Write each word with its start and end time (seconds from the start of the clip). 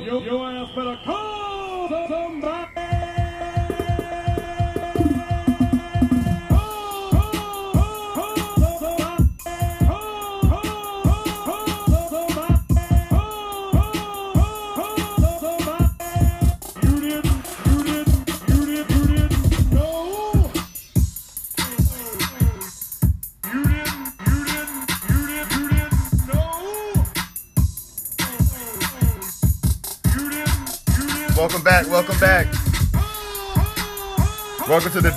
Yo, 0.00 0.18
yo, 0.18 0.20
your 0.24 0.50
ass 0.50 0.68
better 0.74 0.98
call 1.04 1.49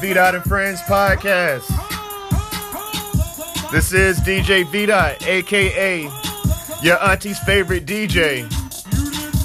V 0.03 0.13
Dot 0.13 0.35
and 0.35 0.43
Friends 0.43 0.81
podcast. 0.81 1.66
This 3.71 3.93
is 3.93 4.20
DJ 4.20 4.70
V 4.70 4.85
Dot, 4.85 5.26
aka 5.26 6.02
your 6.81 7.02
auntie's 7.02 7.39
favorite 7.39 7.85
DJ, 7.85 8.43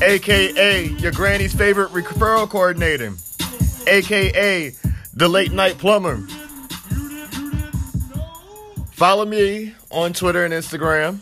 aka 0.03 0.85
your 0.85 1.13
granny's 1.13 1.55
favorite 1.55 1.91
referral 1.91 2.49
coordinator, 2.49 3.13
aka 3.87 4.75
the 5.15 5.29
late 5.29 5.53
night 5.53 5.79
plumber. 5.79 6.17
Follow 8.91 9.27
me 9.27 9.77
on 9.93 10.13
Twitter 10.13 10.45
and 10.45 10.53
Instagram 10.53 11.21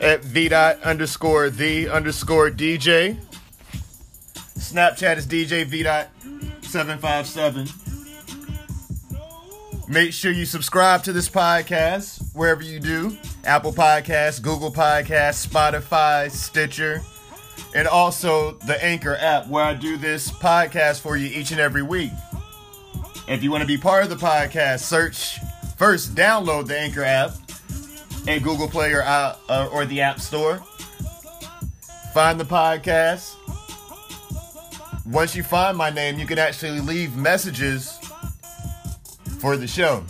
at 0.00 0.24
V 0.24 0.48
dot 0.48 0.80
underscore 0.80 1.50
the 1.50 1.90
underscore 1.90 2.50
DJ. 2.50 3.18
Snapchat 4.56 5.18
is 5.18 5.26
DJ 5.26 5.66
V 5.66 5.82
dot 5.82 6.08
seven 6.62 6.96
five 6.96 7.26
seven. 7.26 7.68
Make 9.88 10.12
sure 10.12 10.30
you 10.32 10.46
subscribe 10.46 11.02
to 11.04 11.12
this 11.12 11.28
podcast 11.28 12.34
wherever 12.34 12.62
you 12.62 12.78
do 12.78 13.16
Apple 13.44 13.72
Podcasts, 13.72 14.40
Google 14.40 14.72
Podcasts, 14.72 15.46
Spotify, 15.46 16.30
Stitcher, 16.30 17.02
and 17.74 17.88
also 17.88 18.52
the 18.66 18.82
Anchor 18.82 19.16
app 19.16 19.48
where 19.48 19.64
I 19.64 19.74
do 19.74 19.96
this 19.96 20.30
podcast 20.30 21.00
for 21.00 21.16
you 21.16 21.26
each 21.26 21.50
and 21.50 21.60
every 21.60 21.82
week. 21.82 22.12
If 23.28 23.42
you 23.42 23.50
want 23.50 23.62
to 23.62 23.66
be 23.66 23.76
part 23.76 24.04
of 24.04 24.10
the 24.10 24.16
podcast, 24.16 24.80
search 24.80 25.38
first, 25.76 26.14
download 26.14 26.68
the 26.68 26.78
Anchor 26.78 27.02
app 27.02 27.32
at 28.28 28.42
Google 28.42 28.68
Play 28.68 28.92
or, 28.92 29.02
uh, 29.02 29.36
uh, 29.48 29.68
or 29.72 29.84
the 29.84 30.00
App 30.00 30.20
Store. 30.20 30.58
Find 32.14 32.38
the 32.38 32.44
podcast. 32.44 33.34
Once 35.06 35.34
you 35.34 35.42
find 35.42 35.76
my 35.76 35.90
name, 35.90 36.18
you 36.18 36.26
can 36.26 36.38
actually 36.38 36.80
leave 36.80 37.16
messages 37.16 37.98
for 39.42 39.56
the 39.56 39.66
show. 39.66 40.04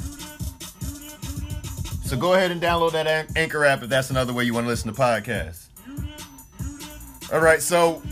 So 2.04 2.18
go 2.18 2.34
ahead 2.34 2.50
and 2.50 2.60
download 2.60 2.92
that 2.92 3.34
Anchor 3.34 3.64
app 3.64 3.82
if 3.82 3.88
that's 3.88 4.10
another 4.10 4.34
way 4.34 4.44
you 4.44 4.52
want 4.52 4.66
to 4.66 4.68
listen 4.68 4.92
to 4.92 5.00
podcasts. 5.00 5.68
All 7.32 7.40
right, 7.40 7.62
so 7.62 8.02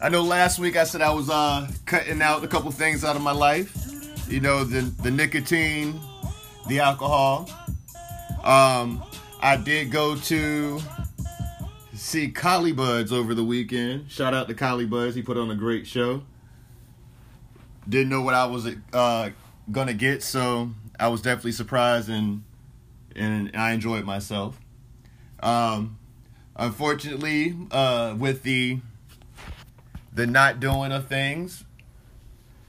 I 0.00 0.08
know 0.08 0.22
last 0.22 0.58
week 0.58 0.78
I 0.78 0.84
said 0.84 1.02
I 1.02 1.10
was 1.10 1.28
uh, 1.28 1.70
cutting 1.84 2.22
out 2.22 2.42
a 2.44 2.48
couple 2.48 2.70
things 2.70 3.04
out 3.04 3.14
of 3.14 3.20
my 3.20 3.32
life. 3.32 3.76
You 4.26 4.40
know, 4.40 4.64
the 4.64 4.80
the 5.02 5.10
nicotine, 5.10 6.00
the 6.66 6.80
alcohol. 6.80 7.50
Um, 8.42 9.04
I 9.42 9.58
did 9.62 9.90
go 9.90 10.16
to 10.16 10.80
see 11.92 12.30
Collie 12.30 12.72
Buddz 12.72 13.12
over 13.12 13.34
the 13.34 13.44
weekend. 13.44 14.10
Shout 14.10 14.32
out 14.32 14.48
to 14.48 14.54
Collie 14.54 14.86
Buddz. 14.86 15.14
He 15.14 15.20
put 15.20 15.36
on 15.36 15.50
a 15.50 15.54
great 15.54 15.86
show. 15.86 16.22
Didn't 17.88 18.08
know 18.08 18.22
what 18.22 18.34
I 18.34 18.46
was 18.46 18.68
uh, 18.92 19.30
gonna 19.70 19.94
get, 19.94 20.22
so 20.22 20.70
I 20.98 21.08
was 21.08 21.20
definitely 21.20 21.52
surprised 21.52 22.08
and 22.08 22.44
and 23.16 23.50
I 23.54 23.72
enjoyed 23.72 24.04
myself. 24.04 24.58
Um, 25.40 25.98
unfortunately, 26.56 27.54
uh, 27.70 28.14
with 28.18 28.42
the 28.42 28.80
the 30.12 30.26
not 30.26 30.60
doing 30.60 30.92
of 30.92 31.06
things, 31.08 31.64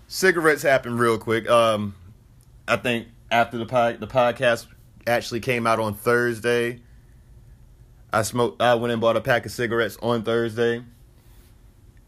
cigarettes 0.08 0.64
happened 0.64 1.00
real 1.00 1.18
quick. 1.18 1.50
Um, 1.50 1.96
I 2.68 2.78
think 2.78 3.08
after 3.31 3.58
the 3.58 3.66
pod, 3.66 4.00
the 4.00 4.08
podcast 4.08 4.68
actually 5.08 5.40
came 5.40 5.68
out 5.68 5.80
on 5.80 5.94
Thursday. 5.94 6.81
I 8.12 8.22
smoked. 8.24 8.62
I 8.62 8.75
went 8.75 8.92
and 8.92 9.02
bought 9.02 9.18
a 9.18 9.22
pack 9.22 9.46
of 9.46 9.52
cigarettes 9.52 9.98
on 10.02 10.24
Thursday, 10.24 10.84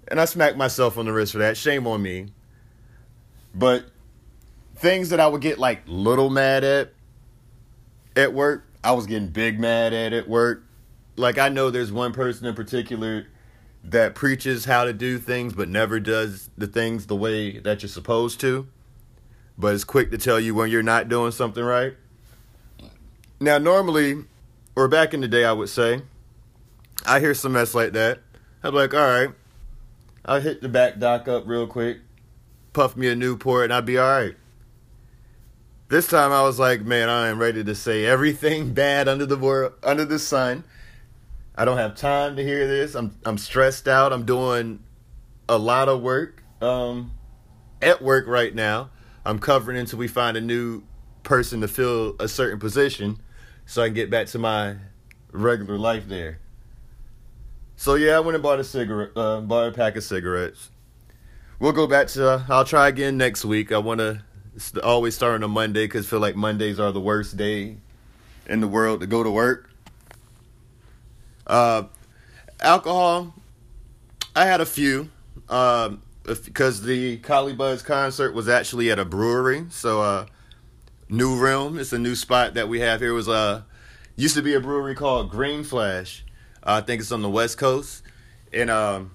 and 0.08 0.20
I 0.20 0.26
smacked 0.26 0.58
myself 0.58 0.98
on 0.98 1.06
the 1.06 1.14
wrist 1.14 1.34
for 1.34 1.40
that. 1.40 1.58
Shame 1.58 1.86
on 1.86 2.02
me. 2.02 2.28
But 3.54 3.86
things 4.76 5.10
that 5.10 5.20
I 5.20 5.28
would 5.28 5.42
get 5.42 5.58
like 5.58 5.84
little 5.88 6.30
mad 6.30 6.64
at 6.64 6.94
at 8.16 8.34
work, 8.34 8.68
I 8.84 8.92
was 8.92 9.06
getting 9.06 9.30
big 9.30 9.60
mad 9.60 9.94
at 9.94 10.14
at 10.14 10.28
work. 10.28 10.64
Like 11.16 11.38
I 11.38 11.50
know 11.50 11.70
there's 11.70 11.92
one 11.92 12.14
person 12.14 12.46
in 12.46 12.56
particular 12.56 13.28
that 13.84 14.16
preaches 14.16 14.66
how 14.66 14.84
to 14.84 14.94
do 14.94 15.18
things 15.18 15.54
but 15.54 15.70
never 15.70 16.00
does 16.00 16.50
the 16.58 16.68
things 16.68 17.08
the 17.08 17.16
way 17.16 17.58
that 17.60 17.82
you're 17.82 17.90
supposed 17.90 18.40
to. 18.42 18.68
But 19.58 19.74
is 19.74 19.84
quick 19.84 20.12
to 20.12 20.18
tell 20.18 20.40
you 20.40 20.54
when 20.54 20.70
you're 20.70 20.84
not 20.84 21.10
doing 21.10 21.32
something 21.32 21.64
right. 21.64 21.96
Now 23.40 23.58
normally 23.58 24.26
or 24.76 24.88
back 24.88 25.14
in 25.14 25.22
the 25.22 25.28
day 25.28 25.44
I 25.44 25.54
would 25.54 25.70
say, 25.70 26.02
I 27.06 27.20
hear 27.20 27.34
some 27.34 27.54
mess 27.54 27.74
like 27.74 27.94
that. 27.94 28.20
I'm 28.64 28.76
like, 28.76 28.94
all 28.94 29.00
right, 29.00 29.30
I'll 30.26 30.42
hit 30.42 30.62
the 30.62 30.70
back 30.70 31.00
dock 31.00 31.28
up 31.28 31.48
real 31.48 31.66
quick, 31.66 32.00
puff 32.78 32.96
me 32.96 33.08
a 33.08 33.16
Newport, 33.16 33.64
and 33.64 33.74
I'd 33.74 33.88
be 33.88 33.98
all 33.98 34.08
right. 34.08 34.36
This 35.88 36.08
time 36.08 36.32
I 36.32 36.44
was 36.44 36.60
like, 36.60 36.82
man, 36.82 37.10
I 37.10 37.28
am 37.28 37.40
ready 37.40 37.64
to 37.64 37.74
say 37.74 38.06
everything 38.06 38.72
bad 38.76 39.08
under 39.08 39.26
the 39.26 39.36
world, 39.36 39.74
under 39.82 40.06
the 40.06 40.20
sun. 40.20 40.64
I 41.56 41.66
don't 41.66 41.80
have 41.80 41.96
time 41.96 42.36
to 42.36 42.44
hear 42.44 42.68
this. 42.68 42.94
I'm 42.94 43.18
I'm 43.26 43.40
stressed 43.40 43.88
out. 43.88 44.14
I'm 44.14 44.26
doing 44.26 44.84
a 45.50 45.58
lot 45.58 45.90
of 45.90 46.04
work 46.04 46.44
um, 46.62 47.14
at 47.82 48.04
work 48.04 48.28
right 48.28 48.54
now. 48.54 48.92
I'm 49.26 49.40
covering 49.40 49.80
until 49.80 49.98
we 49.98 50.08
find 50.08 50.38
a 50.38 50.42
new 50.42 50.84
person 51.24 51.62
to 51.62 51.68
fill 51.68 52.16
a 52.20 52.28
certain 52.28 52.60
position, 52.60 53.20
so 53.66 53.82
I 53.82 53.88
can 53.88 53.96
get 53.96 54.12
back 54.12 54.28
to 54.28 54.38
my 54.38 54.76
regular 55.32 55.80
life 55.80 56.08
there. 56.08 56.42
So 57.76 57.96
yeah, 57.96 58.18
I 58.18 58.20
went 58.20 58.36
and 58.36 58.44
bought 58.44 58.60
a 58.60 58.64
cigarette, 58.64 59.14
uh, 59.16 59.42
bought 59.42 59.70
a 59.70 59.72
pack 59.72 59.96
of 59.96 60.04
cigarettes. 60.04 60.70
We'll 61.60 61.72
go 61.72 61.88
back 61.88 62.08
to. 62.10 62.30
Uh, 62.30 62.44
I'll 62.50 62.66
try 62.66 62.88
again 62.88 63.18
next 63.18 63.44
week. 63.44 63.72
I 63.72 63.80
want 63.80 64.00
to 64.00 64.22
always 64.84 65.16
start 65.16 65.36
on 65.36 65.44
a 65.44 65.48
Monday 65.48 65.86
because 65.86 66.08
feel 66.08 66.20
like 66.20 66.36
Mondays 66.36 66.80
are 66.80 66.92
the 66.92 67.02
worst 67.02 67.36
day 67.36 67.78
in 68.46 68.60
the 68.62 68.68
world 68.68 69.02
to 69.02 69.08
go 69.08 69.24
to 69.24 69.32
work. 69.32 69.70
Uh, 71.48 71.84
alcohol, 72.62 73.34
I 74.36 74.46
had 74.46 74.62
a 74.62 74.66
few. 74.66 75.10
Um, 75.50 76.02
because 76.28 76.82
the 76.82 77.18
Collie 77.18 77.54
Buddz 77.54 77.82
concert 77.82 78.34
was 78.34 78.50
actually 78.50 78.92
at 78.92 79.00
a 79.00 79.06
brewery, 79.06 79.66
so 79.70 80.02
uh, 80.02 80.26
New 81.10 81.42
Realm. 81.42 81.80
It's 81.80 81.94
a 81.94 81.98
new 81.98 82.16
spot 82.16 82.56
that 82.56 82.68
we 82.68 82.82
have 82.82 83.00
here. 83.00 83.12
It 83.12 83.14
was 83.14 83.30
uh, 83.30 83.62
used 84.18 84.36
to 84.36 84.42
be 84.42 84.54
a 84.54 84.60
brewery 84.60 84.94
called 84.94 85.32
Green 85.32 85.64
Flash. 85.64 86.26
Uh, 86.62 86.82
I 86.84 86.86
think 86.86 87.02
it's 87.02 87.14
on 87.14 87.22
the 87.22 87.30
West 87.30 87.58
Coast, 87.58 88.04
and 88.52 88.70
um, 88.70 89.12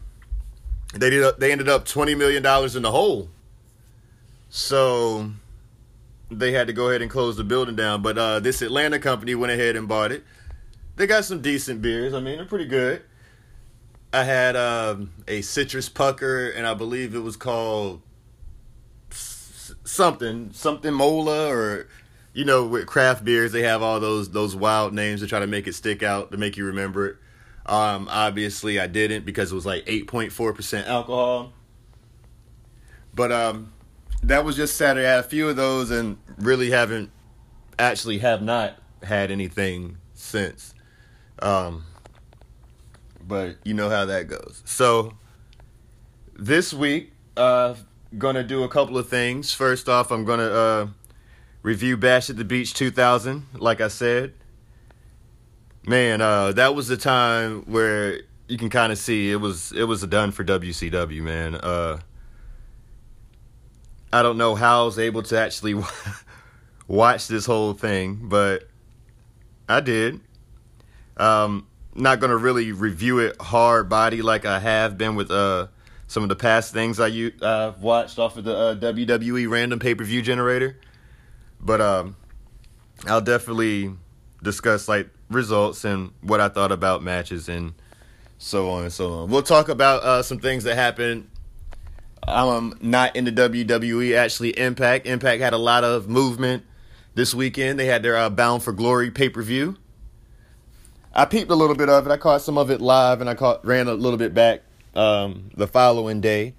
they 0.93 1.11
did. 1.11 1.35
They 1.39 1.53
ended 1.53 1.69
up 1.69 1.85
twenty 1.85 2.15
million 2.15 2.43
dollars 2.43 2.77
in 2.77 2.83
the 2.83 2.91
hole. 2.91 3.29
So 4.51 5.31
they 6.31 6.53
had 6.53 6.67
to 6.67 6.73
go 6.73 6.89
ahead 6.89 7.03
and 7.03 7.11
close 7.11 7.37
the 7.37 7.45
building 7.45 7.77
down. 7.77 8.03
But 8.03 8.19
uh, 8.19 8.41
this 8.41 8.63
Atlanta 8.63 8.99
company 8.99 9.35
went 9.35 9.53
ahead 9.53 9.77
and 9.77 9.89
bought 9.89 10.13
it. 10.13 10.25
They 10.97 11.07
got 11.07 11.25
some 11.25 11.41
decent 11.41 11.81
beers. 11.81 12.13
I 12.13 12.21
mean, 12.21 12.37
they're 12.37 12.45
pretty 12.45 12.67
good. 12.67 13.03
I 14.13 14.25
had 14.25 14.57
um, 14.57 15.11
a 15.27 15.41
citrus 15.41 15.89
pucker, 15.89 16.51
and 16.51 16.67
I 16.67 16.75
believe 16.75 17.15
it 17.15 17.21
was 17.21 17.37
called 17.37 18.03
something, 19.11 20.53
something 20.53 20.93
mola, 20.93 21.49
or 21.49 21.89
you 22.35 22.45
know, 22.45 22.67
with 22.67 22.87
craft 22.87 23.25
beers, 23.25 23.53
they 23.53 23.63
have 23.63 23.83
all 23.83 24.01
those 24.01 24.31
those 24.31 24.55
wild 24.55 24.93
names 24.93 25.21
to 25.21 25.27
try 25.27 25.39
to 25.39 25.47
make 25.47 25.67
it 25.67 25.75
stick 25.75 26.03
out 26.03 26.31
to 26.33 26.37
make 26.37 26.59
you 26.59 26.67
remember 26.67 27.07
it. 27.07 27.17
Um, 27.67 28.09
obviously, 28.11 28.81
I 28.81 28.87
didn't 28.87 29.25
because 29.25 29.53
it 29.53 29.55
was 29.55 29.67
like 29.67 29.85
eight 29.87 30.07
point 30.07 30.33
four 30.33 30.53
percent 30.53 30.89
alcohol. 30.89 31.53
But 33.15 33.31
um, 33.31 33.73
that 34.23 34.45
was 34.45 34.57
just 34.57 34.77
Saturday. 34.77 35.07
I 35.07 35.11
had 35.13 35.21
a 35.21 35.29
few 35.29 35.49
of 35.49 35.57
those, 35.57 35.91
and 35.91 36.19
really 36.39 36.71
haven't 36.71 37.11
actually 37.79 38.19
have 38.19 38.43
not 38.43 38.79
had 39.03 39.31
anything 39.31 39.99
since. 40.15 40.75
Um, 41.41 41.85
but 43.27 43.57
you 43.65 43.75
know 43.75 43.89
how 43.89 44.05
that 44.07 44.29
goes. 44.29 44.63
So 44.65 45.15
this 46.35 46.73
week, 46.73 47.13
uh, 47.37 47.75
gonna 48.19 48.45
do 48.45 48.65
a 48.65 48.69
couple 48.69 48.99
of 48.99 49.09
things. 49.09 49.53
First 49.53 49.89
off, 49.89 50.11
I'm 50.11 50.25
gonna 50.25 50.51
uh, 50.51 50.87
review 51.63 51.97
Bash 51.97 52.31
at 52.31 52.37
the 52.37 52.45
Beach 52.45 52.75
2000. 52.75 53.47
Like 53.55 53.81
I 53.81 53.89
said, 53.89 54.35
man, 55.87 56.21
uh, 56.21 56.53
that 56.53 56.75
was 56.75 56.89
the 56.89 56.97
time 56.97 57.63
where 57.63 58.21
you 58.49 58.59
can 58.59 58.71
kind 58.71 58.93
of 58.93 58.99
see 58.99 59.31
it 59.31 59.37
was 59.37 59.73
it 59.73 59.85
was 59.85 60.03
a 60.03 60.07
done 60.07 60.33
for 60.33 60.45
WCW, 60.45 61.23
man. 61.23 61.55
Uh, 61.55 61.99
I 64.13 64.23
don't 64.23 64.37
know 64.37 64.55
how 64.55 64.83
I 64.83 64.85
was 64.85 64.99
able 64.99 65.23
to 65.25 65.39
actually 65.39 65.81
watch 66.87 67.29
this 67.29 67.47
whole 67.47 67.73
thing, 67.73 68.29
but 68.29 68.69
I 69.69 69.81
did. 69.81 70.21
Um, 71.17 71.67
not 71.95 72.21
gonna 72.21 72.37
really 72.37 72.73
review 72.73 73.19
it 73.21 73.41
hard 73.41 73.89
body 73.89 74.23
like 74.23 74.45
I 74.45 74.59
have 74.59 74.97
been 74.97 75.15
with 75.15 75.31
uh 75.31 75.69
some 76.07 76.23
of 76.23 76.29
the 76.29 76.37
past 76.37 76.75
things 76.75 77.01
I 77.01 77.07
u- 77.07 77.33
uh, 77.41 77.73
watched 77.81 78.19
off 78.19 78.37
of 78.37 78.45
the 78.45 78.55
uh, 78.55 78.75
WWE 78.75 79.49
random 79.49 79.79
pay 79.79 79.95
per 79.95 80.05
view 80.05 80.21
generator, 80.21 80.79
but 81.59 81.81
um, 81.81 82.17
I'll 83.07 83.23
definitely 83.23 83.95
discuss 84.43 84.89
like 84.89 85.09
results 85.31 85.85
and 85.85 86.13
what 86.21 86.41
I 86.41 86.49
thought 86.49 86.73
about 86.73 87.03
matches 87.03 87.49
and 87.49 87.75
so 88.39 88.71
on 88.71 88.85
and 88.85 88.93
so 88.93 89.13
on. 89.13 89.31
We'll 89.31 89.43
talk 89.43 89.69
about 89.69 90.03
uh, 90.03 90.23
some 90.23 90.39
things 90.39 90.65
that 90.65 90.75
happened. 90.75 91.29
I'm 92.27 92.75
not 92.81 93.17
in 93.17 93.25
the 93.25 93.33
WWE. 93.33 94.17
Actually, 94.17 94.59
Impact. 94.59 95.07
Impact 95.07 95.41
had 95.41 95.53
a 95.53 95.59
lot 95.59 95.85
of 95.85 96.09
movement 96.09 96.65
this 97.15 97.35
weekend. 97.35 97.79
They 97.79 97.87
had 97.87 98.03
their 98.03 98.17
uh, 98.17 98.31
Bound 98.31 98.63
for 98.63 98.73
Glory 98.73 99.11
pay 99.11 99.29
per 99.29 99.43
view. 99.43 99.77
I 101.15 101.25
peeped 101.27 101.51
a 101.51 101.55
little 101.55 101.77
bit 101.77 101.89
of 101.89 102.07
it. 102.07 102.11
I 102.11 102.17
caught 102.17 102.43
some 102.43 102.57
of 102.57 102.71
it 102.71 102.81
live, 102.81 103.21
and 103.21 103.29
I 103.29 103.35
caught 103.35 103.65
ran 103.67 103.87
a 103.87 103.95
little 103.95 104.17
bit 104.17 104.35
back 104.35 104.63
um, 104.95 105.51
the 105.57 105.67
following 105.67 106.21
day. 106.21 106.55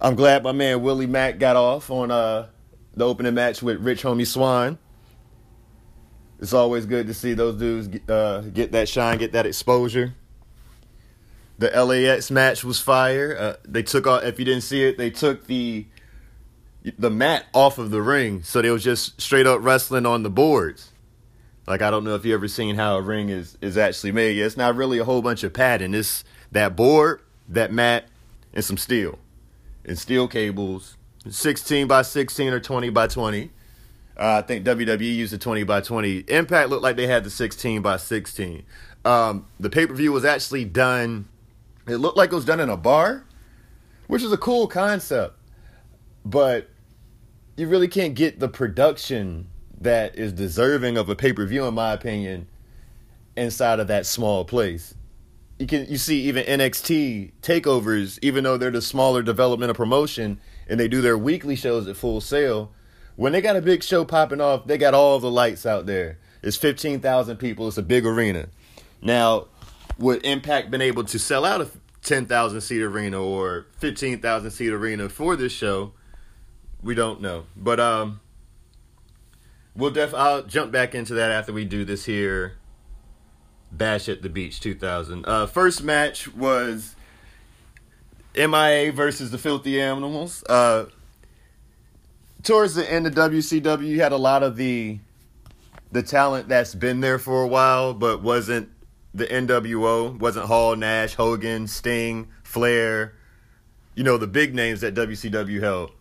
I'm 0.00 0.14
glad 0.14 0.44
my 0.44 0.52
man 0.52 0.82
Willie 0.82 1.08
Mack 1.08 1.38
got 1.38 1.56
off 1.56 1.90
on 1.90 2.10
uh, 2.10 2.46
the 2.94 3.04
opening 3.04 3.34
match 3.34 3.62
with 3.62 3.80
Rich 3.80 4.02
Homie 4.02 4.26
Swann. 4.26 4.78
It's 6.40 6.52
always 6.52 6.86
good 6.86 7.06
to 7.08 7.14
see 7.14 7.34
those 7.34 7.56
dudes 7.56 7.88
uh, 8.08 8.42
get 8.52 8.72
that 8.72 8.88
shine, 8.88 9.18
get 9.18 9.32
that 9.32 9.46
exposure. 9.46 10.14
The 11.58 11.70
LAX 11.70 12.30
match 12.30 12.62
was 12.62 12.80
fire. 12.80 13.36
Uh, 13.36 13.56
they 13.64 13.82
took 13.82 14.06
off. 14.06 14.22
If 14.22 14.38
you 14.38 14.44
didn't 14.44 14.62
see 14.62 14.84
it, 14.84 14.96
they 14.96 15.10
took 15.10 15.46
the 15.46 15.86
the 16.96 17.10
mat 17.10 17.46
off 17.52 17.78
of 17.78 17.90
the 17.90 18.00
ring, 18.00 18.42
so 18.44 18.62
they 18.62 18.70
was 18.70 18.84
just 18.84 19.20
straight 19.20 19.46
up 19.46 19.58
wrestling 19.62 20.06
on 20.06 20.22
the 20.22 20.30
boards. 20.30 20.92
Like 21.66 21.82
I 21.82 21.90
don't 21.90 22.04
know 22.04 22.14
if 22.14 22.24
you 22.24 22.32
ever 22.32 22.46
seen 22.46 22.76
how 22.76 22.96
a 22.96 23.02
ring 23.02 23.28
is 23.28 23.58
is 23.60 23.76
actually 23.76 24.12
made. 24.12 24.36
Yeah, 24.36 24.46
It's 24.46 24.56
not 24.56 24.76
really 24.76 24.98
a 24.98 25.04
whole 25.04 25.20
bunch 25.20 25.42
of 25.42 25.52
padding. 25.52 25.92
It's 25.92 26.22
that 26.52 26.76
board, 26.76 27.20
that 27.48 27.72
mat, 27.72 28.04
and 28.54 28.64
some 28.64 28.76
steel, 28.76 29.18
and 29.84 29.98
steel 29.98 30.28
cables. 30.28 30.94
16 31.28 31.88
by 31.88 32.02
16 32.02 32.52
or 32.52 32.60
20 32.60 32.90
by 32.90 33.06
20. 33.06 33.50
Uh, 34.18 34.42
I 34.42 34.42
think 34.42 34.66
WWE 34.66 35.14
used 35.14 35.32
the 35.32 35.38
20 35.38 35.62
by 35.62 35.80
20. 35.80 36.24
Impact 36.28 36.70
looked 36.70 36.82
like 36.82 36.96
they 36.96 37.06
had 37.06 37.22
the 37.22 37.30
16 37.30 37.82
by 37.82 37.96
16. 37.96 38.64
Um, 39.04 39.46
the 39.60 39.70
pay 39.70 39.86
per 39.86 39.94
view 39.94 40.12
was 40.12 40.24
actually 40.24 40.64
done. 40.64 41.28
It 41.86 41.96
looked 41.96 42.16
like 42.16 42.32
it 42.32 42.34
was 42.34 42.44
done 42.44 42.60
in 42.60 42.68
a 42.68 42.76
bar, 42.76 43.24
which 44.08 44.22
is 44.22 44.32
a 44.32 44.36
cool 44.36 44.66
concept, 44.66 45.38
but 46.24 46.68
you 47.56 47.68
really 47.68 47.88
can't 47.88 48.14
get 48.14 48.40
the 48.40 48.48
production 48.48 49.48
that 49.80 50.16
is 50.16 50.32
deserving 50.32 50.96
of 50.96 51.08
a 51.08 51.14
pay 51.14 51.32
per 51.32 51.46
view, 51.46 51.64
in 51.66 51.74
my 51.74 51.92
opinion, 51.92 52.48
inside 53.36 53.78
of 53.78 53.86
that 53.86 54.04
small 54.04 54.44
place. 54.44 54.94
You 55.58 55.66
can 55.66 55.86
you 55.86 55.96
see 55.96 56.22
even 56.22 56.44
NXT 56.44 57.32
takeovers, 57.42 58.18
even 58.20 58.44
though 58.44 58.56
they're 58.56 58.70
the 58.70 58.82
smaller 58.82 59.22
developmental 59.22 59.74
promotion 59.74 60.40
and 60.68 60.78
they 60.78 60.88
do 60.88 61.00
their 61.00 61.18
weekly 61.18 61.56
shows 61.56 61.88
at 61.88 61.96
Full 61.96 62.20
Sail. 62.20 62.72
When 63.18 63.32
they 63.32 63.40
got 63.40 63.56
a 63.56 63.60
big 63.60 63.82
show 63.82 64.04
popping 64.04 64.40
off, 64.40 64.68
they 64.68 64.78
got 64.78 64.94
all 64.94 65.18
the 65.18 65.28
lights 65.28 65.66
out 65.66 65.86
there. 65.86 66.18
It's 66.40 66.56
fifteen 66.56 67.00
thousand 67.00 67.38
people. 67.38 67.66
It's 67.66 67.76
a 67.76 67.82
big 67.82 68.06
arena. 68.06 68.46
Now, 69.02 69.48
would 69.98 70.24
Impact 70.24 70.70
been 70.70 70.80
able 70.80 71.02
to 71.02 71.18
sell 71.18 71.44
out 71.44 71.60
a 71.60 71.68
ten 72.00 72.26
thousand 72.26 72.60
seat 72.60 72.80
arena 72.80 73.20
or 73.20 73.66
fifteen 73.76 74.20
thousand 74.20 74.52
seat 74.52 74.70
arena 74.70 75.08
for 75.08 75.34
this 75.34 75.50
show? 75.50 75.94
We 76.80 76.94
don't 76.94 77.20
know, 77.20 77.46
but 77.56 77.80
um, 77.80 78.20
we'll 79.74 79.90
def. 79.90 80.14
I'll 80.14 80.44
jump 80.44 80.70
back 80.70 80.94
into 80.94 81.14
that 81.14 81.32
after 81.32 81.52
we 81.52 81.64
do 81.64 81.84
this 81.84 82.04
here. 82.04 82.54
Bash 83.72 84.08
at 84.08 84.22
the 84.22 84.28
Beach 84.28 84.60
2000. 84.60 85.24
Uh, 85.26 85.46
first 85.46 85.82
match 85.82 86.32
was 86.32 86.94
MIA 88.36 88.92
versus 88.92 89.32
the 89.32 89.38
Filthy 89.38 89.80
Animals. 89.80 90.44
Uh, 90.48 90.86
towards 92.42 92.74
the 92.74 92.90
end 92.90 93.06
of 93.06 93.14
WCW, 93.14 93.86
you 93.86 94.00
had 94.00 94.12
a 94.12 94.16
lot 94.16 94.42
of 94.42 94.56
the 94.56 94.98
the 95.90 96.02
talent 96.02 96.48
that's 96.48 96.74
been 96.74 97.00
there 97.00 97.18
for 97.18 97.42
a 97.42 97.48
while, 97.48 97.94
but 97.94 98.22
wasn't 98.22 98.68
the 99.14 99.26
NWO, 99.26 100.18
wasn't 100.18 100.46
Hall, 100.46 100.76
Nash, 100.76 101.14
Hogan, 101.14 101.66
Sting, 101.66 102.28
Flair, 102.42 103.14
you 103.94 104.04
know, 104.04 104.18
the 104.18 104.26
big 104.26 104.54
names 104.54 104.82
that 104.82 104.94
WCW 104.94 105.60
held. 105.60 105.92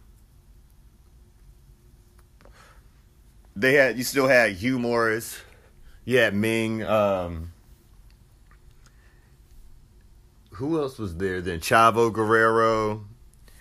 They 3.56 3.76
had, 3.76 3.98
you 3.98 4.04
still 4.04 4.28
had 4.28 4.52
Hugh 4.52 4.78
Morrus, 4.78 5.40
you 6.04 6.18
had 6.18 6.36
Ming, 6.36 6.84
um, 6.84 7.54
who 10.52 10.80
else 10.82 10.98
was 10.98 11.16
there 11.18 11.40
then? 11.40 11.60
Chavo 11.60 12.12
Guerrero. 12.12 13.06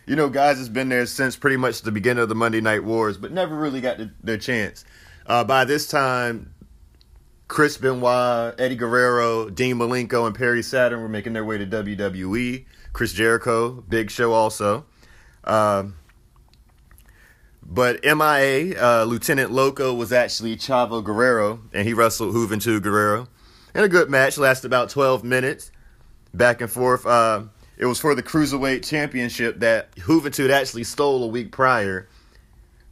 You 0.07 0.15
know, 0.15 0.29
guys 0.29 0.59
has 0.59 0.69
been 0.69 0.89
there 0.89 1.05
since 1.07 1.37
pretty 1.37 1.57
much 1.57 1.83
the 1.83 1.91
beginning 1.91 2.23
of 2.23 2.29
the 2.29 2.37
Monday 2.37 2.61
Night 2.61 2.85
Wars, 2.85 3.19
but 3.19 3.33
never 3.33 3.57
really 3.57 3.81
got 3.81 3.99
the, 3.99 4.11
their 4.23 4.39
chance. 4.39 4.85
Uh, 5.27 5.43
by 5.43 5.65
this 5.65 5.89
time, 5.89 6.55
Chris 7.49 7.77
Benoit, 7.77 8.55
Eddie 8.61 8.77
Guerrero, 8.77 9.51
Dean 9.51 9.77
Malenko, 9.77 10.27
and 10.27 10.35
Perry 10.35 10.63
Saturn 10.63 11.01
were 11.01 11.09
making 11.09 11.33
their 11.33 11.45
way 11.45 11.59
to 11.59 11.67
WWE. 11.67 12.65
Chris 12.93 13.13
Jericho, 13.13 13.85
Big 13.89 14.11
Show 14.11 14.33
also. 14.33 14.87
Um, 15.43 15.97
but 17.63 18.03
MIA, 18.05 18.81
uh, 18.81 19.05
Lieutenant 19.05 19.51
Loco 19.51 19.93
was 19.93 20.13
actually 20.13 20.57
Chavo 20.57 21.03
Guerrero, 21.03 21.61
and 21.73 21.87
he 21.87 21.95
wrestled 21.95 22.35
Juventud 22.35 22.83
Guerrero. 22.83 23.27
And 23.75 23.85
a 23.85 23.89
good 23.89 24.09
match, 24.09 24.39
lasted 24.39 24.67
about 24.67 24.89
12 24.89 25.25
minutes, 25.25 25.73
back 26.33 26.61
and 26.61 26.71
forth. 26.71 27.05
Uh, 27.05 27.43
it 27.77 27.87
was 27.87 28.01
for 28.01 28.15
the 28.15 28.23
Cruiserweight 28.23 28.85
Championship 28.85 29.61
that 29.61 29.95
Juventud 29.97 30.51
actually 30.51 30.85
stole 30.85 31.23
a 31.23 31.27
week 31.27 31.53
prior 31.53 32.09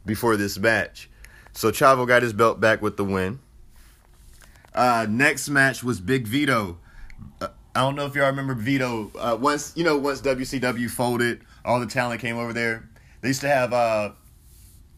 before 0.05 0.37
this 0.37 0.57
match. 0.57 1.09
So 1.53 1.71
Chavo 1.71 2.07
got 2.07 2.21
his 2.21 2.33
belt 2.33 2.59
back 2.59 2.81
with 2.81 2.97
the 2.97 3.03
win. 3.03 3.39
Uh, 4.73 5.07
next 5.09 5.49
match 5.49 5.83
was 5.83 5.99
Big 5.99 6.27
Vito. 6.27 6.77
Uh, 7.41 7.47
I 7.73 7.81
don't 7.81 7.95
know 7.95 8.05
if 8.05 8.13
y'all 8.13 8.27
remember 8.27 8.53
Vito. 8.53 9.11
Uh, 9.17 9.37
once 9.39 9.73
you 9.75 9.83
know, 9.83 9.97
once 9.97 10.21
WCW 10.21 10.89
folded, 10.89 11.41
all 11.63 11.79
the 11.79 11.87
talent 11.87 12.21
came 12.21 12.37
over 12.37 12.53
there. 12.53 12.87
They 13.21 13.29
used 13.29 13.41
to 13.41 13.47
have 13.47 13.73
uh, 13.73 14.11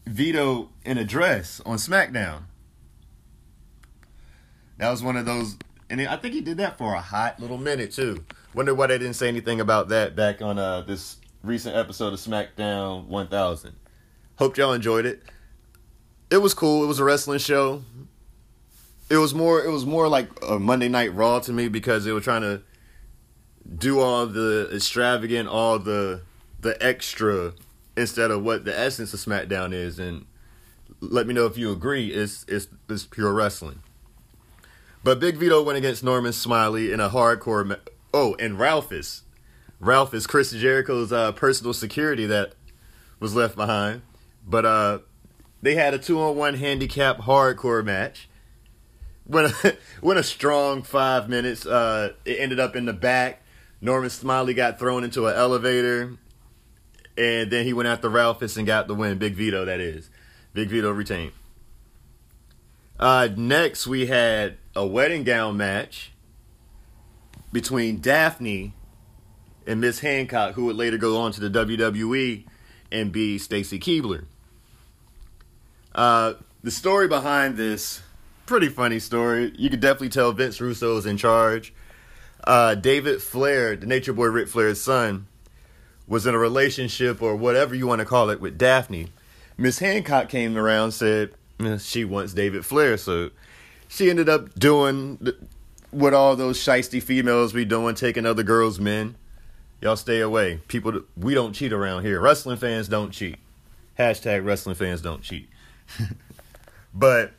Vito 0.06 0.68
in 0.84 0.98
a 0.98 1.04
dress 1.04 1.60
on 1.64 1.78
SmackDown. 1.78 2.42
That 4.78 4.90
was 4.90 5.02
one 5.02 5.16
of 5.16 5.26
those, 5.26 5.56
and 5.88 6.00
I 6.02 6.16
think 6.16 6.34
he 6.34 6.40
did 6.40 6.58
that 6.58 6.76
for 6.76 6.94
a 6.94 7.00
hot 7.00 7.40
little 7.40 7.58
minute 7.58 7.92
too. 7.92 8.24
Wonder 8.58 8.74
why 8.74 8.88
they 8.88 8.98
didn't 8.98 9.14
say 9.14 9.28
anything 9.28 9.60
about 9.60 9.90
that 9.90 10.16
back 10.16 10.42
on 10.42 10.58
uh, 10.58 10.80
this 10.80 11.18
recent 11.44 11.76
episode 11.76 12.12
of 12.12 12.18
SmackDown 12.18 13.06
1000. 13.06 13.76
Hope 14.34 14.56
y'all 14.56 14.72
enjoyed 14.72 15.06
it. 15.06 15.22
It 16.28 16.38
was 16.38 16.54
cool. 16.54 16.82
It 16.82 16.88
was 16.88 16.98
a 16.98 17.04
wrestling 17.04 17.38
show. 17.38 17.84
It 19.08 19.18
was 19.18 19.32
more. 19.32 19.64
It 19.64 19.70
was 19.70 19.86
more 19.86 20.08
like 20.08 20.28
a 20.42 20.58
Monday 20.58 20.88
Night 20.88 21.14
Raw 21.14 21.38
to 21.38 21.52
me 21.52 21.68
because 21.68 22.04
they 22.04 22.10
were 22.10 22.20
trying 22.20 22.42
to 22.42 22.62
do 23.72 24.00
all 24.00 24.26
the 24.26 24.68
extravagant, 24.74 25.48
all 25.48 25.78
the 25.78 26.22
the 26.60 26.76
extra 26.84 27.52
instead 27.96 28.32
of 28.32 28.42
what 28.42 28.64
the 28.64 28.76
essence 28.76 29.14
of 29.14 29.20
SmackDown 29.20 29.72
is. 29.72 30.00
And 30.00 30.26
let 30.98 31.28
me 31.28 31.32
know 31.32 31.46
if 31.46 31.56
you 31.56 31.70
agree. 31.70 32.08
It's 32.08 32.44
it's 32.48 32.66
it's 32.88 33.06
pure 33.06 33.32
wrestling. 33.32 33.82
But 35.04 35.20
Big 35.20 35.36
Vito 35.36 35.62
went 35.62 35.78
against 35.78 36.02
Norman 36.02 36.32
Smiley 36.32 36.90
in 36.90 36.98
a 36.98 37.08
hardcore. 37.08 37.78
Oh, 38.12 38.34
and 38.38 38.58
Ralphus. 38.58 39.22
Ralph 39.80 40.12
is 40.14 40.26
Chris 40.26 40.50
Jericho's 40.50 41.12
uh, 41.12 41.32
personal 41.32 41.72
security 41.72 42.26
that 42.26 42.54
was 43.20 43.34
left 43.34 43.54
behind. 43.54 44.02
But 44.46 44.64
uh, 44.64 44.98
they 45.62 45.74
had 45.74 45.94
a 45.94 45.98
two 45.98 46.20
on 46.20 46.36
one 46.36 46.54
handicap 46.54 47.18
hardcore 47.18 47.84
match. 47.84 48.28
Went 49.26 49.52
a, 49.64 49.76
went 50.02 50.18
a 50.18 50.22
strong 50.22 50.82
five 50.82 51.28
minutes. 51.28 51.66
Uh, 51.66 52.14
it 52.24 52.40
ended 52.40 52.58
up 52.58 52.74
in 52.74 52.86
the 52.86 52.92
back. 52.92 53.42
Norman 53.80 54.10
Smiley 54.10 54.54
got 54.54 54.78
thrown 54.78 55.04
into 55.04 55.26
an 55.26 55.34
elevator. 55.34 56.16
And 57.16 57.50
then 57.50 57.66
he 57.66 57.72
went 57.72 57.88
after 57.88 58.08
Ralphus 58.08 58.56
and 58.56 58.66
got 58.66 58.88
the 58.88 58.94
win. 58.94 59.18
Big 59.18 59.34
Vito, 59.34 59.64
that 59.64 59.80
is. 59.80 60.08
Big 60.54 60.70
Vito 60.70 60.90
retained. 60.90 61.32
Uh, 62.98 63.28
next, 63.36 63.86
we 63.86 64.06
had 64.06 64.56
a 64.74 64.86
wedding 64.86 65.24
gown 65.24 65.56
match 65.56 66.12
between 67.52 68.00
Daphne 68.00 68.74
and 69.66 69.80
Miss 69.80 70.00
Hancock, 70.00 70.54
who 70.54 70.66
would 70.66 70.76
later 70.76 70.98
go 70.98 71.16
on 71.18 71.32
to 71.32 71.40
the 71.40 71.50
WWE 71.64 72.44
and 72.90 73.12
be 73.12 73.38
Stacy 73.38 73.78
Keibler. 73.78 74.24
Uh, 75.94 76.34
the 76.62 76.70
story 76.70 77.08
behind 77.08 77.56
this, 77.56 78.02
pretty 78.46 78.68
funny 78.68 78.98
story. 78.98 79.52
You 79.56 79.68
could 79.70 79.80
definitely 79.80 80.08
tell 80.10 80.32
Vince 80.32 80.60
Russo's 80.60 81.06
in 81.06 81.16
charge. 81.16 81.72
uh, 82.44 82.74
David 82.74 83.20
Flair, 83.20 83.76
the 83.76 83.86
Nature 83.86 84.12
Boy 84.12 84.26
Ric 84.26 84.48
Flair's 84.48 84.80
son, 84.80 85.26
was 86.06 86.26
in 86.26 86.34
a 86.34 86.38
relationship 86.38 87.20
or 87.20 87.36
whatever 87.36 87.74
you 87.74 87.86
want 87.86 87.98
to 87.98 88.04
call 88.06 88.30
it 88.30 88.40
with 88.40 88.56
Daphne. 88.56 89.08
Miss 89.58 89.80
Hancock 89.80 90.28
came 90.28 90.56
around 90.56 90.92
said 90.92 91.32
she 91.80 92.04
wants 92.04 92.32
David 92.32 92.64
Flair, 92.64 92.96
so 92.96 93.30
she 93.88 94.08
ended 94.08 94.28
up 94.28 94.54
doing 94.58 95.18
what 95.90 96.14
all 96.14 96.36
those 96.36 96.58
shisty 96.58 97.02
females 97.02 97.52
be 97.52 97.64
doing, 97.64 97.94
taking 97.94 98.26
other 98.26 98.42
girls' 98.42 98.78
men. 98.78 99.16
Y'all 99.80 99.96
stay 99.96 100.20
away. 100.20 100.60
People, 100.68 101.02
we 101.16 101.34
don't 101.34 101.52
cheat 101.52 101.72
around 101.72 102.02
here. 102.02 102.20
Wrestling 102.20 102.56
fans 102.56 102.88
don't 102.88 103.10
cheat. 103.10 103.36
Hashtag 103.98 104.44
wrestling 104.44 104.74
fans 104.74 105.00
don't 105.00 105.22
cheat. 105.22 105.48
but 106.94 107.32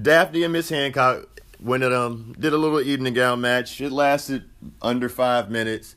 Daphne 0.00 0.44
and 0.44 0.52
Miss 0.52 0.68
Hancock 0.68 1.40
went 1.60 1.82
at 1.82 1.92
um 1.92 2.36
did 2.38 2.52
a 2.52 2.56
little 2.56 2.80
evening 2.80 3.14
gown 3.14 3.40
match. 3.40 3.80
It 3.80 3.90
lasted 3.90 4.44
under 4.80 5.08
five 5.08 5.50
minutes. 5.50 5.96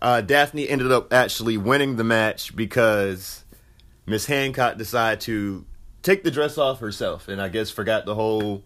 Uh, 0.00 0.20
Daphne 0.20 0.68
ended 0.68 0.90
up 0.90 1.12
actually 1.12 1.56
winning 1.56 1.96
the 1.96 2.04
match 2.04 2.56
because 2.56 3.44
Miss 4.04 4.26
Hancock 4.26 4.76
decided 4.76 5.20
to 5.22 5.64
take 6.02 6.24
the 6.24 6.30
dress 6.30 6.58
off 6.58 6.80
herself, 6.80 7.28
and 7.28 7.40
I 7.40 7.48
guess 7.48 7.70
forgot 7.70 8.04
the 8.04 8.16
whole 8.16 8.64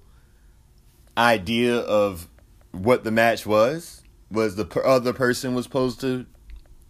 idea 1.17 1.79
of 1.79 2.29
what 2.73 3.05
the 3.05 3.11
match 3.11 3.47
was. 3.47 4.03
Was 4.31 4.57
the 4.57 4.65
per- 4.65 4.85
other 4.85 5.13
person 5.13 5.55
was 5.55 5.65
supposed 5.65 6.01
to 6.01 6.27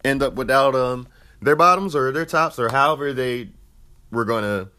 end 0.03 0.23
up 0.23 0.33
without 0.33 0.75
um 0.75 1.07
their 1.41 1.55
bottoms 1.55 1.95
or 1.95 2.11
their 2.11 2.25
tops 2.25 2.57
or 2.57 2.69
however 2.69 3.13
they 3.13 3.49
were 4.11 4.25
gonna. 4.25 4.69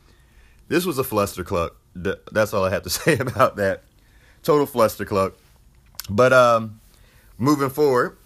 This 0.66 0.84
was 0.84 0.98
a 0.98 1.04
flustercluck. 1.04 1.70
Th- 2.02 2.16
That's 2.32 2.52
all 2.52 2.64
I 2.64 2.70
have 2.70 2.82
to 2.82 2.90
say 2.90 3.16
about 3.18 3.56
that. 3.56 3.84
Total 4.42 4.66
flustercluck. 4.66 5.34
But 6.10 6.32
um, 6.32 6.80
moving 7.36 7.70
forward, 7.70 8.16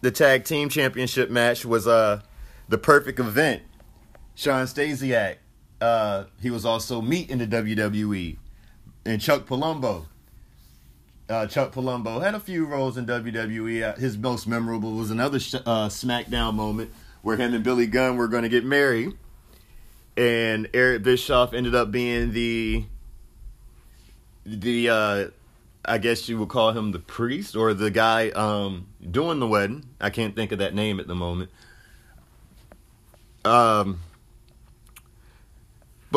the 0.00 0.10
tag 0.10 0.44
team 0.44 0.68
championship 0.68 1.30
match 1.30 1.64
was 1.64 1.86
uh 1.86 2.20
the 2.68 2.78
perfect 2.78 3.18
event. 3.18 3.62
Sean 4.36 4.66
Stasiak, 4.66 5.36
uh, 5.80 6.24
he 6.42 6.50
was 6.50 6.64
also 6.66 7.00
meat 7.00 7.30
in 7.30 7.38
the 7.38 7.46
WWE, 7.46 8.36
and 9.06 9.20
Chuck 9.20 9.46
Palumbo. 9.46 10.06
Uh, 11.28 11.46
Chuck 11.46 11.72
Palumbo 11.72 12.22
had 12.22 12.34
a 12.34 12.40
few 12.40 12.66
roles 12.66 12.96
in 12.96 13.06
WWE. 13.06 13.82
Uh, 13.82 13.98
his 13.98 14.16
most 14.16 14.46
memorable 14.46 14.92
was 14.92 15.10
another 15.10 15.40
sh- 15.40 15.54
uh, 15.54 15.88
SmackDown 15.88 16.54
moment 16.54 16.92
where 17.22 17.36
him 17.36 17.52
and 17.52 17.64
Billy 17.64 17.86
Gunn 17.88 18.16
were 18.16 18.28
going 18.28 18.44
to 18.44 18.48
get 18.48 18.64
married, 18.64 19.12
and 20.16 20.68
Eric 20.72 21.02
Bischoff 21.02 21.52
ended 21.52 21.74
up 21.74 21.90
being 21.90 22.32
the 22.32 22.84
the 24.44 24.88
uh, 24.88 25.24
I 25.84 25.98
guess 25.98 26.28
you 26.28 26.38
would 26.38 26.48
call 26.48 26.70
him 26.70 26.92
the 26.92 27.00
priest 27.00 27.56
or 27.56 27.74
the 27.74 27.90
guy 27.90 28.30
um, 28.30 28.86
doing 29.08 29.40
the 29.40 29.48
wedding. 29.48 29.84
I 30.00 30.10
can't 30.10 30.36
think 30.36 30.52
of 30.52 30.58
that 30.60 30.74
name 30.74 31.00
at 31.00 31.08
the 31.08 31.16
moment. 31.16 31.50
Um, 33.44 34.00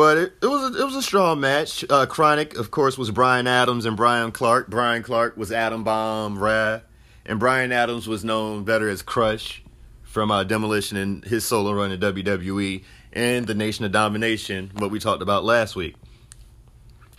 but 0.00 0.16
it, 0.16 0.32
it 0.40 0.46
was 0.46 0.74
a, 0.74 0.80
it 0.80 0.84
was 0.86 0.96
a 0.96 1.02
strong 1.02 1.40
match. 1.40 1.84
Uh, 1.90 2.06
Chronic, 2.06 2.56
of 2.56 2.70
course, 2.70 2.96
was 2.96 3.10
Brian 3.10 3.46
Adams 3.46 3.84
and 3.84 3.98
Brian 3.98 4.32
Clark. 4.32 4.70
Brian 4.70 5.02
Clark 5.02 5.36
was 5.36 5.52
Adam 5.52 5.84
Bomb 5.84 6.38
Wrath, 6.38 6.84
and 7.26 7.38
Brian 7.38 7.70
Adams 7.70 8.08
was 8.08 8.24
known 8.24 8.64
better 8.64 8.88
as 8.88 9.02
Crush 9.02 9.62
from 10.02 10.30
uh, 10.30 10.42
Demolition 10.42 10.96
and 10.96 11.22
his 11.26 11.44
solo 11.44 11.72
run 11.72 11.92
in 11.92 12.00
WWE 12.00 12.82
and 13.12 13.46
the 13.46 13.52
Nation 13.52 13.84
of 13.84 13.92
Domination, 13.92 14.70
what 14.78 14.90
we 14.90 14.98
talked 14.98 15.20
about 15.20 15.44
last 15.44 15.76
week. 15.76 15.96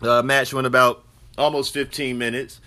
Uh, 0.02 0.24
match 0.24 0.52
went 0.52 0.66
about 0.66 1.04
almost 1.38 1.76
15 1.76 2.18
minutes. 2.18 2.62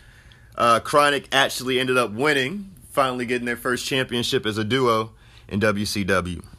Uh, 0.54 0.78
Chronic 0.78 1.28
actually 1.33 1.80
ended 1.80 1.99
up 1.99 2.12
winning, 2.12 2.71
finally 2.88 3.26
getting 3.26 3.47
their 3.47 3.56
first 3.56 3.85
championship 3.85 4.47
as 4.47 4.59
a 4.59 4.64
duo 4.64 5.11
in 5.49 5.59
WCW. 5.59 6.54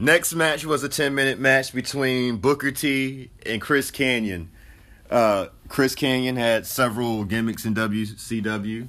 Next 0.00 0.32
match 0.34 0.64
was 0.64 0.84
a 0.84 0.88
10 0.88 1.14
minute 1.14 1.40
match 1.40 1.74
between 1.74 2.36
Booker 2.36 2.70
T 2.70 3.30
and 3.44 3.60
Chris 3.60 3.90
Kanyon. 3.90 4.48
Uh, 5.10 5.46
Chris 5.68 5.96
Kanyon 5.96 6.36
had 6.36 6.66
several 6.66 7.24
gimmicks 7.24 7.64
in 7.64 7.74
WCW. 7.74 8.88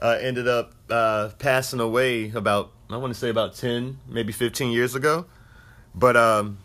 Uh, 0.00 0.18
ended 0.20 0.48
up 0.48 0.72
uh, 0.88 1.30
passing 1.38 1.80
away 1.80 2.30
about, 2.30 2.72
I 2.88 2.96
want 2.96 3.12
to 3.12 3.18
say 3.18 3.28
about 3.28 3.54
10, 3.54 3.98
maybe 4.08 4.32
15 4.32 4.72
years 4.72 4.94
ago. 4.94 5.26
But 5.94 6.16
um, 6.16 6.58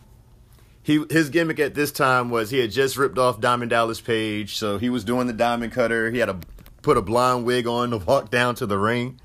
he 0.81 1.05
his 1.09 1.29
gimmick 1.29 1.59
at 1.59 1.75
this 1.75 1.91
time 1.91 2.29
was 2.29 2.49
he 2.49 2.59
had 2.59 2.71
just 2.71 2.97
ripped 2.97 3.17
off 3.17 3.39
Diamond 3.39 3.69
Dallas 3.69 4.01
Page, 4.01 4.55
so 4.55 4.77
he 4.77 4.89
was 4.89 5.03
doing 5.03 5.27
the 5.27 5.33
diamond 5.33 5.73
cutter. 5.73 6.09
He 6.09 6.19
had 6.19 6.25
to 6.27 6.39
put 6.81 6.97
a 6.97 7.01
blonde 7.01 7.45
wig 7.45 7.67
on 7.67 7.91
to 7.91 7.97
walk 7.97 8.31
down 8.31 8.55
to 8.55 8.65
the 8.65 8.77
ring. 8.77 9.19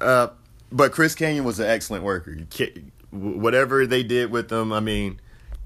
Uh, 0.00 0.28
but 0.70 0.92
Chris 0.92 1.14
Kanyon 1.14 1.44
was 1.44 1.60
an 1.60 1.66
excellent 1.66 2.04
worker. 2.04 2.34
Whatever 3.12 3.86
they 3.86 4.02
did 4.02 4.30
with 4.30 4.50
him, 4.50 4.72
I 4.72 4.80
mean, 4.80 5.20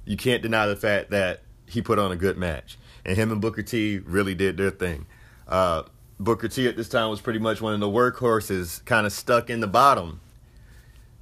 you 0.05 0.17
can't 0.17 0.43
deny 0.43 0.67
the 0.67 0.77
fact 0.77 1.11
that 1.11 1.41
he 1.67 1.81
put 1.81 1.99
on 1.99 2.13
a 2.13 2.17
good 2.17 2.37
match. 2.37 2.77
And 3.05 3.17
him 3.17 3.33
and 3.33 3.41
Booker 3.41 3.63
T 3.63 3.99
really 3.99 4.35
did 4.35 4.57
their 4.57 4.71
thing. 4.71 5.07
Uh, 5.47 5.85
Booker 6.19 6.49
T 6.49 6.67
at 6.67 6.77
this 6.77 6.89
time 6.89 7.09
was 7.09 7.21
pretty 7.21 7.39
much 7.39 7.61
one 7.61 7.73
of 7.73 7.81
the 7.81 7.89
workhorses, 7.89 8.85
kind 8.85 9.07
of 9.07 9.13
stuck 9.13 9.49
in 9.49 9.61
the 9.61 9.67
bottom, 9.67 10.21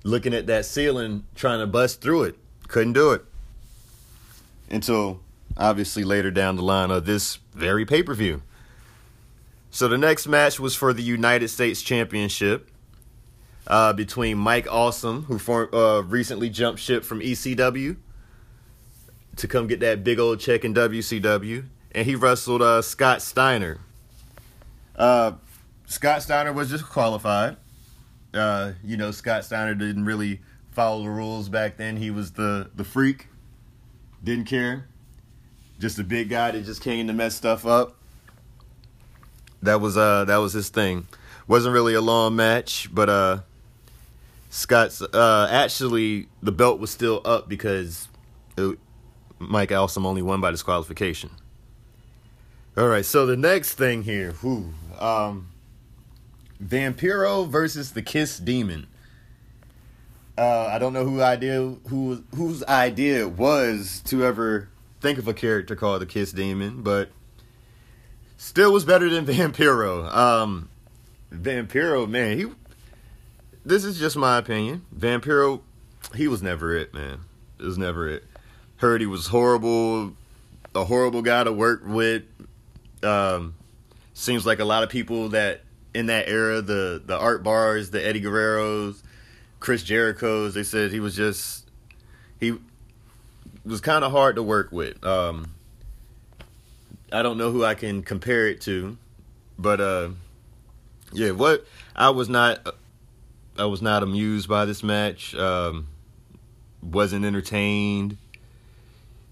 looking 0.02 0.34
at 0.34 0.46
that 0.46 0.64
ceiling, 0.64 1.24
trying 1.34 1.60
to 1.60 1.66
bust 1.66 2.00
through 2.00 2.24
it. 2.24 2.38
Couldn't 2.68 2.94
do 2.94 3.12
it 3.12 3.24
until 4.70 5.20
obviously 5.56 6.04
later 6.04 6.30
down 6.30 6.56
the 6.56 6.62
line 6.62 6.90
of 6.90 7.04
this 7.04 7.38
very 7.52 7.84
pay 7.84 8.02
per 8.02 8.14
view. 8.14 8.42
So 9.70 9.88
the 9.88 9.98
next 9.98 10.26
match 10.26 10.60
was 10.60 10.74
for 10.74 10.92
the 10.92 11.02
United 11.02 11.48
States 11.48 11.82
Championship 11.82 12.70
uh, 13.66 13.92
between 13.92 14.38
Mike 14.38 14.66
Awesome, 14.70 15.24
who 15.24 15.38
uh, 15.72 16.02
recently 16.02 16.50
jumped 16.50 16.80
ship 16.80 17.04
from 17.04 17.20
ECW 17.20 17.96
to 19.36 19.48
come 19.48 19.66
get 19.66 19.80
that 19.80 20.04
big 20.04 20.18
old 20.18 20.40
check 20.40 20.64
in 20.64 20.74
WCW, 20.74 21.64
and 21.92 22.06
he 22.06 22.14
wrestled 22.14 22.62
uh, 22.62 22.82
Scott 22.82 23.22
Steiner. 23.22 23.78
Uh, 24.96 25.32
Scott 25.86 26.22
Steiner 26.22 26.52
was 26.52 26.70
just 26.70 26.84
qualified. 26.84 27.56
Uh, 28.32 28.72
you 28.82 28.96
know, 28.96 29.10
Scott 29.10 29.44
Steiner 29.44 29.74
didn't 29.74 30.04
really 30.04 30.40
follow 30.70 31.02
the 31.04 31.10
rules 31.10 31.48
back 31.48 31.76
then. 31.76 31.96
He 31.96 32.10
was 32.10 32.32
the 32.32 32.70
the 32.74 32.84
freak 32.84 33.28
didn't 34.22 34.46
care. 34.46 34.88
Just 35.78 35.98
a 35.98 36.04
big 36.04 36.28
guy 36.28 36.50
that 36.50 36.64
just 36.64 36.82
came 36.82 37.06
to 37.06 37.12
mess 37.12 37.34
stuff 37.34 37.66
up. 37.66 37.96
That 39.62 39.80
was 39.80 39.96
uh 39.96 40.24
that 40.24 40.36
was 40.38 40.52
his 40.52 40.68
thing. 40.68 41.06
Wasn't 41.46 41.72
really 41.72 41.94
a 41.94 42.00
long 42.00 42.36
match, 42.36 42.88
but 42.92 43.08
uh 43.08 43.38
Scott's 44.54 45.02
uh 45.02 45.48
actually 45.50 46.28
the 46.40 46.52
belt 46.52 46.78
was 46.78 46.88
still 46.88 47.20
up 47.24 47.48
because 47.48 48.06
it, 48.56 48.78
Mike 49.40 49.72
Awesome 49.72 50.06
only 50.06 50.22
won 50.22 50.40
by 50.40 50.52
disqualification. 50.52 51.30
All 52.76 52.86
right, 52.86 53.04
so 53.04 53.26
the 53.26 53.36
next 53.36 53.74
thing 53.74 54.04
here, 54.04 54.30
whew, 54.30 54.72
um 55.00 55.48
Vampiro 56.64 57.48
versus 57.48 57.90
the 57.90 58.00
Kiss 58.00 58.38
Demon. 58.38 58.86
Uh, 60.38 60.66
I 60.66 60.78
don't 60.78 60.92
know 60.92 61.04
who 61.04 61.20
idea 61.20 61.58
who 61.88 62.22
whose 62.36 62.62
idea 62.62 63.22
it 63.22 63.32
was 63.32 64.02
to 64.06 64.24
ever 64.24 64.68
think 65.00 65.18
of 65.18 65.26
a 65.26 65.34
character 65.34 65.74
called 65.74 66.00
the 66.00 66.06
Kiss 66.06 66.30
Demon, 66.30 66.82
but 66.82 67.10
still 68.36 68.72
was 68.72 68.84
better 68.84 69.10
than 69.10 69.26
Vampiro. 69.26 70.14
Um, 70.14 70.68
Vampiro, 71.32 72.08
man, 72.08 72.38
he. 72.38 72.46
This 73.64 73.84
is 73.84 73.98
just 73.98 74.16
my 74.16 74.38
opinion. 74.38 74.84
Vampiro, 74.94 75.62
he 76.14 76.28
was 76.28 76.42
never 76.42 76.76
it, 76.76 76.92
man. 76.92 77.20
It 77.58 77.64
was 77.64 77.78
never 77.78 78.08
it. 78.08 78.24
Heard 78.76 79.00
he 79.00 79.06
was 79.06 79.28
horrible, 79.28 80.12
a 80.74 80.84
horrible 80.84 81.22
guy 81.22 81.44
to 81.44 81.52
work 81.52 81.82
with. 81.84 82.24
Um, 83.02 83.54
seems 84.12 84.44
like 84.44 84.58
a 84.58 84.64
lot 84.64 84.82
of 84.82 84.90
people 84.90 85.30
that 85.30 85.62
in 85.94 86.06
that 86.06 86.28
era, 86.28 86.60
the 86.60 87.02
the 87.04 87.16
Art 87.16 87.42
Barrs, 87.42 87.90
the 87.90 88.04
Eddie 88.04 88.20
Guerreros, 88.20 89.02
Chris 89.60 89.82
Jericho's, 89.82 90.52
they 90.52 90.62
said 90.62 90.90
he 90.90 91.00
was 91.00 91.16
just 91.16 91.66
he 92.38 92.58
was 93.64 93.80
kind 93.80 94.04
of 94.04 94.12
hard 94.12 94.36
to 94.36 94.42
work 94.42 94.72
with. 94.72 95.02
Um, 95.04 95.54
I 97.10 97.22
don't 97.22 97.38
know 97.38 97.50
who 97.50 97.64
I 97.64 97.74
can 97.74 98.02
compare 98.02 98.48
it 98.48 98.60
to, 98.62 98.98
but 99.58 99.80
uh, 99.80 100.08
yeah, 101.12 101.30
what 101.30 101.64
I 101.96 102.10
was 102.10 102.28
not 102.28 102.74
I 103.58 103.66
was 103.66 103.82
not 103.82 104.02
amused 104.02 104.48
by 104.48 104.64
this 104.64 104.82
match. 104.82 105.34
Um, 105.34 105.88
wasn't 106.82 107.24
entertained. 107.24 108.16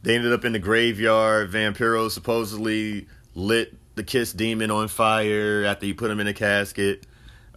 They 0.03 0.17
ended 0.17 0.33
up 0.33 0.45
in 0.45 0.53
the 0.53 0.59
graveyard. 0.59 1.51
Vampiro 1.51 2.11
supposedly 2.11 3.07
lit 3.35 3.75
the 3.95 4.03
Kiss 4.03 4.33
Demon 4.33 4.71
on 4.71 4.89
fire 4.89 5.65
after 5.65 5.87
he 5.87 5.95
put 5.95 6.11
him 6.11 6.21
in 6.21 6.27
a 6.27 6.35
casket. 6.35 7.07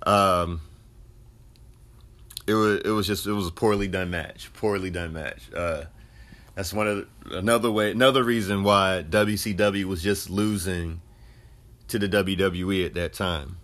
Um, 0.06 0.62
it 2.48 2.54
was 2.54 2.82
it 2.82 2.90
was 2.90 3.08
just 3.08 3.26
it 3.26 3.32
was 3.32 3.48
a 3.48 3.52
poorly 3.52 3.88
done 3.88 4.10
match. 4.12 4.52
Poorly 4.54 4.90
done 4.90 5.14
match. 5.14 5.52
Uh, 5.56 5.86
that's 6.54 6.74
one 6.74 6.88
of 6.88 7.08
the, 7.24 7.38
another 7.38 7.72
way 7.72 7.92
another 7.92 8.24
reason 8.24 8.64
why 8.64 9.04
WCW 9.10 9.86
was 9.86 10.04
just 10.04 10.30
losing 10.30 11.02
to 11.88 12.00
the 12.00 12.08
WWE 12.08 12.86
at 12.86 12.94
that 12.94 13.14
time. 13.14 13.58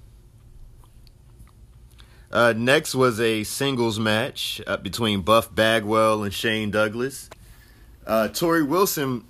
Uh, 2.31 2.53
next 2.55 2.95
was 2.95 3.19
a 3.19 3.43
singles 3.43 3.99
match 3.99 4.61
uh, 4.65 4.77
between 4.77 5.21
Buff 5.21 5.53
Bagwell 5.53 6.23
and 6.23 6.33
Shane 6.33 6.71
Douglas. 6.71 7.29
Uh, 8.07 8.29
Torrie 8.31 8.67
Wilson 8.67 9.25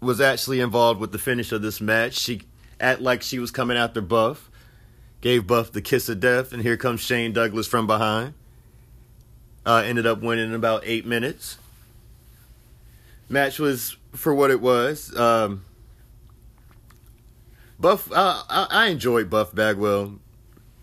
was 0.00 0.20
actually 0.20 0.60
involved 0.60 0.98
with 0.98 1.12
the 1.12 1.18
finish 1.18 1.52
of 1.52 1.60
this 1.60 1.80
match. 1.80 2.14
She 2.14 2.42
act 2.80 3.00
like 3.00 3.22
she 3.22 3.38
was 3.38 3.50
coming 3.50 3.76
after 3.76 4.00
Buff, 4.00 4.50
gave 5.20 5.46
Buff 5.46 5.72
the 5.72 5.82
kiss 5.82 6.08
of 6.08 6.20
death, 6.20 6.52
and 6.52 6.62
here 6.62 6.76
comes 6.76 7.00
Shane 7.00 7.32
Douglas 7.32 7.66
from 7.66 7.86
behind. 7.86 8.34
Uh, 9.64 9.82
ended 9.84 10.06
up 10.06 10.22
winning 10.22 10.48
in 10.48 10.54
about 10.54 10.82
eight 10.84 11.04
minutes. 11.04 11.58
Match 13.28 13.58
was 13.58 13.96
for 14.12 14.32
what 14.32 14.50
it 14.50 14.60
was. 14.60 15.14
Um, 15.16 15.64
Buff, 17.78 18.10
I, 18.12 18.42
I, 18.48 18.66
I 18.70 18.86
enjoyed 18.86 19.28
Buff 19.28 19.54
Bagwell, 19.54 20.20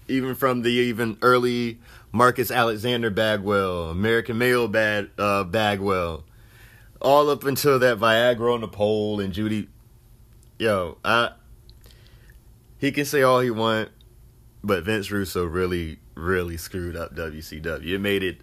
even 0.08 0.36
from 0.36 0.62
the 0.62 0.70
even 0.70 1.18
early 1.22 1.80
Marcus 2.12 2.52
Alexander 2.52 3.10
Bagwell, 3.10 3.90
American 3.90 4.38
Male 4.38 4.68
Bad 4.68 5.10
uh, 5.18 5.44
Bagwell, 5.44 6.24
all 7.02 7.30
up 7.30 7.44
until 7.44 7.80
that 7.80 7.98
Viagra 7.98 8.54
on 8.54 8.62
the 8.62 8.68
pole 8.68 9.20
and 9.20 9.34
Judy. 9.34 9.68
Yo, 10.60 10.98
I 11.04 11.32
he 12.78 12.92
can 12.92 13.06
say 13.06 13.22
all 13.22 13.40
he 13.40 13.50
want, 13.50 13.90
but 14.64 14.84
Vince 14.84 15.10
Russo 15.10 15.46
really, 15.46 16.00
really 16.16 16.58
screwed 16.58 16.96
up 16.96 17.16
WCW. 17.16 17.94
It 17.94 18.00
made 18.00 18.24
it 18.24 18.42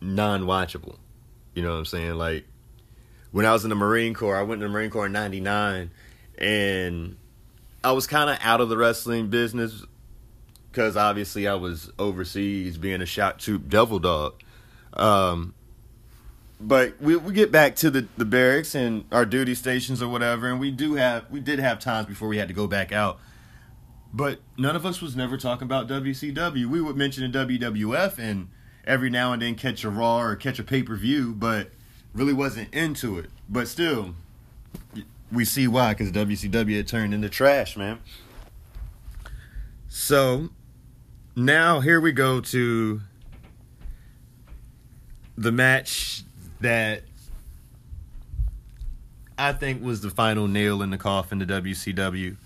non-watchable. 0.00 0.96
You 1.54 1.62
know 1.62 1.70
what 1.70 1.78
I'm 1.78 1.84
saying? 1.84 2.14
Like 2.14 2.46
when 3.30 3.46
I 3.46 3.52
was 3.52 3.64
in 3.64 3.70
the 3.70 3.76
Marine 3.76 4.14
Corps, 4.14 4.36
I 4.36 4.42
went 4.42 4.62
in 4.62 4.68
the 4.68 4.72
Marine 4.72 4.90
Corps 4.90 5.06
in 5.06 5.12
'99, 5.12 5.90
and 6.38 7.16
I 7.84 7.92
was 7.92 8.06
kind 8.06 8.30
of 8.30 8.38
out 8.42 8.60
of 8.60 8.68
the 8.68 8.76
wrestling 8.76 9.28
business 9.28 9.84
because 10.74 10.96
obviously 10.96 11.46
I 11.46 11.54
was 11.54 11.92
overseas 12.00 12.78
being 12.78 13.00
a 13.00 13.06
shot 13.06 13.38
troop 13.38 13.68
devil 13.68 14.00
dog. 14.00 14.34
Um, 14.92 15.54
but 16.60 17.00
we 17.00 17.14
we 17.14 17.32
get 17.32 17.52
back 17.52 17.76
to 17.76 17.90
the, 17.90 18.08
the 18.16 18.24
barracks 18.24 18.74
and 18.74 19.04
our 19.12 19.24
duty 19.24 19.54
stations 19.54 20.02
or 20.02 20.08
whatever, 20.08 20.50
and 20.50 20.58
we 20.58 20.72
do 20.72 20.94
have 20.94 21.30
we 21.30 21.38
did 21.38 21.60
have 21.60 21.78
times 21.78 22.06
before 22.06 22.26
we 22.26 22.38
had 22.38 22.48
to 22.48 22.54
go 22.54 22.66
back 22.66 22.90
out. 22.90 23.20
But 24.12 24.40
none 24.58 24.74
of 24.74 24.84
us 24.84 25.00
was 25.00 25.14
never 25.14 25.36
talking 25.36 25.64
about 25.64 25.88
WCW. 25.88 26.66
We 26.66 26.80
would 26.80 26.96
mention 26.96 27.30
the 27.30 27.38
WWF 27.46 28.18
and 28.18 28.48
every 28.84 29.10
now 29.10 29.32
and 29.32 29.42
then 29.42 29.54
catch 29.54 29.84
a 29.84 29.90
Raw 29.90 30.20
or 30.20 30.34
catch 30.34 30.58
a 30.58 30.64
pay 30.64 30.82
per 30.82 30.96
view, 30.96 31.34
but 31.34 31.70
really 32.12 32.32
wasn't 32.32 32.74
into 32.74 33.18
it. 33.18 33.30
But 33.48 33.68
still, 33.68 34.14
we 35.30 35.44
see 35.44 35.68
why 35.68 35.94
because 35.94 36.10
WCW 36.10 36.76
had 36.76 36.88
turned 36.88 37.14
into 37.14 37.28
trash, 37.28 37.76
man. 37.76 38.00
So 39.88 40.50
now 41.36 41.80
here 41.80 42.00
we 42.00 42.12
go 42.12 42.40
to 42.40 43.00
the 45.36 45.52
match 45.52 46.22
that 46.60 47.02
I 49.36 49.52
think 49.52 49.82
was 49.82 50.00
the 50.00 50.10
final 50.10 50.46
nail 50.46 50.80
in 50.82 50.90
the 50.90 50.98
coffin 50.98 51.40
to 51.40 51.46
WCW. 51.46 52.36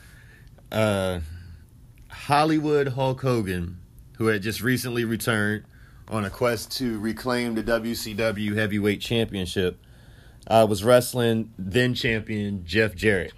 Uh, 0.73 1.21
Hollywood 2.09 2.89
Hulk 2.89 3.21
Hogan, 3.21 3.79
who 4.17 4.27
had 4.27 4.43
just 4.43 4.63
recently 4.63 5.05
returned 5.05 5.65
on 6.09 6.25
a 6.25 6.31
quest 6.31 6.73
to 6.79 6.99
reclaim 6.99 7.55
the 7.55 7.63
WCW 7.63 8.57
Heavyweight 8.57 9.01
Championship, 9.01 9.79
uh, 10.47 10.67
was 10.69 10.83
wrestling 10.83 11.53
then 11.59 11.95
champion 11.95 12.65
Jeff 12.65 12.95
Jarrett. 12.95 13.35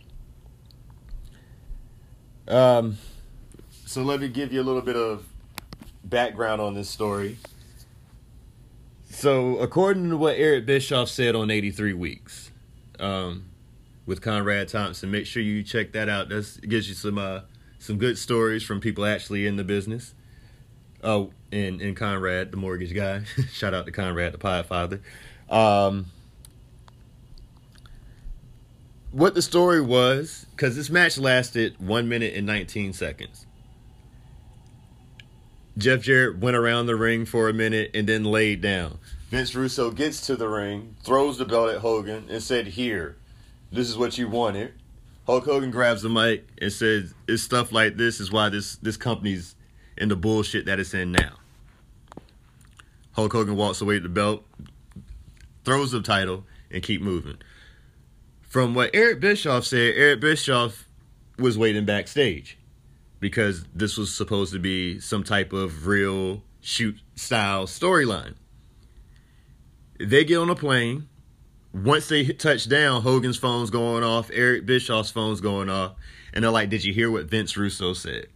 Um, 2.47 2.99
so 3.85 4.03
let 4.03 4.21
me 4.21 4.29
give 4.29 4.53
you 4.53 4.61
a 4.61 4.65
little 4.65 4.83
bit 4.83 4.97
of 4.97 5.25
background 6.05 6.61
on 6.61 6.75
this 6.75 6.89
story. 6.89 7.39
So, 9.11 9.59
according 9.59 10.11
to 10.11 10.17
what 10.17 10.37
Eric 10.37 10.67
Bischoff 10.67 11.09
said 11.09 11.35
on 11.35 11.51
83 11.51 11.95
Weeks 11.95 12.51
um, 12.99 13.47
with 14.07 14.23
Conrad 14.23 14.69
Thompson, 14.69 15.11
make 15.11 15.27
sure 15.27 15.43
you 15.43 15.63
check 15.63 15.93
that 15.93 16.09
out. 16.09 16.29
That 16.29 16.61
gives 16.69 16.89
you 16.89 16.95
some 16.95 17.19
uh, 17.19 17.41
some 17.79 17.99
good 17.99 18.19
stories 18.19 18.63
from 18.63 18.81
people 18.81 19.05
actually 19.05 19.47
in 19.47 19.57
the 19.57 19.65
business. 19.65 20.15
Oh, 21.03 21.33
and, 21.51 21.81
and 21.81 21.97
Conrad, 21.97 22.51
the 22.51 22.57
mortgage 22.57 22.95
guy. 22.95 23.25
Shout 23.53 23.75
out 23.75 23.87
to 23.87 23.93
Conrad, 23.93 24.33
the 24.33 24.39
pie 24.39 24.63
father. 24.63 25.01
Um, 25.49 26.07
what 29.11 29.35
the 29.35 29.43
story 29.43 29.81
was, 29.81 30.47
because 30.53 30.77
this 30.77 30.91
match 30.91 31.19
lasted 31.19 31.75
one 31.79 32.09
minute 32.09 32.35
and 32.35 32.47
19 32.47 32.93
seconds. 32.93 33.47
Jeff 35.81 36.03
Jarrett 36.03 36.39
went 36.39 36.57
around 36.57 36.87
the 36.87 36.97
ring 36.97 37.25
for 37.25 37.49
a 37.49 37.53
minute 37.53 37.91
and 37.95 38.07
then 38.07 38.25
laid 38.25 38.61
down. 38.61 38.99
Vince 39.31 39.55
Russo 39.55 39.91
gets 39.91 40.27
to 40.27 40.37
the 40.37 40.49
ring, 40.49 40.97
throws 41.03 41.39
the 41.39 41.45
belt 41.45 41.71
at 41.71 41.79
Hogan, 41.79 42.27
and 42.29 42.43
said, 42.43 42.67
Here, 42.67 43.17
this 43.73 43.89
is 43.89 43.97
what 43.97 44.19
you 44.19 44.29
wanted. 44.29 44.75
Hulk 45.27 45.45
Hogan 45.45 45.71
grabs 45.71 46.03
the 46.03 46.09
mic 46.09 46.47
and 46.61 46.73
says, 46.73 47.15
It's 47.27 47.43
stuff 47.43 47.73
like 47.73 47.97
this 47.97 48.21
is 48.21 48.31
why 48.31 48.49
this, 48.49 48.77
this 48.77 48.97
company's 48.97 49.55
in 49.97 50.09
the 50.09 50.17
bullshit 50.17 50.67
that 50.67 50.81
it's 50.81 50.93
in 50.93 51.13
now. 51.13 51.37
Hulk 53.13 53.33
Hogan 53.33 53.57
walks 53.57 53.81
away 53.81 53.95
with 53.95 54.03
the 54.03 54.09
belt, 54.09 54.45
throws 55.65 55.93
the 55.93 56.03
title, 56.03 56.45
and 56.71 56.83
keep 56.83 57.01
moving. 57.01 57.39
From 58.43 58.75
what 58.75 58.91
Eric 58.93 59.21
Bischoff 59.21 59.65
said, 59.65 59.95
Eric 59.97 60.21
Bischoff 60.21 60.89
was 61.39 61.57
waiting 61.57 61.85
backstage 61.85 62.59
because 63.21 63.65
this 63.75 63.97
was 63.97 64.15
supposed 64.15 64.53
to 64.53 64.59
be 64.59 64.99
some 64.99 65.23
type 65.23 65.53
of 65.53 65.87
real 65.87 66.43
shoot 66.61 66.97
style 67.15 67.67
storyline. 67.67 68.35
They 69.99 70.25
get 70.25 70.39
on 70.39 70.51
a 70.51 70.57
plane. 70.57 71.09
Once 71.73 72.09
they 72.09 72.25
touch 72.25 72.69
down, 72.69 73.03
Hogan's 73.03 73.37
phone's 73.37 73.71
going 73.71 74.03
off, 74.03 74.31
Eric 74.33 74.67
Bischoff's 74.67 75.11
phone's 75.11 75.41
going 75.41 75.71
off, 75.71 75.95
and 76.33 76.43
they're 76.43 76.51
like, 76.51 76.69
"Did 76.69 76.83
you 76.83 76.93
hear 76.93 77.11
what 77.11 77.27
Vince 77.27 77.57
Russo 77.57 77.93
said?" 77.93 78.27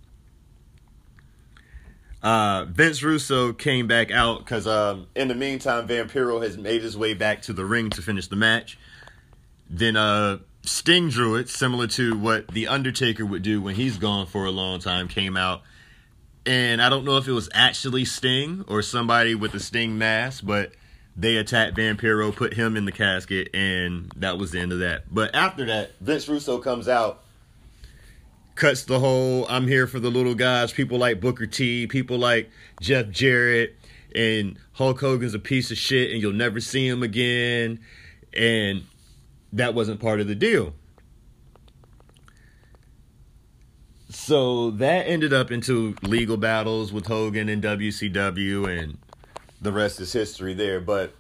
Uh, 2.23 2.65
Vince 2.65 3.03
Russo 3.03 3.53
came 3.53 3.87
back 3.87 4.11
out 4.11 4.39
because 4.39 4.67
um, 4.67 5.09
in 5.15 5.29
the 5.29 5.35
meantime, 5.35 5.89
Vampiro 5.89 6.43
has 6.43 6.57
made 6.57 6.83
his 6.83 6.97
way 6.97 7.13
back 7.13 7.43
to 7.43 7.53
the 7.53 7.65
ring 7.65 7.91
to 7.91 8.03
finish 8.03 8.29
the 8.29 8.37
match. 8.37 8.79
Then 9.69 9.97
uh, 9.97 10.39
Sting 10.65 11.11
drew 11.11 11.37
it, 11.37 11.49
similar 11.49 11.87
to 11.89 12.17
what 12.17 12.49
The 12.49 12.69
Undertaker 12.69 13.25
would 13.27 13.43
do 13.43 13.61
when 13.61 13.75
he's 13.75 13.99
gone 13.99 14.27
for 14.27 14.47
a 14.47 14.51
long 14.51 14.81
time, 14.81 15.09
came 15.09 15.37
out. 15.37 15.63
And 16.47 16.81
I 16.81 16.89
don't 16.89 17.05
know 17.05 17.17
if 17.19 17.29
it 17.29 17.33
was 17.33 17.49
actually 17.53 18.05
Sting 18.05 18.65
or 18.67 18.83
somebody 18.83 19.35
with 19.35 19.55
a 19.55 19.61
Sting 19.61 19.99
mask, 19.99 20.45
but 20.47 20.73
they 21.17 21.37
attacked 21.37 21.77
Vampiro, 21.77 22.35
put 22.35 22.55
him 22.55 22.77
in 22.77 22.87
the 22.87 22.93
casket, 22.93 23.55
and 23.55 24.11
that 24.17 24.39
was 24.39 24.51
the 24.53 24.61
end 24.61 24.73
of 24.73 24.81
that. 24.81 25.05
But 25.13 25.35
after 25.35 25.67
that, 25.67 25.93
Vince 26.01 26.29
Russo 26.29 26.59
comes 26.59 26.89
out, 26.89 27.23
cuts 28.55 28.85
the 28.85 29.01
whole 29.01 29.47
I'm 29.49 29.69
here 29.69 29.87
for 29.87 30.01
the 30.01 30.11
little 30.11 30.35
guys, 30.35 30.73
people 30.73 30.99
like 30.99 31.21
Booker 31.21 31.47
T, 31.47 31.87
people 31.87 32.19
like 32.19 32.51
Jeff 32.81 33.11
Jarrett, 33.11 33.77
and 34.15 34.57
Hulk 34.73 35.01
Hogan's 35.01 35.35
a 35.35 35.39
piece 35.39 35.71
of 35.71 35.79
shit 35.79 36.13
and 36.13 36.23
you'll 36.23 36.33
never 36.33 36.61
see 36.61 36.87
him 36.87 37.03
again. 37.03 37.81
And 38.33 38.85
that 39.55 39.75
wasn't 39.75 40.01
part 40.01 40.21
of 40.21 40.27
the 40.27 40.35
deal. 40.35 40.75
So 44.11 44.71
that 44.73 45.07
ended 45.07 45.33
up 45.33 45.51
into 45.51 45.97
legal 46.03 46.37
battles 46.37 46.93
with 46.93 47.07
Hogan 47.07 47.49
and 47.49 47.63
WCW, 47.63 48.69
and 48.69 48.99
the 49.61 49.73
rest 49.73 50.01
is 50.01 50.13
history 50.13 50.55
there. 50.55 50.81
But 50.81 51.15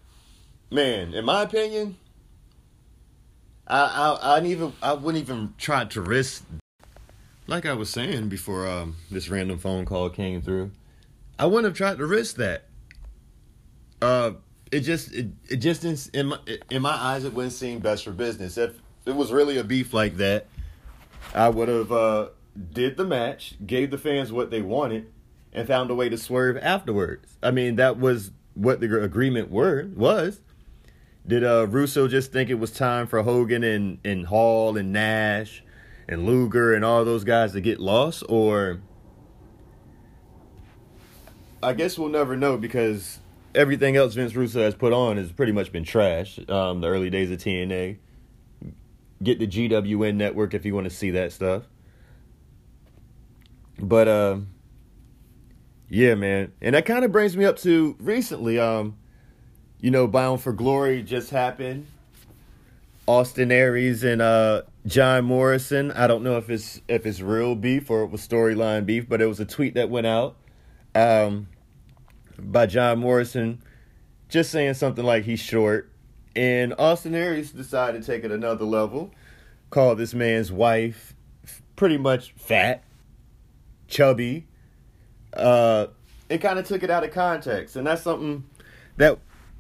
man, 0.70 1.14
in 1.14 1.24
my 1.24 1.42
opinion, 1.42 1.96
I 3.66 3.80
I 4.20 4.38
I 4.38 4.44
even 4.44 4.72
I 4.82 4.92
wouldn't 4.92 5.22
even 5.22 5.54
try 5.58 5.84
to 5.86 6.00
risk. 6.00 6.44
Like 7.46 7.66
I 7.66 7.74
was 7.74 7.90
saying 7.90 8.28
before, 8.28 8.66
um, 8.66 8.96
this 9.10 9.28
random 9.28 9.58
phone 9.58 9.84
call 9.84 10.08
came 10.08 10.40
through. 10.40 10.70
I 11.38 11.46
wouldn't 11.46 11.66
have 11.66 11.76
tried 11.76 11.98
to 11.98 12.06
risk 12.06 12.36
that. 12.36 12.64
Uh, 14.00 14.32
it 14.74 14.80
just 14.80 15.12
it, 15.12 15.28
it 15.48 15.56
just 15.56 15.84
in, 15.84 15.96
in 16.12 16.26
my 16.26 16.38
in 16.68 16.82
my 16.82 16.90
eyes 16.90 17.24
it 17.24 17.32
wouldn't 17.32 17.52
seem 17.52 17.78
best 17.78 18.04
for 18.04 18.10
business. 18.10 18.58
If 18.58 18.72
it 19.06 19.14
was 19.14 19.32
really 19.32 19.56
a 19.56 19.64
beef 19.64 19.94
like 19.94 20.16
that, 20.16 20.46
I 21.32 21.48
would 21.48 21.68
have 21.68 21.92
uh, 21.92 22.28
did 22.72 22.96
the 22.96 23.04
match, 23.04 23.54
gave 23.64 23.92
the 23.92 23.98
fans 23.98 24.32
what 24.32 24.50
they 24.50 24.62
wanted, 24.62 25.12
and 25.52 25.68
found 25.68 25.90
a 25.90 25.94
way 25.94 26.08
to 26.08 26.18
swerve 26.18 26.56
afterwards. 26.56 27.36
I 27.40 27.52
mean, 27.52 27.76
that 27.76 28.00
was 28.00 28.32
what 28.54 28.80
the 28.80 29.00
agreement 29.00 29.50
were 29.50 29.88
was. 29.94 30.40
Did 31.26 31.44
uh, 31.44 31.68
Russo 31.68 32.08
just 32.08 32.32
think 32.32 32.50
it 32.50 32.54
was 32.54 32.70
time 32.70 33.06
for 33.06 33.22
Hogan 33.22 33.62
and, 33.62 33.98
and 34.04 34.26
Hall 34.26 34.76
and 34.76 34.92
Nash 34.92 35.62
and 36.08 36.26
Luger 36.26 36.74
and 36.74 36.84
all 36.84 37.04
those 37.04 37.24
guys 37.24 37.52
to 37.52 37.60
get 37.60 37.78
lost, 37.80 38.24
or 38.28 38.80
I 41.62 41.72
guess 41.72 41.96
we'll 41.96 42.10
never 42.10 42.36
know 42.36 42.58
because 42.58 43.20
everything 43.54 43.96
else 43.96 44.14
Vince 44.14 44.34
Russo 44.34 44.60
has 44.62 44.74
put 44.74 44.92
on 44.92 45.16
has 45.16 45.32
pretty 45.32 45.52
much 45.52 45.72
been 45.72 45.84
trash. 45.84 46.38
Um, 46.48 46.80
the 46.80 46.88
early 46.88 47.10
days 47.10 47.30
of 47.30 47.38
TNA. 47.38 47.98
Get 49.22 49.38
the 49.38 49.46
GWN 49.46 50.16
network 50.16 50.54
if 50.54 50.64
you 50.64 50.74
want 50.74 50.84
to 50.84 50.94
see 50.94 51.10
that 51.12 51.32
stuff. 51.32 51.62
but 53.78 54.08
uh, 54.08 54.38
yeah, 55.88 56.14
man, 56.14 56.52
and 56.60 56.74
that 56.74 56.86
kind 56.86 57.04
of 57.04 57.12
brings 57.12 57.36
me 57.36 57.44
up 57.44 57.56
to 57.58 57.96
recently. 58.00 58.58
Um, 58.58 58.96
you 59.80 59.90
know, 59.90 60.06
Bound 60.06 60.40
for 60.40 60.52
Glory 60.52 61.02
just 61.02 61.30
happened. 61.30 61.86
Austin 63.06 63.52
Aries 63.52 64.02
and 64.02 64.22
uh, 64.22 64.62
John 64.86 65.26
Morrison. 65.26 65.92
I 65.92 66.06
don't 66.06 66.22
know 66.22 66.38
if 66.38 66.48
it's 66.50 66.80
if 66.88 67.06
it's 67.06 67.20
real 67.20 67.54
beef 67.54 67.90
or 67.90 68.02
it 68.02 68.10
was 68.10 68.26
storyline 68.26 68.86
beef, 68.86 69.08
but 69.08 69.20
it 69.20 69.26
was 69.26 69.40
a 69.40 69.44
tweet 69.44 69.74
that 69.74 69.90
went 69.90 70.06
out 70.06 70.36
um, 70.94 71.48
by 72.38 72.66
John 72.66 72.98
Morrison, 72.98 73.62
just 74.28 74.50
saying 74.50 74.74
something 74.74 75.04
like 75.04 75.24
he's 75.24 75.40
short, 75.40 75.90
and 76.34 76.74
Austin 76.78 77.14
Aries 77.14 77.52
decided 77.52 78.02
to 78.02 78.06
take 78.06 78.24
it 78.24 78.30
another 78.30 78.64
level, 78.64 79.10
call 79.70 79.94
this 79.94 80.14
man's 80.14 80.50
wife 80.50 81.14
pretty 81.76 81.98
much 81.98 82.32
fat, 82.36 82.84
chubby, 83.88 84.46
uh, 85.32 85.86
and 86.30 86.40
kind 86.40 86.58
of 86.58 86.66
took 86.66 86.82
it 86.82 86.90
out 86.90 87.04
of 87.04 87.12
context, 87.12 87.76
and 87.76 87.86
that's 87.86 88.02
something 88.02 88.44
that 88.96 89.18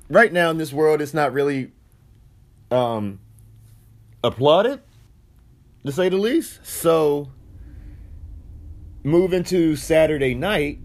right 0.08 0.32
now 0.32 0.50
in 0.50 0.58
this 0.58 0.72
world 0.72 1.00
it's 1.00 1.14
not 1.14 1.32
really 1.32 1.72
um 2.70 3.18
applauded 4.22 4.80
to 5.84 5.92
say 5.92 6.08
the 6.08 6.16
least. 6.16 6.64
So 6.64 7.30
moving 9.02 9.44
to 9.44 9.76
saturday 9.76 10.34
night 10.34 10.78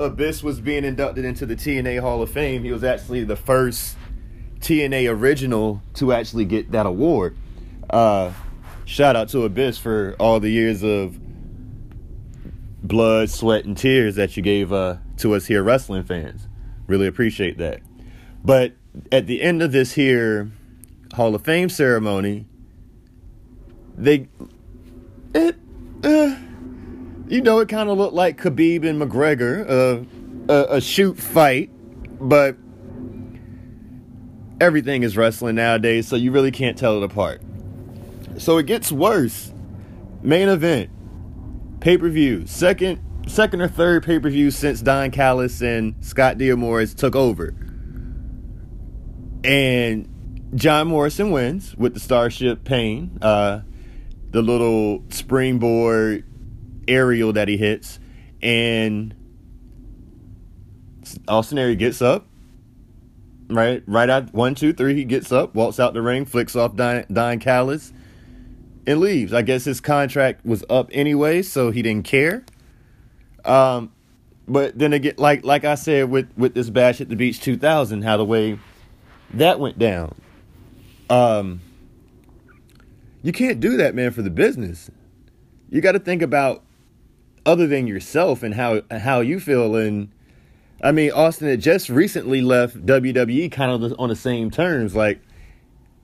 abyss 0.00 0.42
was 0.42 0.60
being 0.60 0.84
inducted 0.84 1.24
into 1.24 1.46
the 1.46 1.56
tna 1.56 2.00
hall 2.00 2.22
of 2.22 2.30
fame. 2.30 2.64
He 2.64 2.72
was 2.72 2.84
actually 2.84 3.24
the 3.24 3.36
first 3.36 3.96
tna 4.60 5.10
original 5.10 5.82
to 5.94 6.12
actually 6.12 6.44
get 6.44 6.72
that 6.72 6.86
award. 6.86 7.36
Uh 7.88 8.32
shout 8.84 9.16
out 9.16 9.28
to 9.30 9.44
abyss 9.44 9.78
for 9.78 10.16
all 10.18 10.40
the 10.40 10.50
years 10.50 10.82
of 10.82 11.18
blood 12.82 13.30
sweat 13.30 13.64
and 13.64 13.76
tears 13.76 14.16
that 14.16 14.36
you 14.36 14.42
gave 14.42 14.72
uh 14.72 14.96
to 15.18 15.34
us 15.34 15.46
here 15.46 15.62
wrestling 15.62 16.04
fans. 16.04 16.48
Really 16.86 17.06
appreciate 17.06 17.58
that. 17.58 17.80
But 18.44 18.74
at 19.12 19.26
the 19.26 19.42
end 19.42 19.62
of 19.62 19.72
this 19.72 19.92
here 19.92 20.50
Hall 21.14 21.34
of 21.34 21.42
Fame 21.42 21.68
ceremony, 21.68 22.46
they 23.96 24.28
it 25.34 25.56
uh, 26.02 26.36
you 27.30 27.40
know 27.40 27.60
it 27.60 27.68
kind 27.68 27.88
of 27.88 27.96
looked 27.96 28.14
like 28.14 28.38
Khabib 28.38 28.84
and 28.84 29.00
McGregor, 29.00 29.68
uh, 29.68 30.52
a, 30.52 30.76
a 30.76 30.80
shoot 30.80 31.16
fight, 31.16 31.70
but 32.20 32.56
everything 34.60 35.04
is 35.04 35.16
wrestling 35.16 35.54
nowadays, 35.54 36.08
so 36.08 36.16
you 36.16 36.32
really 36.32 36.50
can't 36.50 36.76
tell 36.76 36.96
it 36.96 37.04
apart. 37.04 37.40
So 38.36 38.58
it 38.58 38.66
gets 38.66 38.90
worse. 38.90 39.52
Main 40.22 40.48
event, 40.48 40.90
pay 41.80 41.96
per 41.96 42.08
view, 42.08 42.46
second 42.46 43.00
second 43.26 43.60
or 43.60 43.68
third 43.68 44.02
pay 44.04 44.18
per 44.18 44.28
view 44.28 44.50
since 44.50 44.82
Don 44.82 45.10
Callis 45.12 45.62
and 45.62 45.94
Scott 46.04 46.36
D'Amore 46.36 46.84
took 46.86 47.14
over. 47.14 47.54
And 49.44 50.50
John 50.56 50.88
Morrison 50.88 51.30
wins 51.30 51.76
with 51.76 51.94
the 51.94 52.00
Starship 52.00 52.64
Pain, 52.64 53.18
uh, 53.22 53.60
the 54.30 54.42
little 54.42 55.04
springboard 55.10 56.24
aerial 56.90 57.32
that 57.32 57.48
he 57.48 57.56
hits, 57.56 57.98
and 58.42 59.14
Austin 61.28 61.58
Aries 61.58 61.76
gets 61.76 62.02
up. 62.02 62.26
Right, 63.48 63.82
right 63.86 64.08
out 64.08 64.32
one, 64.32 64.54
two, 64.54 64.72
three. 64.72 64.94
He 64.94 65.04
gets 65.04 65.32
up, 65.32 65.54
walks 65.54 65.80
out 65.80 65.92
the 65.92 66.02
ring, 66.02 66.24
flicks 66.24 66.54
off 66.54 66.76
Don, 66.76 67.04
Don 67.12 67.40
Callis, 67.40 67.92
and 68.86 69.00
leaves. 69.00 69.32
I 69.32 69.42
guess 69.42 69.64
his 69.64 69.80
contract 69.80 70.44
was 70.44 70.64
up 70.70 70.88
anyway, 70.92 71.42
so 71.42 71.70
he 71.72 71.82
didn't 71.82 72.04
care. 72.04 72.44
Um, 73.44 73.92
but 74.46 74.78
then 74.78 74.92
again, 74.92 75.14
like 75.16 75.44
like 75.44 75.64
I 75.64 75.74
said 75.74 76.10
with 76.10 76.28
with 76.36 76.54
this 76.54 76.70
Bash 76.70 77.00
at 77.00 77.08
the 77.08 77.16
Beach 77.16 77.40
2000, 77.40 78.02
how 78.02 78.16
the 78.16 78.24
way 78.24 78.58
that 79.34 79.60
went 79.60 79.78
down. 79.78 80.14
Um, 81.08 81.60
you 83.22 83.32
can't 83.32 83.60
do 83.60 83.76
that, 83.78 83.94
man, 83.94 84.12
for 84.12 84.22
the 84.22 84.30
business. 84.30 84.90
You 85.70 85.80
got 85.80 85.92
to 85.92 85.98
think 85.98 86.22
about 86.22 86.62
other 87.46 87.66
than 87.66 87.86
yourself 87.86 88.42
and 88.42 88.54
how 88.54 88.82
how 88.90 89.20
you 89.20 89.40
feel. 89.40 89.76
And 89.76 90.10
I 90.82 90.92
mean, 90.92 91.10
Austin 91.12 91.48
had 91.48 91.60
just 91.60 91.88
recently 91.88 92.40
left 92.40 92.84
WWE, 92.84 93.50
kind 93.52 93.70
of 93.70 93.94
on 93.98 94.08
the 94.08 94.16
same 94.16 94.50
terms. 94.50 94.94
Like, 94.94 95.20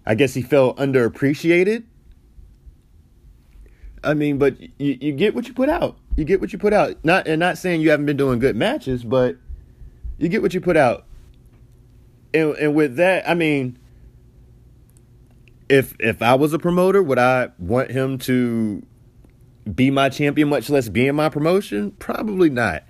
I 0.04 0.14
guess 0.14 0.34
he 0.34 0.42
felt 0.42 0.76
underappreciated. 0.78 1.84
I 4.04 4.14
mean, 4.14 4.38
but 4.38 4.60
you, 4.60 4.98
you 5.00 5.12
get 5.12 5.34
what 5.34 5.48
you 5.48 5.54
put 5.54 5.68
out. 5.68 5.98
You 6.16 6.24
get 6.24 6.40
what 6.40 6.52
you 6.52 6.58
put 6.58 6.72
out. 6.72 6.96
Not 7.04 7.26
and 7.26 7.40
not 7.40 7.58
saying 7.58 7.80
you 7.80 7.90
haven't 7.90 8.06
been 8.06 8.16
doing 8.16 8.38
good 8.38 8.56
matches, 8.56 9.02
but 9.04 9.36
you 10.18 10.28
get 10.28 10.42
what 10.42 10.54
you 10.54 10.60
put 10.60 10.76
out. 10.76 11.04
And 12.32 12.54
and 12.56 12.74
with 12.74 12.96
that, 12.96 13.28
I 13.28 13.34
mean, 13.34 13.78
if 15.68 15.94
if 15.98 16.22
I 16.22 16.34
was 16.34 16.52
a 16.52 16.58
promoter, 16.58 17.02
would 17.02 17.18
I 17.18 17.50
want 17.58 17.90
him 17.90 18.18
to 18.18 18.82
be 19.74 19.90
my 19.90 20.08
champion, 20.08 20.48
much 20.48 20.70
less 20.70 20.88
be 20.88 21.06
in 21.06 21.16
my 21.16 21.28
promotion? 21.28 21.92
Probably 21.92 22.50
not. 22.50 22.84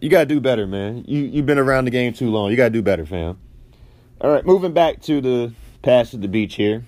You 0.00 0.10
gotta 0.10 0.26
do 0.26 0.40
better, 0.40 0.66
man. 0.66 1.04
You 1.06 1.22
you've 1.22 1.46
been 1.46 1.58
around 1.58 1.86
the 1.86 1.90
game 1.90 2.12
too 2.12 2.30
long. 2.30 2.50
You 2.50 2.56
gotta 2.56 2.70
do 2.70 2.82
better, 2.82 3.06
fam. 3.06 3.38
All 4.20 4.30
right, 4.30 4.44
moving 4.44 4.72
back 4.72 5.00
to 5.02 5.20
the 5.20 5.52
Bash 5.82 6.14
at 6.14 6.20
the 6.20 6.28
Beach 6.28 6.54
here. 6.54 6.84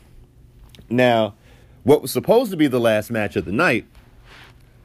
Now, 0.88 1.34
what 1.82 2.02
was 2.02 2.12
supposed 2.12 2.50
to 2.50 2.56
be 2.56 2.66
the 2.66 2.80
last 2.80 3.10
match 3.10 3.36
of 3.36 3.44
the 3.44 3.52
night 3.52 3.86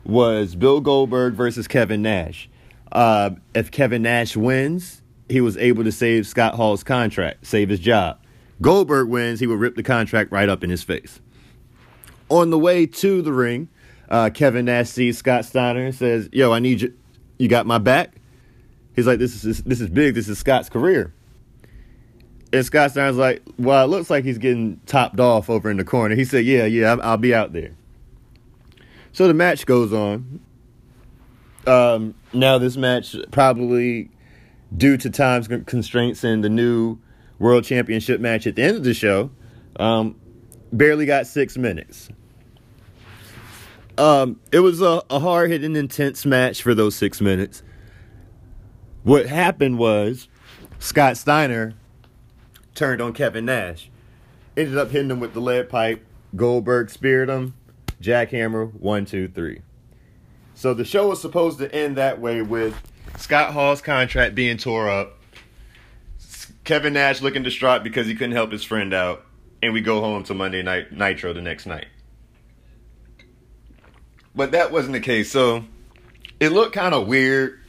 was 0.03 0.55
Bill 0.55 0.81
Goldberg 0.81 1.33
versus 1.33 1.67
Kevin 1.67 2.01
Nash. 2.01 2.49
Uh, 2.91 3.31
if 3.53 3.71
Kevin 3.71 4.01
Nash 4.01 4.35
wins, 4.35 5.01
he 5.29 5.41
was 5.41 5.57
able 5.57 5.83
to 5.83 5.91
save 5.91 6.27
Scott 6.27 6.55
Hall's 6.55 6.83
contract, 6.83 7.45
save 7.45 7.69
his 7.69 7.79
job. 7.79 8.19
Goldberg 8.61 9.07
wins, 9.07 9.39
he 9.39 9.47
would 9.47 9.59
rip 9.59 9.75
the 9.75 9.83
contract 9.83 10.31
right 10.31 10.49
up 10.49 10.63
in 10.63 10.69
his 10.69 10.83
face. 10.83 11.19
On 12.31 12.49
the 12.49 12.57
way 12.57 12.85
to 12.85 13.21
the 13.21 13.33
ring, 13.33 13.67
uh, 14.07 14.29
Kevin 14.29 14.85
sees 14.85 15.17
Scott 15.17 15.43
Steiner 15.43 15.91
says, 15.91 16.29
"Yo, 16.31 16.53
I 16.53 16.59
need 16.59 16.81
you. 16.81 16.93
You 17.37 17.49
got 17.49 17.65
my 17.65 17.77
back." 17.77 18.15
He's 18.95 19.05
like, 19.05 19.19
"This 19.19 19.43
is 19.43 19.63
this 19.63 19.81
is 19.81 19.89
big. 19.89 20.15
This 20.15 20.29
is 20.29 20.39
Scott's 20.39 20.69
career." 20.69 21.13
And 22.53 22.65
Scott 22.65 22.91
Steiner's 22.91 23.17
like, 23.17 23.41
"Well, 23.59 23.83
it 23.83 23.89
looks 23.89 24.09
like 24.09 24.23
he's 24.23 24.37
getting 24.37 24.79
topped 24.85 25.19
off 25.19 25.49
over 25.49 25.69
in 25.69 25.75
the 25.75 25.83
corner." 25.83 26.15
He 26.15 26.23
said, 26.23 26.45
"Yeah, 26.45 26.65
yeah, 26.65 26.91
I'll, 26.91 27.01
I'll 27.01 27.17
be 27.17 27.35
out 27.35 27.51
there." 27.51 27.71
So 29.11 29.27
the 29.27 29.33
match 29.33 29.65
goes 29.65 29.91
on. 29.91 30.39
Um, 31.67 32.15
now 32.31 32.57
this 32.57 32.77
match 32.77 33.13
probably 33.31 34.09
due 34.75 34.95
to 34.95 35.09
time 35.09 35.43
constraints 35.65 36.23
and 36.23 36.43
the 36.43 36.49
new 36.49 36.97
world 37.39 37.65
championship 37.65 38.21
match 38.21 38.47
at 38.47 38.55
the 38.55 38.63
end 38.63 38.77
of 38.77 38.83
the 38.85 38.93
show, 38.93 39.31
um, 39.77 40.15
barely 40.71 41.05
got 41.05 41.27
six 41.27 41.57
minutes. 41.57 42.09
Um, 43.97 44.39
it 44.51 44.59
was 44.59 44.81
a, 44.81 45.03
a 45.09 45.19
hard 45.19 45.51
hitting, 45.51 45.75
intense 45.75 46.25
match 46.25 46.61
for 46.61 46.73
those 46.73 46.95
six 46.95 47.21
minutes. 47.21 47.63
What 49.03 49.25
happened 49.25 49.77
was 49.77 50.27
Scott 50.79 51.17
Steiner 51.17 51.73
turned 52.75 53.01
on 53.01 53.13
Kevin 53.13 53.45
Nash, 53.45 53.89
ended 54.55 54.77
up 54.77 54.91
hitting 54.91 55.11
him 55.11 55.19
with 55.19 55.33
the 55.33 55.41
lead 55.41 55.69
pipe. 55.69 56.05
Goldberg 56.35 56.89
speared 56.89 57.29
him, 57.29 57.55
jackhammer, 58.01 58.73
one, 58.79 59.05
two, 59.05 59.27
three. 59.27 59.61
So 60.53 60.73
the 60.73 60.85
show 60.85 61.09
was 61.09 61.21
supposed 61.21 61.59
to 61.59 61.73
end 61.73 61.97
that 61.97 62.21
way 62.21 62.41
with 62.41 62.75
Scott 63.17 63.53
Hall's 63.53 63.81
contract 63.81 64.35
being 64.35 64.57
tore 64.57 64.89
up 64.89 65.21
Kevin 66.63 66.93
Nash 66.93 67.21
looking 67.21 67.43
distraught 67.43 67.83
because 67.83 68.07
he 68.07 68.13
couldn't 68.13 68.35
help 68.35 68.51
his 68.51 68.63
friend 68.63 68.93
out, 68.93 69.25
and 69.63 69.73
we 69.73 69.81
go 69.81 69.99
home 69.99 70.23
to 70.25 70.33
Monday 70.33 70.61
Night 70.61 70.91
Nitro 70.91 71.33
the 71.33 71.41
next 71.41 71.65
night. 71.65 71.87
But 74.35 74.51
that 74.51 74.71
wasn't 74.71 74.93
the 74.93 74.99
case. 74.99 75.31
So 75.31 75.65
it 76.39 76.49
looked 76.49 76.73
kind 76.73 76.93
of 76.93 77.07
weird 77.07 77.59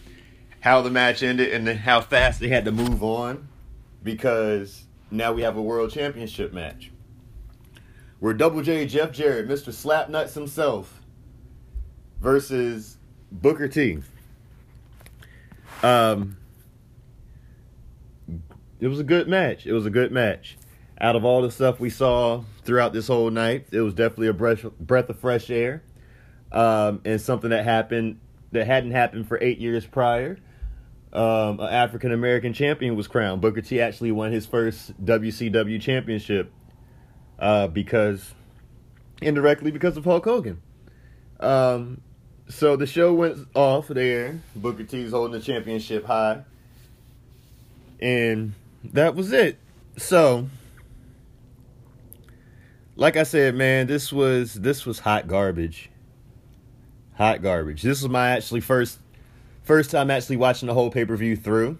how 0.60 0.80
the 0.82 0.90
match 0.90 1.22
ended 1.22 1.52
and 1.52 1.68
how 1.78 2.00
fast 2.00 2.40
they 2.40 2.48
had 2.48 2.64
to 2.66 2.72
move 2.72 3.02
on 3.02 3.48
because 4.02 4.84
now 5.10 5.32
we 5.32 5.42
have 5.42 5.56
a 5.56 5.62
world 5.62 5.90
championship 5.90 6.52
match. 6.52 6.90
Where 8.20 8.32
Double 8.32 8.62
J 8.62 8.86
Jeff 8.86 9.12
Jarrett, 9.12 9.48
Mr. 9.48 9.72
Slapnuts 9.72 10.34
himself, 10.34 11.02
versus 12.20 12.96
Booker 13.32 13.66
T. 13.66 13.98
Um, 15.82 16.36
it 18.80 18.86
was 18.86 19.00
a 19.00 19.04
good 19.04 19.28
match. 19.28 19.66
It 19.66 19.72
was 19.72 19.86
a 19.86 19.90
good 19.90 20.12
match. 20.12 20.56
Out 21.00 21.16
of 21.16 21.24
all 21.24 21.42
the 21.42 21.50
stuff 21.50 21.80
we 21.80 21.90
saw 21.90 22.44
throughout 22.64 22.92
this 22.92 23.08
whole 23.08 23.30
night, 23.30 23.66
it 23.72 23.80
was 23.80 23.92
definitely 23.92 24.28
a 24.28 24.32
breath 24.32 24.62
breath 24.78 25.08
of 25.08 25.18
fresh 25.18 25.50
air, 25.50 25.82
um, 26.52 27.00
and 27.04 27.20
something 27.20 27.50
that 27.50 27.64
happened 27.64 28.20
that 28.52 28.66
hadn't 28.66 28.92
happened 28.92 29.26
for 29.26 29.38
eight 29.42 29.58
years 29.58 29.84
prior. 29.86 30.38
Um, 31.12 31.60
an 31.60 31.68
African 31.68 32.12
American 32.12 32.52
champion 32.52 32.96
was 32.96 33.06
crowned. 33.06 33.40
Booker 33.40 33.60
T 33.60 33.80
actually 33.80 34.12
won 34.12 34.32
his 34.32 34.46
first 34.46 35.04
WCW 35.04 35.80
championship 35.80 36.52
uh, 37.38 37.66
because 37.66 38.32
indirectly 39.20 39.70
because 39.70 39.96
of 39.96 40.04
Hulk 40.04 40.24
Hogan. 40.24 40.62
Um, 41.40 42.00
so 42.48 42.76
the 42.76 42.86
show 42.86 43.12
went 43.12 43.48
off 43.54 43.88
there. 43.88 44.40
Booker 44.54 44.84
T's 44.84 45.10
holding 45.10 45.38
the 45.38 45.44
championship 45.44 46.06
high, 46.06 46.44
and 48.00 48.54
that 48.84 49.14
was 49.14 49.32
it. 49.32 49.58
So, 49.98 50.48
like 52.96 53.16
I 53.16 53.24
said, 53.24 53.54
man, 53.54 53.86
this 53.86 54.12
was 54.12 54.54
this 54.54 54.86
was 54.86 55.00
hot 55.00 55.28
garbage. 55.28 55.90
Hot 57.22 57.40
garbage. 57.40 57.82
This 57.82 58.02
was 58.02 58.10
my 58.10 58.30
actually 58.30 58.58
first 58.58 58.98
first 59.62 59.92
time 59.92 60.10
actually 60.10 60.38
watching 60.38 60.66
the 60.66 60.74
whole 60.74 60.90
pay 60.90 61.04
per 61.04 61.16
view 61.16 61.36
through. 61.36 61.78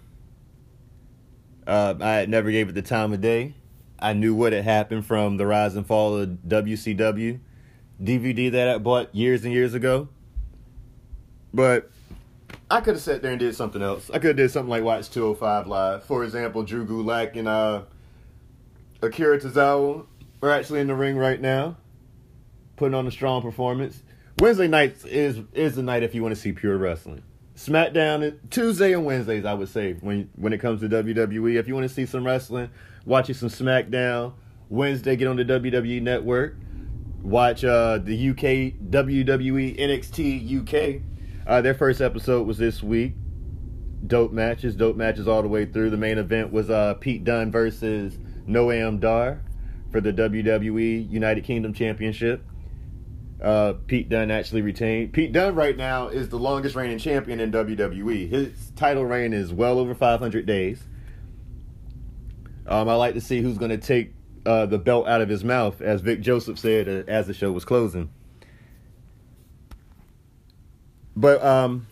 Uh, 1.67 1.95
I 1.99 2.27
never 2.27 2.49
gave 2.49 2.69
it 2.69 2.75
the 2.75 2.81
time 2.81 3.11
of 3.11 3.19
day. 3.19 3.53
I 3.99 4.13
knew 4.13 4.33
what 4.33 4.53
had 4.53 4.63
happened 4.63 5.05
from 5.05 5.35
the 5.35 5.45
rise 5.45 5.75
and 5.75 5.85
fall 5.85 6.15
of 6.15 6.29
WCW 6.47 7.41
DVD 8.01 8.53
that 8.53 8.69
I 8.69 8.77
bought 8.77 9.13
years 9.13 9.43
and 9.43 9.53
years 9.53 9.73
ago. 9.73 10.07
But 11.53 11.91
I 12.71 12.79
could 12.79 12.93
have 12.93 13.03
sat 13.03 13.21
there 13.21 13.31
and 13.31 13.39
did 13.41 13.53
something 13.53 13.81
else. 13.81 14.09
I 14.11 14.19
could 14.19 14.27
have 14.27 14.37
did 14.37 14.49
something 14.49 14.69
like 14.69 14.85
watch 14.85 15.09
205 15.09 15.67
live. 15.67 16.05
For 16.05 16.23
example, 16.23 16.63
Drew 16.63 16.87
Gulak 16.87 17.35
and 17.35 17.49
uh, 17.49 17.81
Akira 19.01 19.41
Tozawa 19.41 20.05
are 20.41 20.51
actually 20.51 20.79
in 20.79 20.87
the 20.87 20.95
ring 20.95 21.17
right 21.17 21.41
now, 21.41 21.75
putting 22.77 22.95
on 22.95 23.07
a 23.07 23.11
strong 23.11 23.41
performance. 23.41 24.03
Wednesday 24.39 24.67
nights 24.67 25.05
is 25.05 25.39
is 25.53 25.75
the 25.75 25.83
night 25.83 26.03
if 26.03 26.15
you 26.15 26.21
want 26.21 26.35
to 26.35 26.41
see 26.41 26.51
pure 26.51 26.77
wrestling. 26.77 27.23
SmackDown 27.55 28.39
Tuesday 28.49 28.93
and 28.93 29.05
Wednesdays, 29.05 29.45
I 29.45 29.53
would 29.53 29.69
say 29.69 29.93
when 29.93 30.29
when 30.35 30.53
it 30.53 30.57
comes 30.57 30.81
to 30.81 30.89
WWE. 30.89 31.55
If 31.55 31.67
you 31.67 31.75
want 31.75 31.87
to 31.87 31.93
see 31.93 32.05
some 32.05 32.25
wrestling, 32.25 32.69
watch 33.05 33.27
you 33.27 33.33
some 33.33 33.49
SmackDown. 33.49 34.33
Wednesday, 34.69 35.15
get 35.15 35.27
on 35.27 35.35
the 35.35 35.45
WWE 35.45 36.01
Network. 36.01 36.55
Watch 37.21 37.63
uh, 37.63 37.99
the 37.99 38.29
UK 38.31 38.73
WWE 38.89 39.79
NXT 39.79 40.97
UK. 40.97 41.01
Uh, 41.45 41.61
their 41.61 41.75
first 41.75 42.01
episode 42.01 42.47
was 42.47 42.57
this 42.57 42.81
week. 42.81 43.13
Dope 44.05 44.33
matches, 44.33 44.75
dope 44.75 44.97
matches 44.97 45.27
all 45.27 45.41
the 45.41 45.47
way 45.47 45.65
through. 45.65 45.91
The 45.91 45.97
main 45.97 46.17
event 46.17 46.51
was 46.51 46.69
uh, 46.69 46.95
Pete 46.95 47.23
Dunne 47.23 47.51
versus 47.51 48.17
Noam 48.47 48.99
Dar 48.99 49.41
for 49.91 50.01
the 50.01 50.11
WWE 50.11 51.09
United 51.09 51.43
Kingdom 51.43 51.73
Championship. 51.73 52.43
Uh, 53.41 53.73
Pete 53.87 54.09
Dunne 54.09 54.31
actually 54.31 54.61
retained. 54.61 55.11
Pete 55.11 55.33
Dunne 55.33 55.55
right 55.55 55.75
now 55.75 56.07
is 56.07 56.29
the 56.29 56.39
longest 56.39 56.75
reigning 56.75 56.97
champion 56.97 57.39
in 57.39 57.51
WWE. 57.51 58.29
His 58.29 58.71
title 58.75 59.05
reign 59.05 59.33
is 59.33 59.51
well 59.51 59.79
over 59.79 59.93
500 59.93 60.45
days. 60.45 60.81
Um, 62.65 62.87
I 62.87 62.95
like 62.95 63.15
to 63.15 63.21
see 63.21 63.41
who's 63.41 63.57
going 63.57 63.71
to 63.71 63.77
take 63.77 64.13
uh, 64.45 64.65
the 64.65 64.77
belt 64.77 65.07
out 65.07 65.21
of 65.21 65.29
his 65.29 65.43
mouth, 65.43 65.81
as 65.81 66.01
Vic 66.01 66.21
Joseph 66.21 66.57
said 66.57 66.87
uh, 66.87 67.09
as 67.09 67.27
the 67.27 67.33
show 67.33 67.51
was 67.51 67.65
closing. 67.65 68.09
But 71.15 71.43
um, 71.43 71.87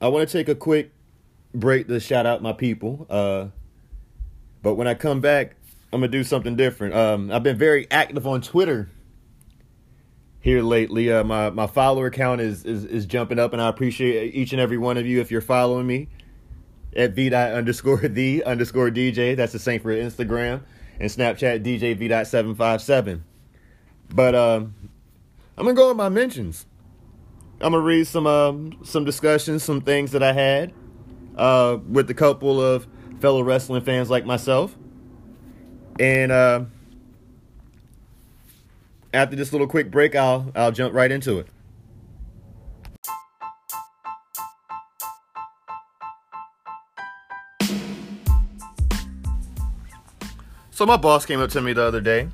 I 0.00 0.08
want 0.08 0.28
to 0.28 0.32
take 0.32 0.48
a 0.48 0.54
quick 0.54 0.92
break 1.54 1.88
to 1.88 2.00
shout 2.00 2.26
out 2.26 2.42
my 2.42 2.52
people. 2.52 3.06
Uh, 3.08 3.46
but 4.62 4.74
when 4.74 4.88
I 4.88 4.94
come 4.94 5.20
back, 5.20 5.56
I'm 5.92 6.00
gonna 6.00 6.08
do 6.08 6.24
something 6.24 6.56
different. 6.56 6.94
Um, 6.94 7.30
I've 7.30 7.42
been 7.42 7.56
very 7.56 7.88
active 7.90 8.26
on 8.26 8.42
Twitter 8.42 8.90
here 10.44 10.62
lately. 10.62 11.10
Uh, 11.10 11.24
my 11.24 11.48
my 11.48 11.66
follower 11.66 12.10
count 12.10 12.42
is, 12.42 12.66
is 12.66 12.84
is 12.84 13.06
jumping 13.06 13.38
up, 13.38 13.54
and 13.54 13.62
I 13.62 13.68
appreciate 13.68 14.34
each 14.34 14.52
and 14.52 14.60
every 14.60 14.76
one 14.76 14.98
of 14.98 15.06
you 15.06 15.22
if 15.22 15.30
you're 15.30 15.40
following 15.40 15.86
me 15.86 16.08
at 16.94 17.14
v 17.14 17.34
underscore 17.34 17.96
the 18.08 18.44
underscore 18.44 18.90
dj. 18.90 19.36
That's 19.36 19.54
the 19.54 19.58
same 19.58 19.80
for 19.80 19.88
Instagram 19.88 20.60
and 21.00 21.10
Snapchat 21.10 21.64
DJ 21.64 21.96
v 21.96 22.08
dot 22.08 22.26
seven 22.26 22.54
five 22.54 22.82
seven. 22.82 23.24
But 24.14 24.34
um, 24.34 24.74
I'm 25.56 25.64
gonna 25.64 25.74
go 25.74 25.88
with 25.88 25.96
my 25.96 26.10
mentions. 26.10 26.66
I'm 27.62 27.72
gonna 27.72 27.80
read 27.80 28.06
some 28.06 28.26
um 28.26 28.78
some 28.84 29.06
discussions, 29.06 29.64
some 29.64 29.80
things 29.80 30.12
that 30.12 30.22
I 30.22 30.34
had 30.34 30.74
uh 31.36 31.78
with 31.88 32.10
a 32.10 32.14
couple 32.14 32.60
of 32.60 32.86
fellow 33.18 33.42
wrestling 33.42 33.82
fans 33.82 34.10
like 34.10 34.26
myself, 34.26 34.76
and 35.98 36.30
uh, 36.30 36.64
after 39.14 39.36
this 39.36 39.52
little 39.52 39.66
quick 39.66 39.90
break, 39.90 40.14
I'll 40.14 40.50
I'll 40.54 40.72
jump 40.72 40.92
right 40.92 41.10
into 41.10 41.38
it. 41.38 41.46
So 50.70 50.84
my 50.84 50.96
boss 50.96 51.24
came 51.24 51.40
up 51.40 51.50
to 51.50 51.60
me 51.60 51.72
the 51.72 51.84
other 51.84 52.00
day. 52.00 52.28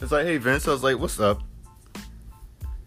It's 0.00 0.12
like, 0.12 0.26
hey 0.26 0.36
Vince, 0.36 0.68
I 0.68 0.70
was 0.70 0.84
like, 0.84 0.98
what's 0.98 1.18
up? 1.18 1.42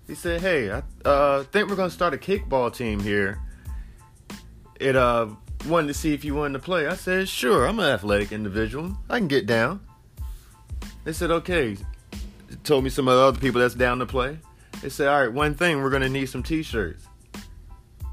He 0.07 0.15
said, 0.15 0.41
hey, 0.41 0.71
I 0.71 0.81
uh, 1.05 1.43
think 1.43 1.69
we're 1.69 1.75
gonna 1.75 1.89
start 1.89 2.13
a 2.13 2.17
kickball 2.17 2.73
team 2.73 3.01
here. 3.01 3.39
It 4.79 4.95
uh 4.95 5.27
wanted 5.67 5.87
to 5.87 5.93
see 5.93 6.13
if 6.13 6.23
you 6.23 6.35
wanted 6.35 6.53
to 6.53 6.59
play. 6.59 6.87
I 6.87 6.95
said, 6.95 7.27
sure, 7.27 7.67
I'm 7.67 7.79
an 7.79 7.85
athletic 7.85 8.31
individual. 8.31 8.97
I 9.09 9.17
can 9.17 9.27
get 9.27 9.45
down. 9.45 9.81
They 11.03 11.11
said, 11.11 11.31
okay. 11.31 11.75
Told 12.63 12.83
me 12.83 12.89
some 12.89 13.07
of 13.07 13.15
the 13.15 13.21
other 13.21 13.39
people 13.39 13.61
that's 13.61 13.73
down 13.73 13.99
to 13.99 14.05
play. 14.05 14.37
They 14.81 14.89
said, 14.89 15.07
all 15.07 15.21
right, 15.21 15.33
one 15.33 15.55
thing, 15.55 15.81
we're 15.81 15.89
gonna 15.89 16.09
need 16.09 16.27
some 16.27 16.43
t-shirts. 16.43 17.05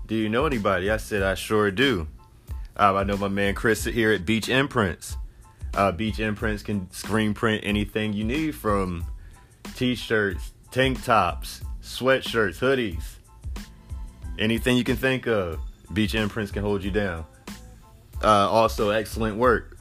Do 0.07 0.15
you 0.15 0.29
know 0.29 0.47
anybody? 0.47 0.91
I 0.91 0.97
said, 0.97 1.23
I 1.23 1.35
sure 1.35 1.71
do. 1.71 2.07
Uh, 2.79 2.95
I 2.95 3.05
know 3.05 3.17
my 3.17 3.29
man 3.29 3.55
Chris 3.55 3.85
here 3.85 4.13
at 4.13 4.25
Beach 4.25 4.49
Imprints. 4.49 5.17
Uh, 5.75 5.93
Beach 5.93 6.21
Imprints 6.21 6.63
can 6.63 6.91
screen 6.91 7.35
print 7.35 7.63
anything 7.65 8.13
you 8.13 8.25
need 8.25 8.55
from 8.55 9.05
t-shirts, 9.75 10.53
tank 10.71 11.03
tops, 11.05 11.63
sweatshirts, 11.83 12.59
hoodies, 12.59 13.03
anything 14.39 14.77
you 14.77 14.85
can 14.85 14.97
think 14.97 15.27
of. 15.27 15.61
Beach 15.93 16.15
Imprints 16.15 16.51
can 16.51 16.63
hold 16.63 16.83
you 16.83 16.91
down. 16.91 17.25
Uh, 18.23 18.49
also, 18.49 18.91
excellent 18.91 19.37
work. 19.37 19.76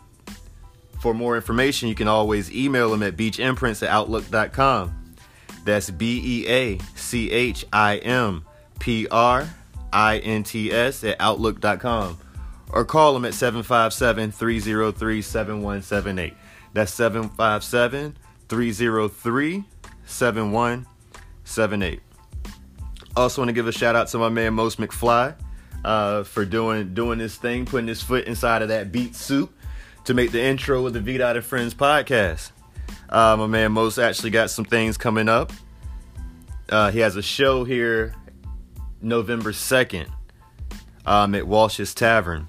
For 1.06 1.14
more 1.14 1.36
information, 1.36 1.88
you 1.88 1.94
can 1.94 2.08
always 2.08 2.52
email 2.52 2.90
them 2.90 3.04
at 3.04 3.16
beachimprints 3.16 3.84
at 3.84 3.90
outlook.com. 3.90 5.14
That's 5.64 5.92
B 5.92 6.20
E 6.26 6.48
A 6.50 6.80
C 6.96 7.30
H 7.30 7.64
I 7.72 7.98
M 7.98 8.44
P 8.80 9.08
R 9.12 9.48
I 9.94 10.18
N 10.18 10.42
T 10.42 10.72
S 10.72 11.04
at 11.04 11.18
outlook.com 11.20 12.18
or 12.72 12.86
call 12.86 13.14
them 13.14 13.24
at 13.24 13.36
757 13.36 14.32
303 14.32 15.22
7178. 15.22 16.34
That's 16.74 16.92
757 16.92 18.18
303 18.50 19.64
7178. 20.08 22.00
Also, 23.16 23.42
want 23.44 23.50
to 23.50 23.54
give 23.54 23.68
a 23.68 23.72
shout 23.72 23.96
out 23.96 24.08
to 24.08 24.18
my 24.18 24.30
man 24.30 24.56
Most 24.56 24.80
McFly 24.80 25.36
uh, 25.84 26.24
for 26.24 26.46
doing 26.46 26.96
doing 26.96 27.20
this 27.20 27.38
thing, 27.38 27.68
putting 27.68 27.88
his 27.88 28.02
foot 28.02 28.26
inside 28.26 28.64
of 28.64 28.70
that 28.70 28.92
beat 28.92 29.16
soup 29.16 29.52
to 30.06 30.14
make 30.14 30.32
the 30.32 30.42
intro 30.42 30.86
of 30.86 30.94
the 30.94 31.02
V 31.02 31.18
Dot 31.18 31.36
and 31.36 31.46
Friends 31.46 31.74
podcast. 31.74 32.52
Uh, 33.10 33.36
my 33.38 33.48
man 33.48 33.72
Most 33.72 33.98
actually 33.98 34.30
got 34.30 34.50
some 34.50 34.66
things 34.66 34.98
coming 34.98 35.28
up. 35.28 35.52
Uh, 36.70 36.92
he 36.92 37.00
has 37.00 37.16
a 37.16 37.22
show 37.22 37.64
here 37.64 38.16
November 39.02 39.52
2nd 39.52 40.08
um, 41.06 41.36
at 41.36 41.48
Walsh's 41.48 41.94
Tavern. 41.94 42.48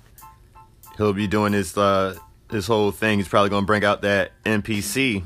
He'll 0.97 1.12
be 1.12 1.27
doing 1.27 1.53
his 1.53 1.77
uh, 1.77 2.16
his 2.51 2.66
whole 2.66 2.90
thing. 2.90 3.19
He's 3.19 3.29
probably 3.29 3.51
gonna 3.51 3.66
bring 3.66 3.85
out 3.85 4.03
that 4.03 4.33
MPC, 4.45 5.23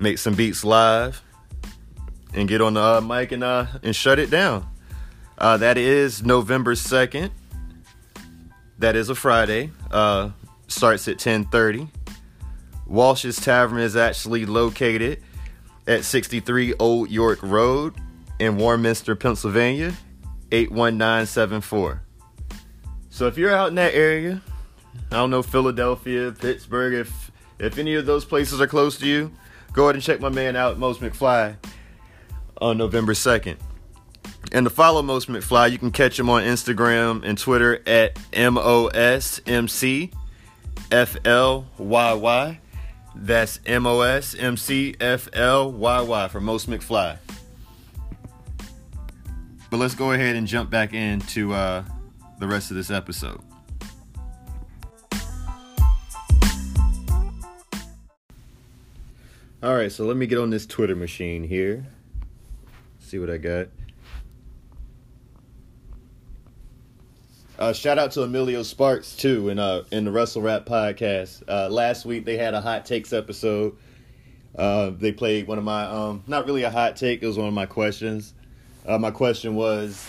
make 0.00 0.18
some 0.18 0.34
beats 0.34 0.64
live, 0.64 1.22
and 2.32 2.48
get 2.48 2.60
on 2.60 2.74
the 2.74 2.80
uh, 2.80 3.00
mic 3.00 3.30
and 3.30 3.44
uh, 3.44 3.66
and 3.82 3.94
shut 3.94 4.18
it 4.18 4.30
down. 4.30 4.68
Uh, 5.38 5.56
that 5.58 5.78
is 5.78 6.24
November 6.24 6.74
second. 6.74 7.30
That 8.78 8.96
is 8.96 9.08
a 9.08 9.14
Friday. 9.14 9.70
Uh, 9.92 10.30
starts 10.68 11.08
at 11.08 11.18
ten 11.18 11.44
thirty. 11.44 11.88
Walsh's 12.86 13.36
Tavern 13.36 13.80
is 13.80 13.96
actually 13.96 14.44
located 14.44 15.22
at 15.86 16.04
63 16.04 16.74
Old 16.78 17.10
York 17.10 17.38
Road 17.42 17.94
in 18.38 18.56
Warminster, 18.56 19.14
Pennsylvania, 19.16 19.94
81974. 20.52 22.02
So 23.10 23.26
if 23.26 23.38
you're 23.38 23.54
out 23.54 23.68
in 23.68 23.76
that 23.76 23.94
area, 23.94 24.42
I 25.10 25.16
don't 25.16 25.30
know 25.30 25.42
Philadelphia, 25.42 26.32
Pittsburgh, 26.32 26.94
if 26.94 27.30
if 27.58 27.78
any 27.78 27.94
of 27.94 28.04
those 28.04 28.24
places 28.24 28.60
are 28.60 28.66
close 28.66 28.98
to 28.98 29.06
you, 29.06 29.30
go 29.72 29.84
ahead 29.84 29.94
and 29.94 30.02
check 30.02 30.20
my 30.20 30.28
man 30.28 30.56
out, 30.56 30.78
Most 30.78 31.00
McFly, 31.00 31.56
on 32.60 32.76
November 32.76 33.12
2nd. 33.12 33.56
And 34.50 34.66
to 34.66 34.70
follow 34.70 35.02
Most 35.02 35.28
McFly, 35.28 35.70
you 35.70 35.78
can 35.78 35.92
catch 35.92 36.18
him 36.18 36.28
on 36.28 36.42
Instagram 36.42 37.22
and 37.24 37.38
Twitter 37.38 37.80
at 37.86 38.18
M-O-S-M-C-F-L-Y-Y. 40.90 42.60
That's 43.16 43.60
M-O-S-M-C-F-L-Y-Y 43.66 44.98
for 46.28 46.40
Most 46.40 46.68
McFly. 46.68 47.18
But 49.70 49.76
let's 49.78 49.94
go 49.94 50.12
ahead 50.12 50.36
and 50.36 50.46
jump 50.46 50.70
back 50.70 50.94
into 50.94 51.52
uh, 51.52 51.84
the 52.38 52.46
rest 52.46 52.70
of 52.70 52.76
this 52.76 52.90
episode. 52.90 53.40
All 59.62 59.74
right, 59.74 59.90
so 59.90 60.04
let 60.04 60.16
me 60.16 60.26
get 60.26 60.38
on 60.38 60.50
this 60.50 60.66
Twitter 60.66 60.94
machine 60.94 61.44
here. 61.44 61.86
see 63.00 63.18
what 63.18 63.30
I 63.30 63.38
got. 63.38 63.68
Uh, 67.56 67.72
shout 67.72 67.98
out 67.98 68.10
to 68.10 68.22
Emilio 68.22 68.64
Sparks 68.64 69.14
too 69.14 69.48
in 69.48 69.60
uh 69.60 69.84
in 69.92 70.04
the 70.04 70.10
Wrestle 70.10 70.42
Rap 70.42 70.66
podcast. 70.66 71.44
Uh, 71.48 71.68
last 71.68 72.04
week 72.04 72.24
they 72.24 72.36
had 72.36 72.52
a 72.52 72.60
hot 72.60 72.84
takes 72.84 73.12
episode. 73.12 73.76
Uh, 74.56 74.90
they 74.90 75.12
played 75.12 75.46
one 75.46 75.58
of 75.58 75.64
my 75.64 75.84
um 75.84 76.24
not 76.26 76.46
really 76.46 76.64
a 76.64 76.70
hot 76.70 76.96
take. 76.96 77.22
It 77.22 77.26
was 77.26 77.38
one 77.38 77.46
of 77.46 77.54
my 77.54 77.66
questions. 77.66 78.34
Uh, 78.84 78.98
my 78.98 79.12
question 79.12 79.54
was, 79.54 80.04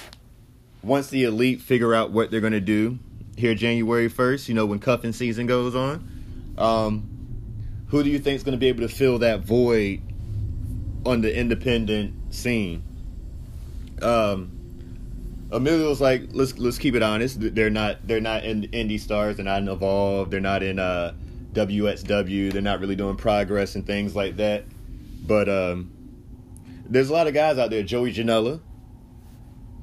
once 0.81 1.10
the 1.10 1.25
elite 1.25 1.62
figure 1.62 1.93
out 1.93 2.10
what 2.12 2.31
they're 2.31 2.41
gonna 2.41 2.60
do 2.60 2.97
here 3.38 3.53
January 3.53 4.10
first, 4.10 4.49
you 4.49 4.55
know 4.55 4.65
when 4.65 4.79
cuffing 4.79 5.13
season 5.13 5.45
goes 5.45 5.75
on, 5.75 6.55
um, 6.58 7.08
who 7.89 8.01
do 8.01 8.10
you 8.10 8.17
think 8.17 8.38
is 8.38 8.43
gonna 8.43 8.58
be 8.58 8.69
able 8.69 8.88
to 8.88 8.93
fill 8.93 9.19
that 9.19 9.41
void 9.41 10.01
on 11.05 11.21
the 11.21 11.38
independent 11.38 12.34
scene? 12.34 12.81
Um, 14.01 14.54
Emilio's 15.51 16.01
like, 16.01 16.29
let's 16.31 16.58
let's 16.58 16.77
keep 16.77 16.95
it 16.95 17.03
honest. 17.03 17.38
They're 17.39 17.69
not 17.69 18.08
they're 18.08 18.21
not 18.21 18.43
in 18.45 18.63
indie 18.69 18.99
stars. 18.99 19.38
They're 19.38 19.45
not 19.45 19.62
in 19.62 19.67
Evolve. 19.67 20.31
They're 20.31 20.39
not 20.39 20.63
in 20.63 20.79
uh, 20.79 21.13
WXW. 21.53 22.51
They're 22.51 22.62
not 22.62 22.79
really 22.79 22.95
doing 22.95 23.15
progress 23.15 23.75
and 23.75 23.86
things 23.86 24.15
like 24.15 24.38
that. 24.38 24.65
But 25.25 25.47
um, 25.49 25.91
there's 26.86 27.10
a 27.10 27.13
lot 27.13 27.27
of 27.27 27.34
guys 27.34 27.58
out 27.58 27.69
there. 27.69 27.84
Joey 27.84 28.13
Janela. 28.13 28.60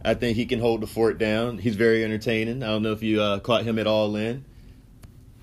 I 0.04 0.14
think 0.14 0.36
he 0.36 0.46
can 0.46 0.58
hold 0.58 0.80
the 0.80 0.88
fort 0.88 1.18
down. 1.18 1.58
He's 1.58 1.76
very 1.76 2.02
entertaining. 2.02 2.64
I 2.64 2.66
don't 2.66 2.82
know 2.82 2.90
if 2.90 3.04
you 3.04 3.22
uh, 3.22 3.38
caught 3.38 3.62
him 3.62 3.78
at 3.78 3.86
all 3.86 4.16
in. 4.16 4.44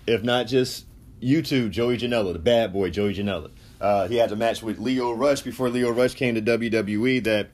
If 0.05 0.21
not, 0.21 0.47
just 0.47 0.86
YouTube 1.21 1.71
Joey 1.71 1.97
Janela, 1.97 2.34
the 2.34 2.39
bad 2.39 2.73
boy 2.73 2.89
Joey 2.89 3.13
Janela. 3.13 3.51
Uh, 3.79 4.10
he 4.10 4.17
had 4.17 4.32
a 4.34 4.36
match 4.36 4.62
with 4.62 4.77
Lio 4.79 5.13
Rush 5.13 5.41
before 5.41 5.69
Lio 5.69 5.91
Rush 5.91 6.13
came 6.15 6.36
to 6.36 6.41
WWE 6.41 7.23
that 7.23 7.51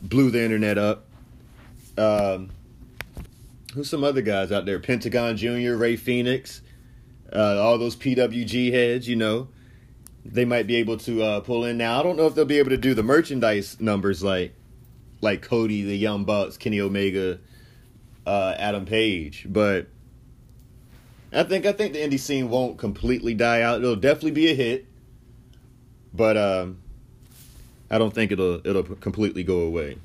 blew 0.00 0.30
the 0.30 0.42
internet 0.42 0.78
up. 0.78 1.04
Um, 1.98 2.50
who's 3.74 3.88
some 3.88 4.04
other 4.04 4.22
guys 4.22 4.52
out 4.52 4.66
there? 4.66 4.78
Pentagon 4.78 5.36
Jr., 5.36 5.74
Rey 5.74 5.96
Fenix, 5.96 6.62
uh, 7.32 7.60
all 7.60 7.78
those 7.78 7.96
PWG 7.96 8.72
heads, 8.72 9.08
you 9.08 9.16
know. 9.16 9.48
They 10.24 10.44
might 10.44 10.66
be 10.66 10.76
able 10.76 10.98
to 10.98 11.22
uh, 11.22 11.40
pull 11.40 11.64
in 11.64 11.78
now. 11.78 11.98
I 11.98 12.02
don't 12.02 12.16
know 12.16 12.26
if 12.26 12.34
they'll 12.34 12.44
be 12.44 12.58
able 12.58 12.70
to 12.70 12.76
do 12.76 12.94
the 12.94 13.02
merchandise 13.02 13.80
numbers 13.80 14.22
like 14.22 14.54
like 15.20 15.42
Cody, 15.42 15.82
the 15.82 15.96
Young 15.96 16.24
Bucks, 16.24 16.56
Kenny 16.56 16.80
Omega, 16.80 17.38
uh, 18.26 18.54
Adam 18.58 18.84
Page, 18.84 19.46
but 19.48 19.86
I 21.32 21.44
think 21.44 21.64
I 21.66 21.72
think 21.72 21.94
the 21.94 22.00
indie 22.00 22.20
scene 22.20 22.50
won't 22.50 22.78
completely 22.78 23.34
die 23.34 23.62
out. 23.62 23.80
It'll 23.80 23.96
definitely 23.96 24.32
be 24.32 24.50
a 24.50 24.54
hit, 24.54 24.86
but 26.12 26.36
um, 26.36 26.78
I 27.90 27.98
don't 27.98 28.12
think 28.12 28.32
it'll 28.32 28.66
it'll 28.66 28.82
completely 28.82 29.42
go 29.42 29.60
away. 29.60 29.96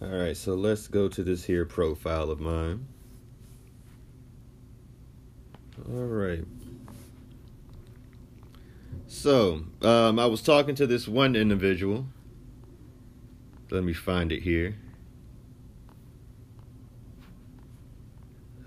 All 0.00 0.08
right, 0.08 0.36
so 0.36 0.54
let's 0.54 0.86
go 0.86 1.08
to 1.08 1.24
this 1.24 1.44
here 1.44 1.64
profile 1.64 2.30
of 2.30 2.38
mine. 2.38 2.86
All 5.88 6.04
right. 6.04 6.44
So, 9.08 9.64
um, 9.82 10.20
I 10.20 10.26
was 10.26 10.40
talking 10.40 10.76
to 10.76 10.86
this 10.86 11.08
one 11.08 11.34
individual. 11.34 12.06
Let 13.70 13.82
me 13.82 13.92
find 13.92 14.30
it 14.30 14.42
here. 14.42 14.76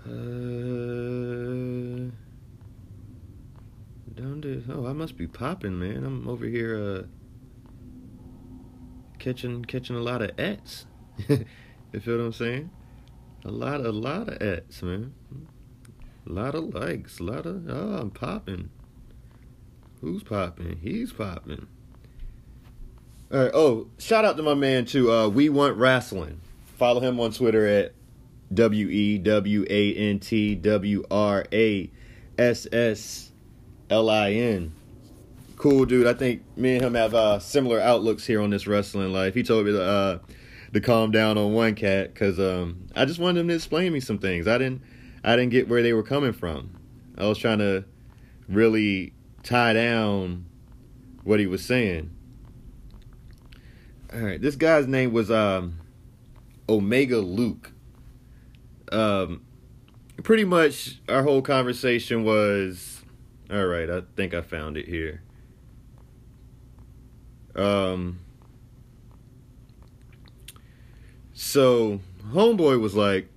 Uh, 0.04 0.10
down 4.14 4.42
to, 4.42 4.62
oh, 4.68 4.86
I 4.86 4.92
must 4.92 5.16
be 5.16 5.26
popping, 5.26 5.78
man. 5.78 6.04
I'm 6.04 6.28
over 6.28 6.44
here 6.44 6.76
uh, 6.76 7.02
catching 9.18 9.64
catching 9.64 9.96
a 9.96 10.00
lot 10.00 10.20
of 10.20 10.38
ets. 10.38 10.84
you 11.28 12.00
feel 12.00 12.18
what 12.18 12.24
I'm 12.24 12.32
saying? 12.32 12.70
A 13.44 13.50
lot, 13.50 13.80
of, 13.80 13.86
a 13.86 13.92
lot 13.92 14.28
of 14.28 14.40
ets, 14.40 14.82
man. 14.82 15.12
A 16.26 16.32
lot 16.32 16.54
of 16.54 16.74
likes, 16.74 17.18
a 17.18 17.24
lot 17.24 17.46
of 17.46 17.68
oh, 17.68 17.98
I'm 18.00 18.10
popping. 18.10 18.70
Who's 20.00 20.22
popping? 20.22 20.78
He's 20.80 21.12
popping. 21.12 21.66
All 23.32 23.40
right. 23.40 23.50
Oh, 23.54 23.88
shout 23.98 24.24
out 24.24 24.36
to 24.36 24.42
my 24.42 24.54
man 24.54 24.84
too. 24.84 25.10
Uh, 25.10 25.28
we 25.28 25.48
want 25.48 25.76
wrestling. 25.76 26.40
Follow 26.76 27.00
him 27.00 27.18
on 27.18 27.32
Twitter 27.32 27.66
at 27.66 27.94
W 28.52 28.88
E 28.88 29.18
W 29.18 29.64
A 29.70 29.94
N 29.94 30.18
T 30.18 30.54
W 30.54 31.04
R 31.10 31.46
A 31.52 31.90
S 32.36 32.66
S 32.70 33.32
L 33.90 34.10
I 34.10 34.32
N. 34.32 34.72
Cool 35.56 35.86
dude. 35.86 36.06
I 36.06 36.14
think 36.14 36.42
me 36.56 36.74
and 36.74 36.84
him 36.84 36.94
have 36.94 37.14
uh, 37.14 37.38
similar 37.38 37.80
outlooks 37.80 38.26
here 38.26 38.42
on 38.42 38.50
this 38.50 38.66
wrestling 38.66 39.12
life. 39.12 39.34
He 39.34 39.42
told 39.42 39.66
me 39.66 39.72
to 39.72 39.82
uh, 39.82 40.18
to 40.72 40.80
calm 40.80 41.10
down 41.10 41.38
on 41.38 41.52
one 41.52 41.74
cat 41.74 42.12
because 42.12 42.38
um, 42.40 42.86
I 42.96 43.04
just 43.04 43.18
wanted 43.18 43.40
him 43.40 43.48
to 43.48 43.54
explain 43.54 43.92
me 43.92 44.00
some 44.00 44.18
things. 44.18 44.48
I 44.48 44.58
didn't 44.58 44.82
I 45.24 45.36
didn't 45.36 45.50
get 45.50 45.68
where 45.68 45.82
they 45.82 45.92
were 45.92 46.02
coming 46.02 46.32
from. 46.32 46.70
I 47.16 47.26
was 47.26 47.38
trying 47.38 47.58
to 47.58 47.84
really 48.48 49.12
tie 49.42 49.72
down 49.72 50.46
what 51.24 51.40
he 51.40 51.46
was 51.46 51.64
saying. 51.64 52.10
All 54.12 54.20
right, 54.20 54.40
this 54.40 54.56
guy's 54.56 54.86
name 54.86 55.12
was 55.12 55.30
um, 55.30 55.78
Omega 56.68 57.18
Luke. 57.18 57.72
Um, 58.90 59.42
pretty 60.22 60.44
much 60.44 61.00
our 61.08 61.22
whole 61.22 61.40
conversation 61.40 62.24
was, 62.24 63.02
all 63.50 63.64
right. 63.66 63.88
I 63.88 64.02
think 64.16 64.34
I 64.34 64.42
found 64.42 64.76
it 64.76 64.86
here. 64.86 65.22
Um, 67.54 68.20
so 71.42 71.98
homeboy 72.32 72.80
was 72.80 72.94
like, 72.94 73.28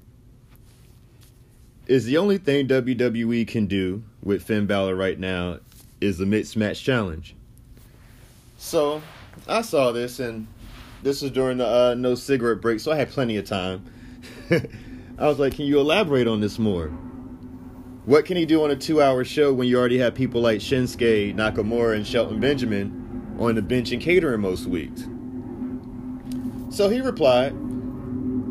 "Is 1.88 2.06
the 2.06 2.18
only 2.18 2.38
thing 2.38 2.68
WWE 2.68 3.48
can 3.48 3.66
do 3.66 4.04
with 4.22 4.44
Finn 4.44 4.68
Balor 4.68 4.96
right 4.96 5.20
now 5.20 5.58
is 6.00 6.20
the 6.20 6.26
mixed 6.28 6.56
match 6.56 6.84
challenge." 6.84 7.36
So 8.58 9.02
I 9.48 9.64
saw 9.64 9.92
this 9.92 10.20
and 10.20 10.46
this 11.02 11.24
was 11.24 11.32
during 11.32 11.58
the 11.58 11.68
uh, 11.68 11.96
no 11.98 12.14
cigarette 12.14 12.62
break, 12.62 12.80
so 12.80 12.92
I 12.92 12.96
had 12.96 13.10
plenty 13.10 13.38
of 13.38 13.46
time. 13.46 13.84
I 14.52 15.28
was 15.28 15.40
like, 15.40 15.56
"Can 15.56 15.66
you 15.66 15.80
elaborate 15.80 16.28
on 16.28 16.42
this 16.42 16.60
more? 16.60 16.90
What 18.06 18.26
can 18.26 18.38
he 18.38 18.46
do 18.46 18.64
on 18.64 18.70
a 18.70 18.76
two-hour 18.76 19.26
show 19.26 19.52
when 19.52 19.68
you 19.68 19.80
already 19.80 19.98
have 19.98 20.14
people 20.14 20.42
like 20.42 20.60
Shinsuke 20.60 21.34
Nakamura 21.34 21.96
and 21.96 22.06
Shelton 22.06 22.40
Benjamin 22.40 23.36
on 23.40 23.56
the 23.56 23.64
bench 23.64 23.92
and 23.92 24.02
catering 24.02 24.42
most 24.42 24.68
weeks?" 24.68 25.06
So 26.70 26.90
he 26.90 27.02
replied, 27.02 27.56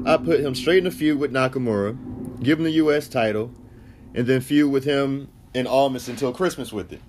"I 0.04 0.16
put 0.16 0.40
him 0.40 0.54
straight 0.54 0.78
in 0.78 0.86
a 0.86 0.90
feud 0.90 1.18
with 1.18 1.32
Nakamura, 1.32 2.42
give 2.42 2.58
him 2.58 2.64
the 2.64 2.72
U.S. 2.72 3.08
title, 3.08 3.50
and 4.14 4.26
then 4.26 4.40
feud 4.40 4.70
with 4.70 4.84
him 4.84 5.28
in 5.54 5.66
Almas 5.66 6.08
until 6.08 6.32
Christmas 6.32 6.72
with 6.72 6.92
it." 6.92 7.00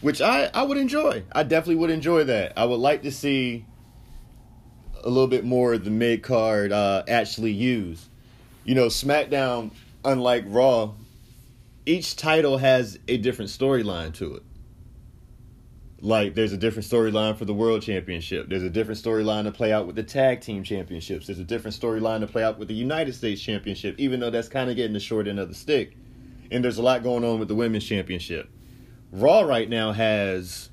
Which 0.00 0.20
I, 0.20 0.50
I 0.52 0.64
would 0.64 0.76
enjoy. 0.76 1.22
I 1.32 1.44
definitely 1.44 1.76
would 1.76 1.90
enjoy 1.90 2.24
that. 2.24 2.52
I 2.56 2.66
would 2.66 2.80
like 2.80 3.02
to 3.02 3.10
see 3.10 3.64
a 5.02 5.08
little 5.08 5.28
bit 5.28 5.44
more 5.44 5.74
of 5.74 5.84
the 5.84 5.90
mid 5.90 6.22
card 6.22 6.72
uh, 6.72 7.04
actually 7.08 7.52
used. 7.52 8.08
You 8.64 8.74
know, 8.74 8.86
SmackDown, 8.86 9.70
unlike 10.04 10.44
Raw, 10.46 10.92
each 11.86 12.16
title 12.16 12.58
has 12.58 12.98
a 13.08 13.16
different 13.18 13.50
storyline 13.50 14.14
to 14.14 14.36
it. 14.36 14.42
Like, 16.04 16.34
there's 16.34 16.52
a 16.52 16.58
different 16.58 16.86
storyline 16.86 17.34
for 17.34 17.46
the 17.46 17.54
World 17.54 17.80
Championship. 17.80 18.50
There's 18.50 18.62
a 18.62 18.68
different 18.68 19.00
storyline 19.00 19.44
to 19.44 19.50
play 19.50 19.72
out 19.72 19.86
with 19.86 19.96
the 19.96 20.02
Tag 20.02 20.42
Team 20.42 20.62
Championships. 20.62 21.26
There's 21.26 21.38
a 21.38 21.44
different 21.44 21.74
storyline 21.74 22.20
to 22.20 22.26
play 22.26 22.44
out 22.44 22.58
with 22.58 22.68
the 22.68 22.74
United 22.74 23.14
States 23.14 23.40
Championship, 23.40 23.94
even 23.96 24.20
though 24.20 24.28
that's 24.28 24.48
kind 24.48 24.68
of 24.68 24.76
getting 24.76 24.92
the 24.92 25.00
short 25.00 25.26
end 25.26 25.38
of 25.38 25.48
the 25.48 25.54
stick. 25.54 25.96
And 26.50 26.62
there's 26.62 26.76
a 26.76 26.82
lot 26.82 27.02
going 27.02 27.24
on 27.24 27.38
with 27.38 27.48
the 27.48 27.54
Women's 27.54 27.86
Championship. 27.86 28.50
Raw 29.12 29.40
right 29.40 29.66
now 29.66 29.92
has 29.92 30.68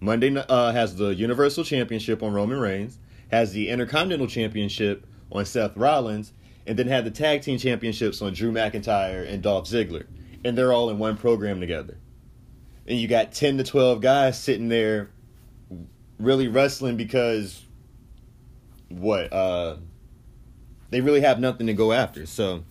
Monday 0.00 0.36
uh, 0.36 0.72
has 0.72 0.96
the 0.96 1.14
Universal 1.14 1.62
Championship 1.62 2.20
on 2.20 2.32
Roman 2.32 2.58
Reigns, 2.58 2.98
has 3.30 3.52
the 3.52 3.68
Intercontinental 3.68 4.26
Championship 4.26 5.06
on 5.30 5.44
Seth 5.44 5.76
Rollins, 5.76 6.32
and 6.66 6.76
then 6.76 6.88
had 6.88 7.04
the 7.04 7.12
Tag 7.12 7.42
Team 7.42 7.58
Championships 7.58 8.20
on 8.20 8.32
Drew 8.32 8.50
McIntyre 8.50 9.24
and 9.32 9.40
Dolph 9.40 9.68
Ziggler, 9.68 10.06
and 10.44 10.58
they're 10.58 10.72
all 10.72 10.90
in 10.90 10.98
one 10.98 11.16
program 11.16 11.60
together. 11.60 11.96
And 12.86 12.98
you 12.98 13.08
got 13.08 13.32
ten 13.32 13.56
to 13.58 13.64
twelve 13.64 14.00
guys 14.00 14.38
sitting 14.38 14.68
there, 14.68 15.10
really 16.18 16.48
wrestling 16.48 16.96
because 16.96 17.62
what? 18.88 19.32
Uh, 19.32 19.76
they 20.90 21.00
really 21.00 21.22
have 21.22 21.40
nothing 21.40 21.66
to 21.66 21.72
go 21.72 21.92
after. 21.92 22.26
So, 22.26 22.64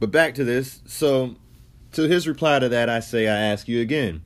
but 0.00 0.10
back 0.10 0.34
to 0.34 0.44
this. 0.44 0.82
So 0.84 1.36
to 1.92 2.02
his 2.02 2.26
reply 2.26 2.58
to 2.58 2.68
that, 2.70 2.88
I 2.88 3.00
say, 3.00 3.28
I 3.28 3.36
ask 3.36 3.68
you 3.68 3.80
again. 3.80 4.22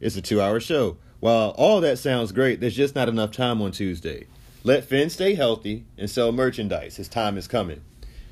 It's 0.00 0.16
a 0.16 0.22
two 0.22 0.40
hour 0.40 0.60
show. 0.60 0.96
While 1.20 1.50
all 1.56 1.80
that 1.80 1.98
sounds 1.98 2.32
great, 2.32 2.60
there's 2.60 2.76
just 2.76 2.94
not 2.94 3.08
enough 3.08 3.30
time 3.30 3.62
on 3.62 3.72
Tuesday. 3.72 4.26
Let 4.62 4.84
Finn 4.84 5.10
stay 5.10 5.34
healthy 5.34 5.84
and 5.96 6.10
sell 6.10 6.32
merchandise. 6.32 6.96
His 6.96 7.08
time 7.08 7.36
is 7.38 7.46
coming. 7.46 7.82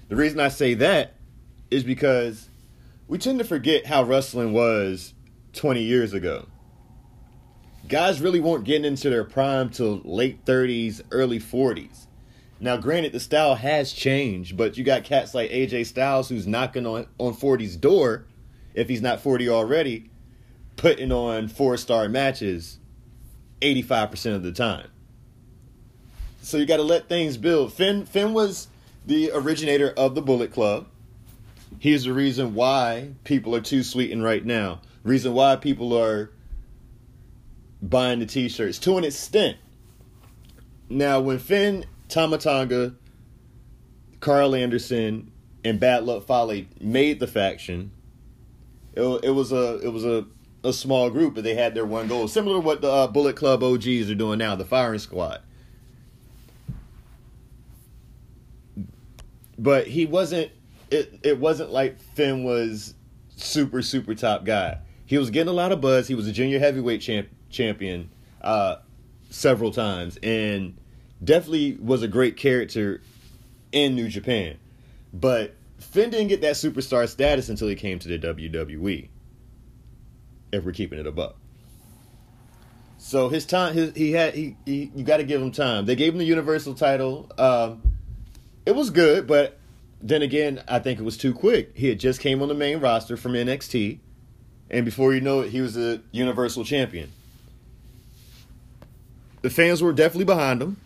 The 0.08 0.16
reason 0.16 0.40
I 0.40 0.48
say 0.48 0.74
that 0.74 1.14
is 1.70 1.84
because 1.84 2.48
we 3.08 3.18
tend 3.18 3.38
to 3.38 3.44
forget 3.44 3.86
how 3.86 4.02
wrestling 4.02 4.52
was 4.52 5.14
20 5.52 5.82
years 5.82 6.12
ago. 6.12 6.46
guys 7.88 8.20
really 8.20 8.40
weren't 8.40 8.64
getting 8.64 8.84
into 8.84 9.10
their 9.10 9.24
prime 9.24 9.68
till 9.68 10.00
late 10.04 10.44
30s, 10.44 11.02
early 11.10 11.38
40s. 11.38 12.06
Now, 12.60 12.76
granted, 12.76 13.12
the 13.12 13.20
style 13.20 13.56
has 13.56 13.92
changed, 13.92 14.56
but 14.56 14.76
you 14.76 14.84
got 14.84 15.02
cats 15.02 15.34
like 15.34 15.50
AJ 15.50 15.86
Styles 15.86 16.28
who's 16.28 16.46
knocking 16.46 16.86
on, 16.86 17.06
on 17.18 17.34
40's 17.34 17.76
door, 17.76 18.24
if 18.72 18.88
he's 18.88 19.02
not 19.02 19.20
40 19.20 19.48
already, 19.48 20.10
putting 20.76 21.10
on 21.10 21.48
four 21.48 21.76
star 21.76 22.08
matches 22.08 22.78
85% 23.60 24.36
of 24.36 24.42
the 24.42 24.52
time. 24.52 24.88
So 26.42 26.56
you 26.56 26.66
got 26.66 26.76
to 26.76 26.82
let 26.82 27.08
things 27.08 27.36
build. 27.36 27.72
Finn, 27.72 28.04
Finn 28.06 28.32
was 28.32 28.68
the 29.06 29.30
originator 29.32 29.92
of 29.96 30.14
the 30.14 30.22
Bullet 30.22 30.52
Club. 30.52 30.86
He's 31.78 32.04
the 32.04 32.12
reason 32.12 32.54
why 32.54 33.14
people 33.24 33.56
are 33.56 33.60
too 33.60 33.82
sweetened 33.82 34.22
right 34.22 34.44
now. 34.44 34.80
Reason 35.04 35.32
why 35.32 35.56
people 35.56 35.98
are 35.98 36.30
buying 37.82 38.20
the 38.20 38.26
t-shirts 38.26 38.78
to 38.78 38.96
an 38.96 39.04
extent. 39.04 39.56
Now, 40.88 41.20
when 41.20 41.38
Finn, 41.38 41.84
Tama 42.08 42.38
Tonga, 42.38 42.94
Carl 44.20 44.54
Anderson, 44.54 45.32
and 45.64 45.80
Bad 45.80 46.04
Luck 46.04 46.26
Fale 46.26 46.66
made 46.80 47.18
the 47.18 47.26
faction, 47.26 47.90
it, 48.94 49.02
it 49.24 49.30
was 49.30 49.52
a 49.52 49.78
it 49.78 49.88
was 49.88 50.04
a, 50.04 50.26
a 50.62 50.72
small 50.72 51.10
group, 51.10 51.34
but 51.34 51.44
they 51.44 51.54
had 51.54 51.74
their 51.74 51.86
one 51.86 52.08
goal, 52.08 52.28
similar 52.28 52.56
to 52.56 52.60
what 52.60 52.82
the 52.82 52.90
uh, 52.90 53.06
Bullet 53.06 53.36
Club 53.36 53.62
OGs 53.62 54.10
are 54.10 54.14
doing 54.14 54.38
now, 54.38 54.54
the 54.54 54.64
Firing 54.64 54.98
Squad. 54.98 55.40
But 59.58 59.86
he 59.86 60.06
wasn't. 60.06 60.50
It 60.90 61.20
it 61.22 61.38
wasn't 61.38 61.70
like 61.70 62.00
Finn 62.00 62.44
was 62.44 62.94
super 63.36 63.80
super 63.80 64.14
top 64.14 64.44
guy. 64.44 64.78
He 65.12 65.18
was 65.18 65.28
getting 65.28 65.50
a 65.50 65.52
lot 65.52 65.72
of 65.72 65.82
buzz. 65.82 66.08
He 66.08 66.14
was 66.14 66.26
a 66.26 66.32
junior 66.32 66.58
heavyweight 66.58 67.02
champ, 67.02 67.28
champion 67.50 68.08
uh, 68.40 68.76
several 69.28 69.70
times, 69.70 70.16
and 70.22 70.78
definitely 71.22 71.74
was 71.74 72.02
a 72.02 72.08
great 72.08 72.38
character 72.38 73.02
in 73.72 73.94
New 73.94 74.08
Japan. 74.08 74.56
But 75.12 75.54
Finn 75.78 76.08
didn't 76.08 76.28
get 76.28 76.40
that 76.40 76.54
superstar 76.54 77.06
status 77.06 77.50
until 77.50 77.68
he 77.68 77.74
came 77.74 77.98
to 77.98 78.08
the 78.08 78.18
WWE. 78.18 79.10
If 80.50 80.64
we're 80.64 80.72
keeping 80.72 80.98
it 80.98 81.06
a 81.06 81.12
buck. 81.12 81.36
So 82.96 83.28
his 83.28 83.44
time, 83.44 83.74
his, 83.74 83.94
he 83.94 84.12
had 84.12 84.32
he, 84.32 84.56
he 84.64 84.90
you 84.94 85.04
got 85.04 85.18
to 85.18 85.24
give 85.24 85.42
him 85.42 85.52
time. 85.52 85.84
They 85.84 85.94
gave 85.94 86.14
him 86.14 86.20
the 86.20 86.24
Universal 86.24 86.76
title. 86.76 87.30
Um, 87.36 87.82
it 88.64 88.74
was 88.74 88.88
good, 88.88 89.26
but 89.26 89.58
then 90.00 90.22
again, 90.22 90.62
I 90.66 90.78
think 90.78 91.00
it 91.00 91.02
was 91.02 91.18
too 91.18 91.34
quick. 91.34 91.72
He 91.76 91.88
had 91.88 92.00
just 92.00 92.18
came 92.18 92.40
on 92.40 92.48
the 92.48 92.54
main 92.54 92.80
roster 92.80 93.18
from 93.18 93.34
NXT, 93.34 93.98
and 94.72 94.84
before 94.84 95.12
you 95.12 95.20
know 95.20 95.40
it, 95.40 95.50
he 95.50 95.60
was 95.60 95.76
a 95.76 96.00
Universal 96.10 96.64
Champion. 96.64 97.12
The 99.42 99.50
fans 99.50 99.82
were 99.82 99.92
definitely 99.92 100.24
behind 100.24 100.62
him. 100.62 100.78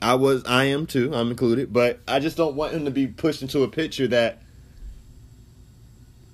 I 0.00 0.14
was, 0.14 0.44
I 0.44 0.64
am 0.64 0.86
too. 0.86 1.14
I'm 1.14 1.30
included, 1.30 1.72
but 1.72 1.98
I 2.06 2.20
just 2.20 2.36
don't 2.36 2.54
want 2.54 2.72
him 2.74 2.84
to 2.84 2.90
be 2.90 3.06
pushed 3.06 3.42
into 3.42 3.62
a 3.62 3.68
picture 3.68 4.06
that 4.08 4.42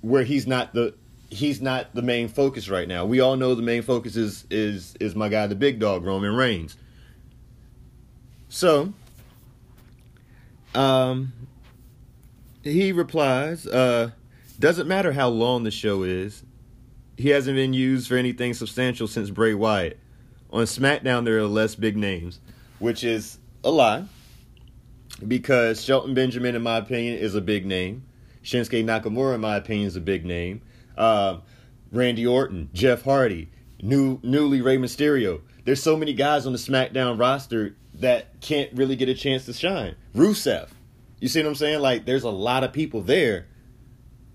where 0.01 0.23
he's 0.23 0.45
not 0.45 0.73
the 0.73 0.93
he's 1.29 1.61
not 1.61 1.95
the 1.95 2.01
main 2.01 2.27
focus 2.27 2.69
right 2.69 2.87
now. 2.87 3.05
We 3.05 3.21
all 3.21 3.37
know 3.37 3.55
the 3.55 3.61
main 3.61 3.81
focus 3.81 4.15
is 4.15 4.45
is 4.51 4.95
is 4.99 5.15
my 5.15 5.29
guy, 5.29 5.47
the 5.47 5.55
big 5.55 5.79
dog, 5.79 6.03
Roman 6.03 6.35
Reigns. 6.35 6.75
So, 8.49 8.93
um, 10.75 11.31
he 12.63 12.91
replies, 12.91 13.65
uh, 13.65 14.11
doesn't 14.59 14.87
matter 14.87 15.13
how 15.13 15.29
long 15.29 15.63
the 15.63 15.71
show 15.71 16.03
is. 16.03 16.43
He 17.17 17.29
hasn't 17.29 17.55
been 17.55 17.73
used 17.73 18.07
for 18.07 18.15
anything 18.15 18.53
substantial 18.53 19.07
since 19.07 19.29
Bray 19.29 19.53
Wyatt. 19.53 19.99
On 20.51 20.63
SmackDown, 20.63 21.23
there 21.25 21.37
are 21.37 21.43
less 21.43 21.75
big 21.75 21.95
names, 21.95 22.39
which 22.79 23.03
is 23.03 23.37
a 23.63 23.71
lie. 23.71 24.05
Because 25.27 25.83
Shelton 25.83 26.13
Benjamin, 26.13 26.55
in 26.55 26.63
my 26.63 26.77
opinion, 26.77 27.17
is 27.17 27.35
a 27.35 27.41
big 27.41 27.65
name. 27.65 28.03
Shinsuke 28.43 28.83
Nakamura, 28.83 29.35
in 29.35 29.41
my 29.41 29.55
opinion, 29.55 29.87
is 29.87 29.95
a 29.95 30.01
big 30.01 30.25
name. 30.25 30.61
Uh, 30.97 31.37
Randy 31.91 32.25
Orton, 32.25 32.69
Jeff 32.73 33.03
Hardy, 33.03 33.49
new 33.81 34.19
newly 34.23 34.61
Rey 34.61 34.77
Mysterio. 34.77 35.41
There's 35.63 35.83
so 35.83 35.95
many 35.95 36.13
guys 36.13 36.45
on 36.45 36.53
the 36.53 36.57
SmackDown 36.57 37.19
roster 37.19 37.75
that 37.95 38.41
can't 38.41 38.71
really 38.73 38.95
get 38.95 39.09
a 39.09 39.13
chance 39.13 39.45
to 39.45 39.53
shine. 39.53 39.95
Rusev, 40.15 40.69
you 41.19 41.27
see 41.27 41.41
what 41.41 41.49
I'm 41.49 41.55
saying? 41.55 41.81
Like, 41.81 42.05
there's 42.05 42.23
a 42.23 42.29
lot 42.29 42.63
of 42.63 42.73
people 42.73 43.01
there 43.01 43.47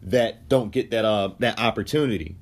that 0.02 0.48
don't 0.48 0.70
get 0.70 0.92
that 0.92 1.04
uh 1.04 1.30
that 1.40 1.58
opportunity. 1.58 2.36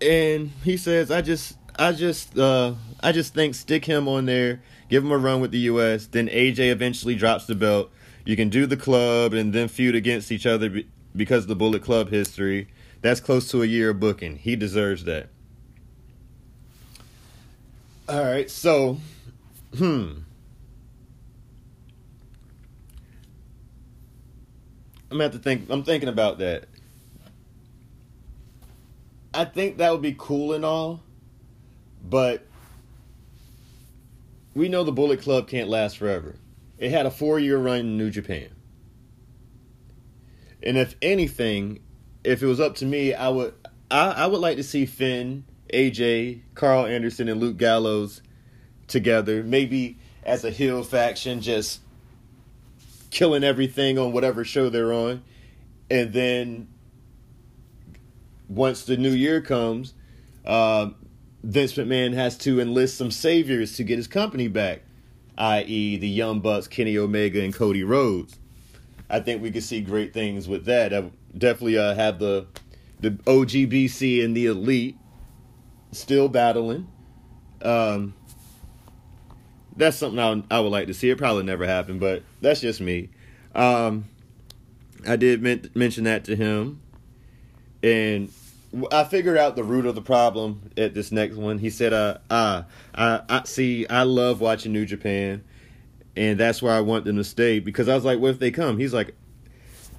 And 0.00 0.50
he 0.64 0.76
says, 0.76 1.10
I 1.10 1.22
just 1.22 1.56
I 1.78 1.92
just 1.92 2.38
uh 2.38 2.74
I 3.00 3.12
just 3.12 3.34
think 3.34 3.54
stick 3.54 3.84
him 3.84 4.08
on 4.08 4.26
there, 4.26 4.62
give 4.88 5.04
him 5.04 5.10
a 5.12 5.18
run 5.18 5.40
with 5.40 5.50
the 5.50 5.58
US, 5.60 6.06
then 6.06 6.28
AJ 6.28 6.70
eventually 6.70 7.14
drops 7.14 7.46
the 7.46 7.54
belt. 7.54 7.90
You 8.24 8.36
can 8.36 8.48
do 8.48 8.66
the 8.66 8.76
club 8.76 9.32
and 9.32 9.52
then 9.52 9.68
feud 9.68 9.94
against 9.94 10.30
each 10.30 10.46
other 10.46 10.82
because 11.16 11.44
of 11.44 11.48
the 11.48 11.56
Bullet 11.56 11.82
Club 11.82 12.10
history. 12.10 12.68
That's 13.00 13.20
close 13.20 13.50
to 13.50 13.62
a 13.62 13.66
year 13.66 13.90
of 13.90 14.00
booking. 14.00 14.36
He 14.36 14.56
deserves 14.56 15.04
that. 15.04 15.30
All 18.08 18.24
right, 18.24 18.50
so 18.50 18.98
hmm 19.76 20.12
I'm 25.10 25.16
gonna 25.16 25.24
have 25.24 25.32
to 25.32 25.38
think. 25.38 25.66
I'm 25.70 25.84
thinking 25.84 26.08
about 26.08 26.38
that. 26.38 26.67
I 29.34 29.44
think 29.44 29.78
that 29.78 29.92
would 29.92 30.02
be 30.02 30.14
cool 30.16 30.52
and 30.54 30.64
all, 30.64 31.02
but 32.02 32.46
we 34.54 34.68
know 34.68 34.84
the 34.84 34.92
Bullet 34.92 35.20
Club 35.20 35.48
can't 35.48 35.68
last 35.68 35.98
forever. 35.98 36.36
It 36.78 36.90
had 36.90 37.06
a 37.06 37.10
four 37.10 37.38
year 37.38 37.58
run 37.58 37.80
in 37.80 37.98
New 37.98 38.10
Japan. 38.10 38.48
And 40.62 40.76
if 40.76 40.96
anything, 41.02 41.80
if 42.24 42.42
it 42.42 42.46
was 42.46 42.60
up 42.60 42.76
to 42.76 42.86
me, 42.86 43.14
I 43.14 43.28
would 43.28 43.54
I, 43.90 44.10
I 44.10 44.26
would 44.26 44.40
like 44.40 44.56
to 44.56 44.64
see 44.64 44.86
Finn, 44.86 45.44
AJ, 45.72 46.42
Carl 46.54 46.86
Anderson, 46.86 47.28
and 47.28 47.40
Luke 47.40 47.56
Gallows 47.56 48.22
together. 48.86 49.42
Maybe 49.42 49.98
as 50.24 50.44
a 50.44 50.50
heel 50.50 50.82
faction, 50.82 51.40
just 51.40 51.80
killing 53.10 53.44
everything 53.44 53.98
on 53.98 54.12
whatever 54.12 54.44
show 54.44 54.68
they're 54.68 54.92
on. 54.92 55.22
And 55.90 56.12
then 56.12 56.68
once 58.48 58.84
the 58.84 58.96
new 58.96 59.10
year 59.10 59.40
comes, 59.40 59.94
uh, 60.44 60.90
Vince 61.42 61.74
McMahon 61.74 62.14
has 62.14 62.36
to 62.38 62.60
enlist 62.60 62.96
some 62.96 63.10
saviors 63.10 63.76
to 63.76 63.84
get 63.84 63.96
his 63.96 64.06
company 64.06 64.48
back, 64.48 64.82
i.e., 65.36 65.96
the 65.96 66.08
Young 66.08 66.40
Bucks, 66.40 66.66
Kenny 66.66 66.98
Omega, 66.98 67.42
and 67.42 67.54
Cody 67.54 67.84
Rhodes. 67.84 68.38
I 69.10 69.20
think 69.20 69.42
we 69.42 69.50
could 69.50 69.62
see 69.62 69.80
great 69.80 70.12
things 70.12 70.48
with 70.48 70.64
that. 70.66 70.92
I 70.92 71.10
definitely 71.36 71.78
uh, 71.78 71.94
have 71.94 72.18
the 72.18 72.46
the 73.00 73.12
OGBC 73.12 74.24
and 74.24 74.36
the 74.36 74.46
Elite 74.46 74.96
still 75.92 76.28
battling. 76.28 76.88
Um, 77.62 78.14
that's 79.76 79.96
something 79.96 80.18
I 80.18 80.30
would, 80.30 80.44
I 80.50 80.60
would 80.60 80.72
like 80.72 80.88
to 80.88 80.94
see. 80.94 81.08
It 81.08 81.18
probably 81.18 81.44
never 81.44 81.64
happened, 81.64 82.00
but 82.00 82.22
that's 82.40 82.60
just 82.60 82.80
me. 82.80 83.10
Um, 83.54 84.04
I 85.06 85.16
did 85.16 85.40
men- 85.40 85.70
mention 85.74 86.04
that 86.04 86.24
to 86.24 86.36
him, 86.36 86.80
and 87.82 88.30
I 88.92 89.04
figured 89.04 89.38
out 89.38 89.56
the 89.56 89.64
root 89.64 89.86
of 89.86 89.94
the 89.94 90.02
problem 90.02 90.70
at 90.76 90.92
this 90.92 91.10
next 91.10 91.36
one. 91.36 91.58
He 91.58 91.70
said, 91.70 91.92
"Uh, 91.92 92.18
uh 92.28 92.64
I, 92.94 93.20
I 93.28 93.42
see. 93.44 93.86
I 93.86 94.02
love 94.02 94.40
watching 94.40 94.72
New 94.72 94.84
Japan, 94.84 95.42
and 96.16 96.38
that's 96.38 96.60
why 96.60 96.76
I 96.76 96.80
want 96.80 97.04
them 97.04 97.16
to 97.16 97.24
stay." 97.24 97.60
Because 97.60 97.88
I 97.88 97.94
was 97.94 98.04
like, 98.04 98.18
"What 98.18 98.32
if 98.32 98.38
they 98.38 98.50
come?" 98.50 98.78
He's 98.78 98.92
like, 98.92 99.14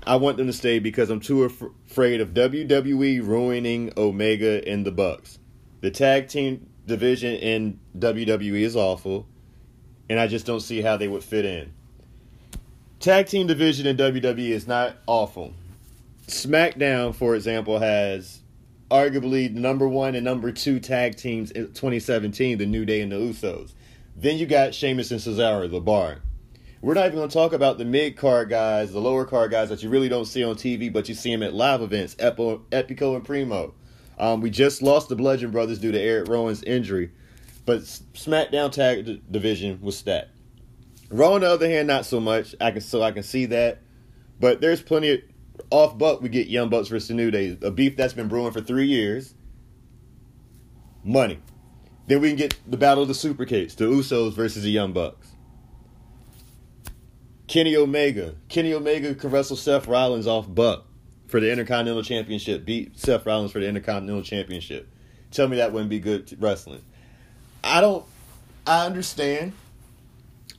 "I 0.06 0.18
want 0.18 0.38
them 0.38 0.48
to 0.48 0.54
stay 0.54 0.78
because 0.78 1.10
I'm 1.10 1.20
too 1.20 1.46
af- 1.46 1.64
afraid 1.90 2.22
of 2.22 2.34
WWE 2.36 3.26
ruining 3.26 3.92
Omega 3.98 4.68
and 4.68 4.86
the 4.86 4.92
Bucks. 4.92 5.40
The 5.82 5.90
tag 5.90 6.28
team 6.28 6.70
division 6.86 7.36
in 7.36 7.80
WWE 7.98 8.62
is 8.62 8.76
awful, 8.76 9.26
and 10.10 10.20
I 10.20 10.28
just 10.28 10.46
don't 10.46 10.62
see 10.62 10.82
how 10.82 10.96
they 10.96 11.08
would 11.08 11.24
fit 11.24 11.46
in." 11.46 11.74
Tag 13.00 13.28
team 13.28 13.48
division 13.48 13.88
in 13.88 13.98
WWE 13.98 14.50
is 14.50 14.68
not 14.68 14.98
awful. 15.08 15.54
SmackDown, 16.28 17.16
for 17.16 17.34
example, 17.34 17.80
has 17.80 18.42
arguably 18.90 19.52
number 19.52 19.88
one 19.88 20.16
and 20.16 20.26
number 20.26 20.52
two 20.52 20.80
tag 20.80 21.16
teams 21.16 21.52
in 21.52 21.68
2017, 21.68 22.58
the 22.58 22.66
New 22.66 22.86
Day 22.86 23.02
and 23.02 23.12
the 23.12 23.18
Usos. 23.18 23.74
Then 24.16 24.38
you 24.38 24.46
got 24.46 24.74
Sheamus 24.74 25.12
and 25.12 25.20
Cesaro, 25.20 25.70
the 25.70 25.80
bar. 25.80 26.18
We're 26.82 26.94
not 26.94 27.08
even 27.08 27.18
going 27.18 27.30
to 27.30 27.34
talk 27.34 27.54
about 27.54 27.78
the 27.78 27.86
mid 27.86 28.16
card 28.16 28.50
guys, 28.50 28.92
the 28.92 29.02
lower 29.02 29.26
card 29.26 29.52
guys 29.52 29.70
that 29.70 29.84
you 29.84 29.90
really 29.90 30.10
don't 30.10 30.26
see 30.26 30.44
on 30.44 30.56
TV, 30.56 30.92
but 30.92 31.10
you 31.10 31.16
see 31.16 31.32
them 31.32 31.44
at 31.44 31.54
live 31.54 31.82
events, 31.82 32.16
Epo, 32.16 32.62
Epico 32.72 33.16
and 33.16 33.26
Primo. 33.26 33.74
Um, 34.18 34.42
we 34.42 34.50
just 34.50 34.82
lost 34.82 35.10
the 35.10 35.16
Bludgeon 35.16 35.52
Brothers 35.52 35.80
due 35.80 35.92
to 35.92 36.00
Eric 36.00 36.28
Rowan's 36.28 36.64
injury, 36.64 37.12
but 37.66 37.82
SmackDown 37.82 38.72
tag 38.72 39.06
d- 39.06 39.22
division 39.30 39.80
was 39.82 39.98
stacked. 39.98 40.30
Raw, 41.10 41.34
on 41.34 41.42
the 41.42 41.50
other 41.50 41.70
hand, 41.70 41.88
not 41.88 42.06
so 42.06 42.20
much. 42.20 42.56
I 42.62 42.72
can 42.72 42.82
so 42.82 43.02
I 43.02 43.12
can 43.12 43.24
see 43.24 43.46
that, 43.48 43.80
but 44.40 44.62
there's 44.62 44.82
plenty 44.82 45.12
of 45.12 45.20
off 45.70 45.97
buck. 45.97 46.22
We 46.22 46.30
get 46.30 46.47
Young 46.47 46.70
Bucks 46.70 46.88
versus 46.88 47.12
New 47.12 47.32
Day, 47.32 47.57
a 47.62 47.72
beef 47.72 47.95
that's 47.97 48.14
been 48.14 48.28
brewing 48.28 48.51
for 48.51 48.62
three 48.62 48.88
years. 48.88 49.34
Money. 51.03 51.39
Then 52.07 52.22
we 52.22 52.30
can 52.30 52.38
get 52.38 52.57
the 52.68 52.78
battle 52.78 53.03
of 53.03 53.07
the 53.07 53.14
super 53.14 53.45
kicks, 53.45 53.76
the 53.76 53.86
Usos 53.86 54.34
versus 54.34 54.64
the 54.64 54.72
Young 54.72 54.93
Bucks. 54.93 55.28
Kenny 57.47 57.76
Omega. 57.76 58.36
Kenny 58.47 58.74
Omega 58.74 59.16
can 59.16 59.32
wrestle 59.32 59.55
Seth 59.55 59.88
Rollins 59.88 60.28
off 60.28 60.45
Buck 60.53 60.86
for 61.28 61.39
the 61.39 61.51
Intercontinental 61.51 62.03
Championship. 62.03 62.66
Beat 62.66 62.99
Seth 62.99 63.26
Rollins 63.26 63.51
for 63.51 63.60
the 63.60 63.68
Intercontinental 63.68 64.24
Championship. 64.24 64.88
Tell 65.32 65.47
me 65.47 65.57
that 65.57 65.72
wouldn't 65.74 65.89
be 65.89 65.99
good 65.99 66.36
wrestling. 66.39 66.82
I 67.64 67.82
don't. 67.82 68.05
I 68.66 68.86
understand. 68.86 69.53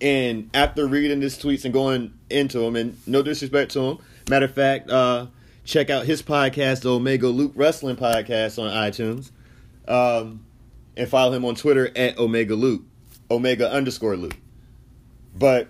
And 0.01 0.51
after 0.55 0.87
reading 0.87 1.21
his 1.21 1.37
tweets 1.37 1.65
and 1.65 1.75
going 1.75 2.15
into 2.31 2.59
them, 2.61 2.75
and 2.75 2.97
no 3.07 3.23
disrespect 3.23 3.73
to 3.73 3.81
him, 3.81 3.99
matter 4.29 4.47
of 4.47 4.55
fact, 4.55 4.91
uh, 4.91 5.27
check 5.65 5.91
out 5.91 6.07
his 6.07 6.23
podcast, 6.23 6.83
the 6.83 6.91
Omega 6.91 7.29
Luke 7.29 7.53
Wrestling 7.55 7.97
Podcast 7.97 8.63
on 8.63 8.71
iTunes, 8.71 9.31
um, 9.89 10.45
and 10.97 11.09
follow 11.09 11.33
him 11.33 11.45
on 11.45 11.55
Twitter 11.55 11.91
at 11.97 12.19
Omega 12.19 12.55
Luke, 12.55 12.83
Omega 13.31 13.71
underscore 13.71 14.17
Luke. 14.17 14.37
But 15.37 15.69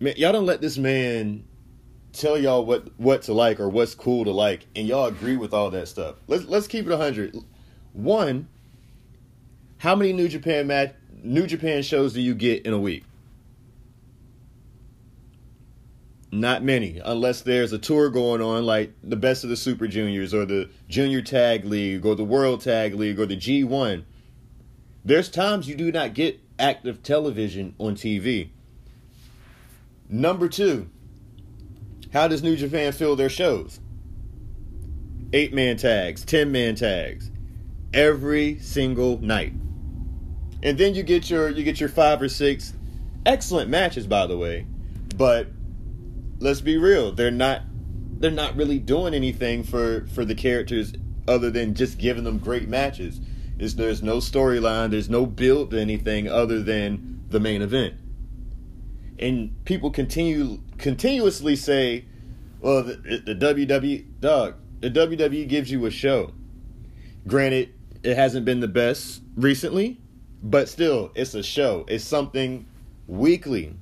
man, 0.00 0.14
y'all 0.16 0.32
don't 0.32 0.46
let 0.46 0.60
this 0.60 0.78
man 0.78 1.44
tell 2.12 2.38
y'all 2.38 2.64
what 2.64 2.88
what 2.98 3.22
to 3.22 3.32
like 3.32 3.60
or 3.60 3.68
what's 3.68 3.94
cool 3.94 4.24
to 4.24 4.30
like, 4.30 4.66
and 4.74 4.86
y'all 4.86 5.06
agree 5.06 5.36
with 5.36 5.52
all 5.52 5.70
that 5.70 5.88
stuff. 5.88 6.16
Let's 6.26 6.44
let's 6.46 6.66
keep 6.66 6.86
it 6.86 6.96
hundred. 6.96 7.36
One, 7.92 8.48
how 9.78 9.94
many 9.94 10.12
New 10.12 10.28
Japan 10.28 10.66
match 10.66 10.94
New 11.22 11.46
Japan 11.46 11.82
shows 11.82 12.12
do 12.12 12.20
you 12.20 12.34
get 12.34 12.64
in 12.64 12.72
a 12.72 12.78
week? 12.78 13.04
Not 16.30 16.62
many, 16.62 17.00
unless 17.02 17.40
there's 17.40 17.72
a 17.72 17.78
tour 17.78 18.10
going 18.10 18.42
on 18.42 18.66
like 18.66 18.92
the 19.02 19.16
best 19.16 19.44
of 19.44 19.50
the 19.50 19.56
Super 19.56 19.86
Juniors 19.86 20.34
or 20.34 20.44
the 20.44 20.68
Junior 20.88 21.22
Tag 21.22 21.64
League 21.64 22.04
or 22.04 22.14
the 22.14 22.24
World 22.24 22.60
Tag 22.60 22.94
League 22.94 23.18
or 23.18 23.24
the 23.24 23.36
G1. 23.36 24.04
There's 25.04 25.30
times 25.30 25.68
you 25.68 25.74
do 25.74 25.90
not 25.90 26.12
get 26.12 26.38
active 26.58 27.02
television 27.02 27.74
on 27.78 27.94
TV. 27.94 28.50
Number 30.10 30.48
two, 30.48 30.90
how 32.12 32.28
does 32.28 32.42
New 32.42 32.56
Japan 32.56 32.92
fill 32.92 33.16
their 33.16 33.30
shows? 33.30 33.80
Eight 35.32 35.54
man 35.54 35.78
tags, 35.78 36.24
ten 36.24 36.52
man 36.52 36.74
tags, 36.74 37.30
every 37.94 38.58
single 38.58 39.18
night. 39.18 39.52
And 40.62 40.76
then 40.76 40.94
you 40.94 41.02
get 41.02 41.30
your 41.30 41.48
you 41.50 41.64
get 41.64 41.80
your 41.80 41.88
five 41.88 42.20
or 42.20 42.28
six 42.28 42.74
excellent 43.24 43.70
matches 43.70 44.06
by 44.06 44.26
the 44.26 44.36
way. 44.36 44.66
But 45.16 45.48
let's 46.38 46.60
be 46.60 46.76
real, 46.76 47.12
they're 47.12 47.30
not 47.30 47.62
they're 48.20 48.30
not 48.30 48.56
really 48.56 48.78
doing 48.78 49.14
anything 49.14 49.62
for 49.62 50.06
for 50.08 50.24
the 50.24 50.34
characters 50.34 50.92
other 51.26 51.50
than 51.50 51.74
just 51.74 51.98
giving 51.98 52.24
them 52.24 52.38
great 52.38 52.68
matches. 52.68 53.20
Is 53.58 53.74
there's 53.74 54.02
no 54.02 54.18
storyline, 54.18 54.90
there's 54.90 55.10
no 55.10 55.26
build 55.26 55.72
to 55.72 55.80
anything 55.80 56.28
other 56.28 56.62
than 56.62 57.24
the 57.28 57.40
main 57.40 57.60
event. 57.60 57.94
And 59.18 59.64
people 59.64 59.90
continue 59.90 60.60
continuously 60.78 61.56
say, 61.56 62.04
"Well, 62.60 62.84
the, 62.84 62.94
the 63.24 63.34
WWE 63.34 64.20
dog, 64.20 64.54
the 64.80 64.90
WWE 64.90 65.48
gives 65.48 65.70
you 65.70 65.86
a 65.86 65.90
show." 65.90 66.32
Granted, 67.26 67.74
it 68.02 68.16
hasn't 68.16 68.44
been 68.44 68.60
the 68.60 68.68
best 68.68 69.22
recently, 69.34 70.00
but 70.42 70.68
still, 70.68 71.10
it's 71.14 71.34
a 71.34 71.42
show. 71.42 71.84
It's 71.88 72.04
something 72.04 72.66
weekly. 73.08 73.74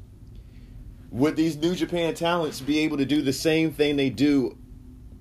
Would 1.10 1.36
these 1.36 1.56
New 1.56 1.74
Japan 1.74 2.14
talents 2.14 2.60
be 2.60 2.80
able 2.80 2.96
to 2.98 3.04
do 3.04 3.22
the 3.22 3.32
same 3.32 3.72
thing 3.72 3.96
they 3.96 4.10
do, 4.10 4.56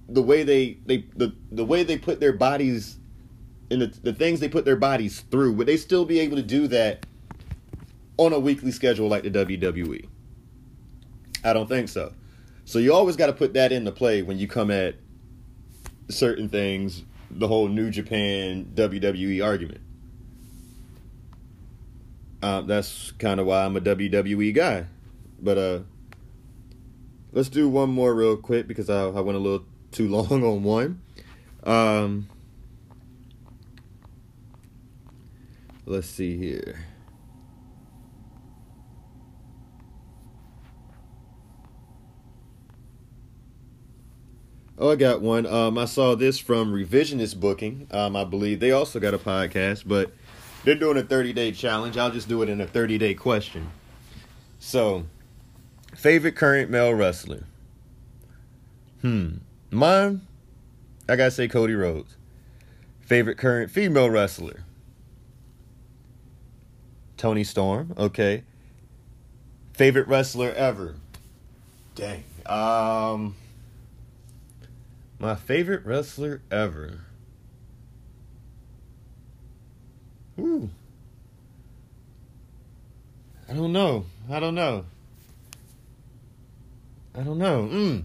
the 0.09 0.21
way 0.21 0.43
they 0.43 0.77
they 0.85 1.05
the 1.15 1.33
the 1.51 1.65
way 1.65 1.83
they 1.83 1.97
put 1.97 2.19
their 2.19 2.33
bodies 2.33 2.97
in 3.69 3.79
the 3.79 3.87
the 3.87 4.13
things 4.13 4.39
they 4.39 4.49
put 4.49 4.65
their 4.65 4.75
bodies 4.75 5.21
through? 5.31 5.53
Would 5.53 5.67
they 5.67 5.77
still 5.77 6.05
be 6.05 6.19
able 6.19 6.37
to 6.37 6.43
do 6.43 6.67
that 6.67 7.05
on 8.17 8.33
a 8.33 8.39
weekly 8.39 8.71
schedule 8.71 9.07
like 9.07 9.23
the 9.23 9.31
WWE? 9.31 10.07
I 11.43 11.53
don't 11.53 11.67
think 11.67 11.89
so. 11.89 12.13
So 12.65 12.79
you 12.79 12.93
always 12.93 13.15
got 13.15 13.27
to 13.27 13.33
put 13.33 13.53
that 13.53 13.71
into 13.71 13.91
play 13.91 14.23
when 14.23 14.39
you 14.39 14.47
come 14.47 14.71
at 14.71 14.95
certain 16.09 16.49
things, 16.49 17.03
the 17.29 17.47
whole 17.47 17.67
New 17.67 17.91
Japan 17.91 18.71
WWE 18.73 19.45
argument. 19.45 19.81
Uh, 22.41 22.61
that's 22.61 23.11
kind 23.13 23.39
of 23.39 23.45
why 23.45 23.63
I'm 23.63 23.75
a 23.75 23.81
WWE 23.81 24.53
guy. 24.53 24.87
But 25.41 25.57
uh, 25.57 25.79
let's 27.31 27.49
do 27.49 27.69
one 27.69 27.89
more 27.89 28.13
real 28.13 28.37
quick 28.37 28.67
because 28.67 28.89
I, 28.89 29.03
I 29.05 29.19
went 29.19 29.37
a 29.37 29.41
little 29.41 29.65
too 29.91 30.07
long 30.09 30.43
on 30.43 30.63
one. 30.63 31.01
Um, 31.63 32.29
let's 35.85 36.07
see 36.07 36.37
here. 36.37 36.79
Oh, 44.77 44.91
I 44.91 44.97
got 44.97 45.21
one. 45.21 45.45
Um, 45.45 45.77
I 45.77 45.85
saw 45.85 46.15
this 46.15 46.37
from 46.37 46.73
Revisionist 46.73 47.39
Booking. 47.39 47.87
Um, 47.91 48.15
I 48.15 48.25
believe 48.25 48.59
they 48.59 48.71
also 48.71 48.99
got 48.99 49.13
a 49.13 49.17
podcast, 49.17 49.83
but 49.87 50.11
they're 50.65 50.75
doing 50.75 50.97
a 50.97 51.03
30 51.03 51.31
day 51.31 51.53
challenge. 51.53 51.97
I'll 51.97 52.11
just 52.11 52.27
do 52.27 52.41
it 52.41 52.49
in 52.49 52.59
a 52.59 52.67
30 52.67 52.97
day 52.97 53.13
question. 53.13 53.69
So, 54.59 55.05
favorite 55.95 56.35
current 56.35 56.69
male 56.69 56.93
wrestler? 56.93 57.43
Hmm. 59.01 59.37
Mine, 59.71 60.21
I 61.09 61.15
gotta 61.15 61.31
say 61.31 61.47
Cody 61.47 61.73
Rhodes. 61.73 62.15
Favorite 63.01 63.37
current 63.37 63.69
female 63.71 64.09
wrestler? 64.09 64.63
Toni 67.17 67.43
Storm. 67.43 67.93
Okay. 67.97 68.43
Favorite 69.73 70.07
wrestler 70.07 70.51
ever? 70.51 70.95
Dang. 71.95 72.23
Um. 72.45 73.35
My 75.19 75.35
favorite 75.35 75.85
wrestler 75.85 76.41
ever. 76.51 76.99
Ooh. 80.39 80.69
I 83.47 83.53
don't 83.53 83.71
know. 83.71 84.05
I 84.29 84.39
don't 84.39 84.55
know. 84.55 84.85
I 87.17 87.21
don't 87.21 87.37
know. 87.37 87.69
Mm. 87.71 88.03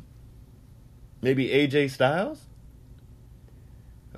Maybe 1.23 1.49
AJ 1.49 1.91
Styles? 1.91 2.43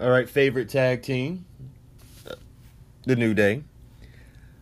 All 0.00 0.10
right, 0.10 0.28
favorite 0.28 0.68
tag 0.68 1.02
team? 1.02 1.44
Uh, 2.28 2.34
The 3.04 3.16
New 3.16 3.34
Day. 3.34 3.64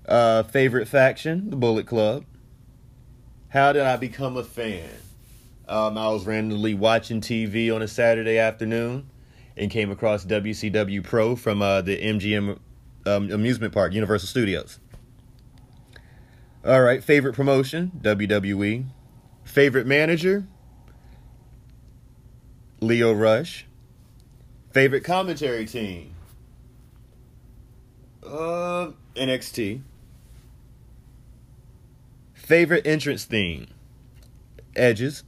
Uh, 0.06 0.42
favorite 0.44 0.88
faction? 0.88 1.50
The 1.50 1.56
Bullet 1.56 1.86
Club. 1.86 2.24
How 3.48 3.72
did 3.72 3.82
I 3.82 3.96
become 3.96 4.36
a 4.36 4.44
fan? 4.44 4.88
Um, 5.68 5.98
I 5.98 6.08
was 6.08 6.26
randomly 6.26 6.74
watching 6.74 7.20
TV 7.20 7.74
on 7.74 7.82
a 7.82 7.88
Saturday 7.88 8.38
afternoon 8.38 9.08
and 9.56 9.70
came 9.70 9.90
across 9.90 10.24
WCW 10.24 11.02
Pro 11.04 11.36
from 11.36 11.62
uh, 11.62 11.80
the 11.80 11.96
MGM 12.00 12.58
um, 13.06 13.30
amusement 13.30 13.72
park, 13.72 13.92
Universal 13.92 14.28
Studios. 14.28 14.78
All 16.64 16.82
right, 16.82 17.02
favorite 17.02 17.34
promotion, 17.34 17.90
WWE. 18.00 18.86
Favorite 19.50 19.84
manager, 19.84 20.46
Lio 22.80 23.12
Rush. 23.12 23.66
Favorite 24.70 25.02
commentary 25.02 25.66
team, 25.66 26.14
uh, 28.24 28.90
NXT. 29.16 29.80
Favorite 32.32 32.86
entrance 32.86 33.24
theme, 33.24 33.66
Edges. 34.76 35.24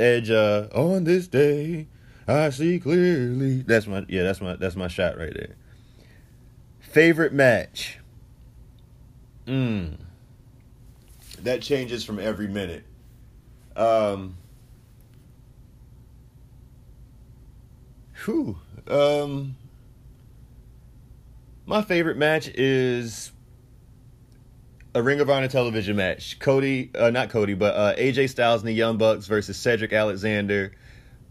Edge. 0.00 0.30
Uh, 0.30 0.66
on 0.74 1.04
this 1.04 1.28
day, 1.28 1.86
I 2.26 2.50
see 2.50 2.80
clearly. 2.80 3.62
That's 3.62 3.86
my 3.86 4.04
yeah. 4.08 4.24
That's 4.24 4.40
my 4.40 4.56
that's 4.56 4.74
my 4.74 4.88
shot 4.88 5.16
right 5.16 5.32
there. 5.32 5.54
Favorite 6.80 7.32
match. 7.32 8.00
Mm. 9.46 9.96
That 11.44 11.62
changes 11.62 12.02
from 12.04 12.18
every 12.18 12.48
minute. 12.48 12.82
Um. 13.76 14.36
Whew. 18.24 18.58
Um. 18.88 19.56
My 21.66 21.82
favorite 21.82 22.16
match 22.16 22.48
is 22.48 23.30
a 24.94 25.02
Ring 25.02 25.20
of 25.20 25.30
Honor 25.30 25.48
television 25.48 25.96
match. 25.96 26.38
Cody, 26.38 26.90
uh, 26.98 27.10
not 27.10 27.30
Cody, 27.30 27.54
but 27.54 27.74
uh, 27.74 27.94
AJ 27.96 28.30
Styles 28.30 28.62
and 28.62 28.68
the 28.68 28.72
Young 28.72 28.96
Bucks 28.98 29.26
versus 29.26 29.56
Cedric 29.56 29.92
Alexander, 29.92 30.72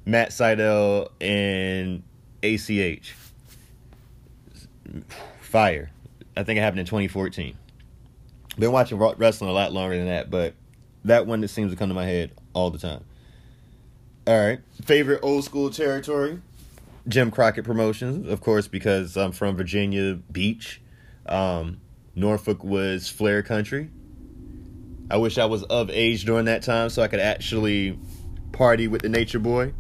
Matt 0.05 0.29
Sydal, 0.29 1.09
and 1.19 2.03
ACH. 2.41 3.15
Fire. 5.41 5.91
I 6.37 6.43
think 6.43 6.57
it 6.57 6.61
happened 6.61 6.79
in 6.79 6.85
2014. 6.85 7.57
Been 8.57 8.71
watching 8.71 8.97
wrestling 8.97 9.49
a 9.49 9.53
lot 9.53 9.73
longer 9.73 9.97
than 9.97 10.07
that, 10.07 10.29
but 10.29 10.53
that 11.05 11.25
one 11.25 11.41
that 11.41 11.47
seems 11.49 11.71
to 11.71 11.77
come 11.77 11.89
to 11.89 11.95
my 11.95 12.05
head 12.05 12.31
all 12.53 12.69
the 12.69 12.77
time. 12.77 13.03
All 14.27 14.39
right. 14.39 14.59
Favorite 14.83 15.21
old 15.23 15.43
school 15.43 15.69
territory? 15.69 16.39
Jim 17.07 17.31
Crockett 17.31 17.65
Promotions, 17.65 18.27
of 18.27 18.41
course, 18.41 18.67
because 18.67 19.17
I'm 19.17 19.31
from 19.31 19.55
Virginia 19.55 20.15
Beach. 20.31 20.81
Um, 21.25 21.79
Norfolk 22.15 22.63
was 22.63 23.09
Flair 23.09 23.41
Country. 23.41 23.89
I 25.09 25.17
wish 25.17 25.37
I 25.37 25.45
was 25.45 25.63
of 25.63 25.89
age 25.89 26.25
during 26.25 26.45
that 26.45 26.61
time 26.61 26.89
so 26.89 27.01
I 27.01 27.07
could 27.07 27.19
actually 27.19 27.97
party 28.51 28.87
with 28.87 29.01
the 29.01 29.09
Nature 29.09 29.39
Boy. 29.39 29.73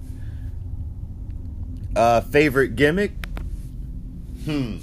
Uh, 1.95 2.21
favorite 2.21 2.75
gimmick? 2.75 3.11
Hmm. 4.45 4.77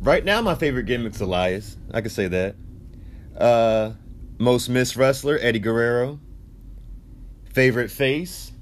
Right 0.00 0.24
now, 0.24 0.40
my 0.40 0.54
favorite 0.54 0.86
gimmick's 0.86 1.20
Elias. 1.20 1.76
I 1.92 2.00
can 2.00 2.10
say 2.10 2.28
that. 2.28 2.54
Uh, 3.36 3.92
most 4.38 4.68
missed 4.68 4.96
wrestler, 4.96 5.38
Eddie 5.40 5.58
Guerrero. 5.58 6.20
Favorite 7.52 7.90
face? 7.90 8.52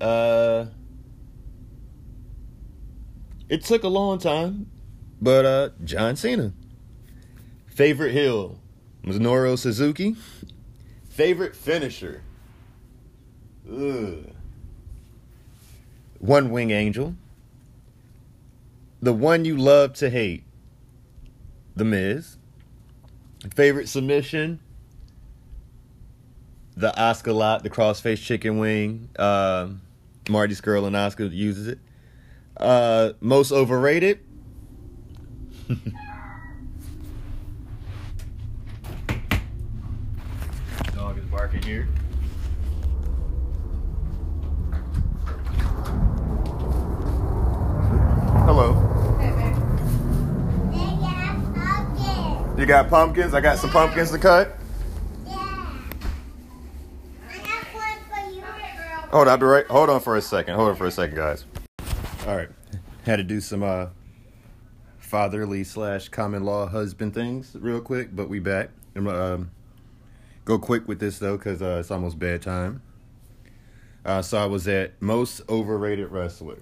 Uh, 0.00 0.66
it 3.48 3.64
took 3.64 3.82
a 3.82 3.88
long 3.88 4.18
time, 4.18 4.70
but 5.20 5.44
uh, 5.44 5.70
John 5.84 6.16
Cena. 6.16 6.52
Favorite 7.66 8.12
heel? 8.12 8.58
Minoru 9.04 9.58
Suzuki. 9.58 10.16
Favorite 11.08 11.56
finisher? 11.56 12.22
Ugh. 13.70 14.32
One 16.20 16.50
Wing 16.50 16.70
Angel. 16.70 17.14
The 19.00 19.12
one 19.12 19.44
you 19.44 19.56
love 19.56 19.92
to 19.94 20.10
hate. 20.10 20.44
The 21.76 21.84
Miz. 21.84 22.36
Favorite 23.54 23.88
submission? 23.88 24.58
The 26.76 26.96
Oscar 27.00 27.32
lot, 27.32 27.62
the 27.62 27.70
crossface 27.70 28.22
chicken 28.22 28.58
wing. 28.58 29.08
Uh, 29.16 29.68
Marty 30.28 30.54
Scurll 30.54 30.86
and 30.86 30.96
Oscar 30.96 31.26
uses 31.26 31.68
it. 31.68 31.78
Uh, 32.56 33.12
most 33.20 33.52
overrated? 33.52 34.20
Dog 40.94 41.18
is 41.18 41.24
barking 41.26 41.62
here. 41.62 41.88
Hello. 48.44 48.88
You 52.57 52.57
got 52.68 52.90
pumpkins? 52.90 53.32
I 53.32 53.40
got 53.40 53.58
some 53.58 53.70
pumpkins 53.70 54.10
to 54.10 54.18
cut. 54.18 54.54
Hold 59.10 59.26
on, 59.26 59.28
I'll 59.28 59.38
be 59.38 59.46
right. 59.46 59.66
Hold 59.68 59.88
on 59.88 60.00
for 60.00 60.16
a 60.16 60.20
second. 60.20 60.54
Hold 60.54 60.68
on 60.68 60.76
for 60.76 60.86
a 60.86 60.90
second, 60.90 61.16
guys. 61.16 61.46
All 62.26 62.36
right, 62.36 62.50
had 63.04 63.16
to 63.16 63.22
do 63.22 63.40
some 63.40 63.62
uh, 63.62 63.86
fatherly 64.98 65.64
slash 65.64 66.10
common 66.10 66.44
law 66.44 66.66
husband 66.68 67.14
things 67.14 67.56
real 67.58 67.80
quick, 67.80 68.14
but 68.14 68.28
we 68.28 68.38
back. 68.38 68.68
I'm 68.94 69.06
gonna 69.06 69.34
um, 69.34 69.50
go 70.44 70.58
quick 70.58 70.86
with 70.86 71.00
this 71.00 71.18
though, 71.18 71.38
cause 71.38 71.62
uh, 71.62 71.78
it's 71.80 71.90
almost 71.90 72.18
bedtime. 72.18 72.82
Uh, 74.04 74.20
so 74.20 74.36
I 74.36 74.44
was 74.44 74.68
at 74.68 75.00
most 75.00 75.40
overrated 75.48 76.10
wrestler. 76.10 76.58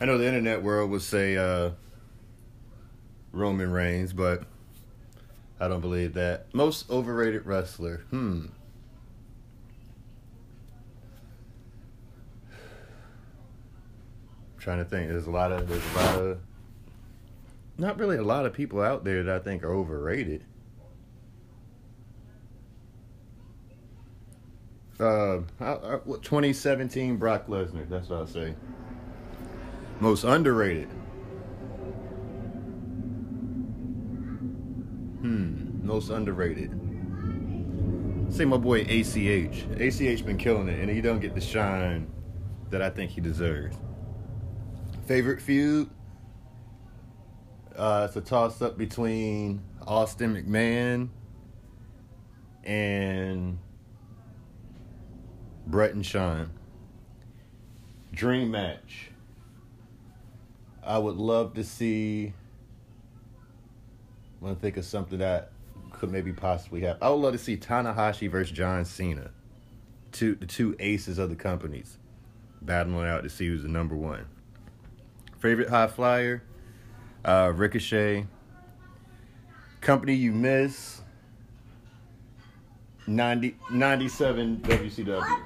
I 0.00 0.04
know 0.04 0.16
the 0.16 0.26
internet 0.26 0.62
world 0.62 0.90
would 0.90 1.02
say 1.02 1.36
uh, 1.36 1.70
Roman 3.32 3.70
Reigns, 3.70 4.12
but 4.12 4.44
I 5.58 5.68
don't 5.68 5.80
believe 5.80 6.14
that. 6.14 6.46
Most 6.54 6.90
overrated 6.90 7.46
wrestler. 7.46 8.04
Hmm. 8.10 8.46
trying 14.60 14.78
to 14.78 14.84
think. 14.84 15.08
There's 15.08 15.26
a 15.26 15.30
lot 15.30 15.50
of 15.50 15.68
there's 15.68 15.82
a 15.94 15.96
lot 15.96 16.18
of 16.18 16.38
not 17.78 17.98
really 17.98 18.18
a 18.18 18.22
lot 18.22 18.46
of 18.46 18.52
people 18.52 18.80
out 18.80 19.04
there 19.04 19.22
that 19.22 19.34
I 19.34 19.38
think 19.38 19.64
are 19.64 19.72
overrated. 19.72 20.44
Uh, 25.00 25.38
I, 25.58 25.72
I, 25.72 25.94
what, 26.04 26.22
2017 26.22 27.16
Brock 27.16 27.46
Lesnar. 27.46 27.88
That's 27.88 28.10
what 28.10 28.18
I'll 28.18 28.26
say. 28.26 28.54
Most 29.98 30.24
underrated. 30.24 30.88
Hmm. 35.30 35.86
Most 35.86 36.10
underrated. 36.10 36.72
Say 38.30 38.44
my 38.44 38.56
boy 38.56 38.80
ACH. 38.80 39.64
ACH 39.78 40.26
been 40.26 40.36
killing 40.36 40.66
it, 40.66 40.80
and 40.80 40.90
he 40.90 41.00
don't 41.00 41.20
get 41.20 41.36
the 41.36 41.40
shine 41.40 42.10
that 42.70 42.82
I 42.82 42.90
think 42.90 43.12
he 43.12 43.20
deserves. 43.20 43.76
Favorite 45.06 45.40
feud? 45.40 45.88
Uh, 47.76 48.06
it's 48.08 48.16
a 48.16 48.20
toss 48.20 48.60
up 48.60 48.76
between 48.76 49.62
Austin 49.86 50.34
McMahon 50.34 51.10
and 52.64 53.56
Bret 55.68 55.94
and 55.94 56.04
Shawn. 56.04 56.50
Dream 58.12 58.50
match. 58.50 59.12
I 60.82 60.98
would 60.98 61.18
love 61.18 61.54
to 61.54 61.62
see. 61.62 62.32
I'm 64.40 64.48
gonna 64.48 64.58
think 64.58 64.76
of 64.76 64.84
something 64.84 65.18
that 65.18 65.52
could 65.92 66.10
maybe 66.10 66.32
possibly 66.32 66.80
happen. 66.80 67.02
I 67.02 67.10
would 67.10 67.16
love 67.16 67.32
to 67.32 67.38
see 67.38 67.56
Tanahashi 67.56 68.30
versus 68.30 68.56
John 68.56 68.84
Cena, 68.84 69.30
two 70.12 70.34
the 70.34 70.46
two 70.46 70.74
aces 70.78 71.18
of 71.18 71.28
the 71.28 71.36
companies, 71.36 71.98
battling 72.62 73.06
out 73.06 73.22
to 73.22 73.28
see 73.28 73.46
who's 73.46 73.62
the 73.62 73.68
number 73.68 73.94
one. 73.94 74.24
Favorite 75.38 75.68
high 75.68 75.88
flyer, 75.88 76.42
uh, 77.24 77.52
Ricochet. 77.54 78.26
Company 79.80 80.14
you 80.14 80.32
miss. 80.32 81.00
90, 83.06 83.56
97 83.70 84.58
WCW. 84.58 85.42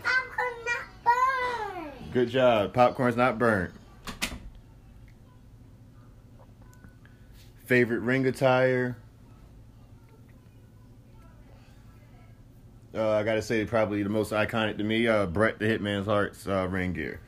Good 2.13 2.29
job. 2.29 2.75
Popcorn's 2.75 3.17
not 3.17 3.39
burnt. 3.39 3.73
Favorite 7.65 8.01
ring 8.01 8.27
attire. 8.27 8.97
Uh, 12.95 13.11
I 13.11 13.23
gotta 13.25 13.43
say, 13.43 13.65
probably 13.65 14.03
the 14.03 14.09
most 14.09 14.33
iconic 14.33 14.79
to 14.79 14.85
me, 14.85 15.09
uh, 15.09 15.27
Bret 15.27 15.59
the 15.59 15.65
Hitman's 15.65 16.07
Hart's 16.07 16.47
uh, 16.47 16.69
ring 16.69 16.93
gear. 16.93 17.21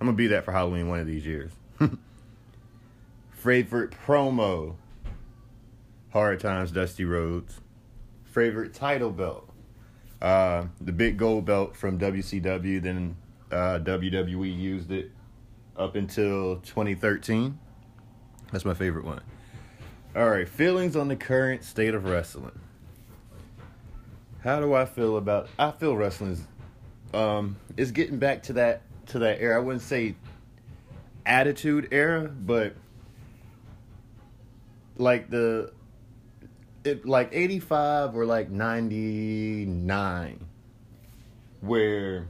I'm 0.00 0.06
gonna 0.06 0.16
be 0.16 0.28
that 0.28 0.44
for 0.44 0.52
Halloween 0.52 0.88
one 0.88 1.00
of 1.00 1.06
these 1.06 1.26
years. 1.26 1.52
Favorite 3.30 3.90
promo. 4.06 4.76
Hard 6.12 6.40
Times, 6.40 6.70
Dusty 6.70 7.04
Rhodes. 7.04 7.60
Favorite 8.24 8.72
title 8.74 9.10
belt. 9.10 9.48
Uh, 10.20 10.66
the 10.80 10.92
big 10.92 11.18
gold 11.18 11.44
belt 11.44 11.76
from 11.76 11.98
WCW. 11.98 12.82
Then 12.82 13.16
uh, 13.50 13.80
WWE 13.82 14.58
used 14.58 14.90
it 14.92 15.10
up 15.76 15.96
until 15.96 16.56
2013. 16.60 17.58
That's 18.50 18.64
my 18.64 18.74
favorite 18.74 19.04
one. 19.04 19.22
All 20.14 20.28
right, 20.28 20.46
feelings 20.46 20.94
on 20.94 21.08
the 21.08 21.16
current 21.16 21.64
state 21.64 21.94
of 21.94 22.04
wrestling. 22.04 22.58
How 24.44 24.60
do 24.60 24.74
I 24.74 24.84
feel 24.84 25.16
about? 25.16 25.48
I 25.58 25.70
feel 25.70 25.96
wrestling 25.96 26.32
is, 26.32 26.42
um, 27.14 27.56
is 27.78 27.92
getting 27.92 28.18
back 28.18 28.42
to 28.44 28.52
that 28.54 28.82
to 29.06 29.20
that 29.20 29.40
era. 29.40 29.56
I 29.56 29.60
wouldn't 29.60 29.82
say 29.82 30.16
attitude 31.24 31.88
era, 31.92 32.28
but 32.28 32.74
like 34.98 35.30
the 35.30 35.72
it 36.84 37.06
like 37.06 37.30
85 37.32 38.14
or 38.14 38.26
like 38.26 38.50
99 38.50 40.46
where 41.60 42.26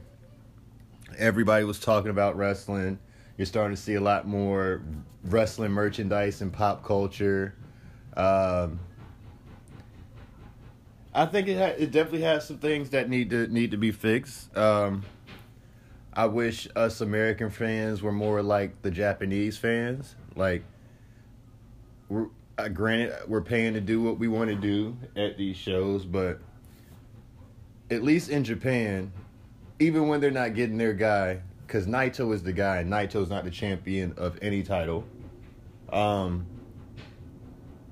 everybody 1.17 1.65
was 1.65 1.79
talking 1.79 2.11
about 2.11 2.37
wrestling 2.37 2.99
you're 3.37 3.45
starting 3.45 3.75
to 3.75 3.81
see 3.81 3.95
a 3.95 4.01
lot 4.01 4.27
more 4.27 4.83
wrestling 5.25 5.71
merchandise 5.71 6.41
and 6.41 6.53
pop 6.53 6.85
culture 6.85 7.55
um, 8.17 8.79
I 11.13 11.25
think 11.25 11.47
it 11.47 11.57
ha- 11.57 11.75
it 11.77 11.91
definitely 11.91 12.21
has 12.21 12.47
some 12.47 12.57
things 12.57 12.89
that 12.91 13.09
need 13.09 13.29
to 13.29 13.47
need 13.47 13.71
to 13.71 13.77
be 13.77 13.91
fixed. 13.91 14.55
Um, 14.57 15.03
I 16.13 16.25
wish 16.25 16.67
us 16.75 17.01
American 17.01 17.49
fans 17.49 18.01
were 18.01 18.11
more 18.11 18.41
like 18.41 18.81
the 18.81 18.91
Japanese 18.91 19.57
fans. 19.57 20.15
Like, 20.35 20.63
we're 22.09 22.27
uh, 22.57 22.67
granted 22.69 23.15
we're 23.27 23.41
paying 23.41 23.73
to 23.73 23.81
do 23.81 24.01
what 24.01 24.19
we 24.19 24.27
want 24.27 24.49
to 24.49 24.55
do 24.55 24.95
at 25.15 25.37
these 25.37 25.57
shows, 25.57 26.05
but 26.05 26.39
at 27.89 28.03
least 28.03 28.29
in 28.29 28.43
Japan, 28.43 29.11
even 29.79 30.07
when 30.07 30.21
they're 30.21 30.31
not 30.31 30.55
getting 30.55 30.77
their 30.77 30.93
guy, 30.93 31.41
because 31.65 31.85
Naito 31.87 32.33
is 32.33 32.43
the 32.43 32.53
guy, 32.53 32.77
and 32.77 32.91
Naito's 32.91 33.29
not 33.29 33.43
the 33.43 33.51
champion 33.51 34.13
of 34.17 34.37
any 34.41 34.63
title. 34.63 35.03
Um, 35.91 36.45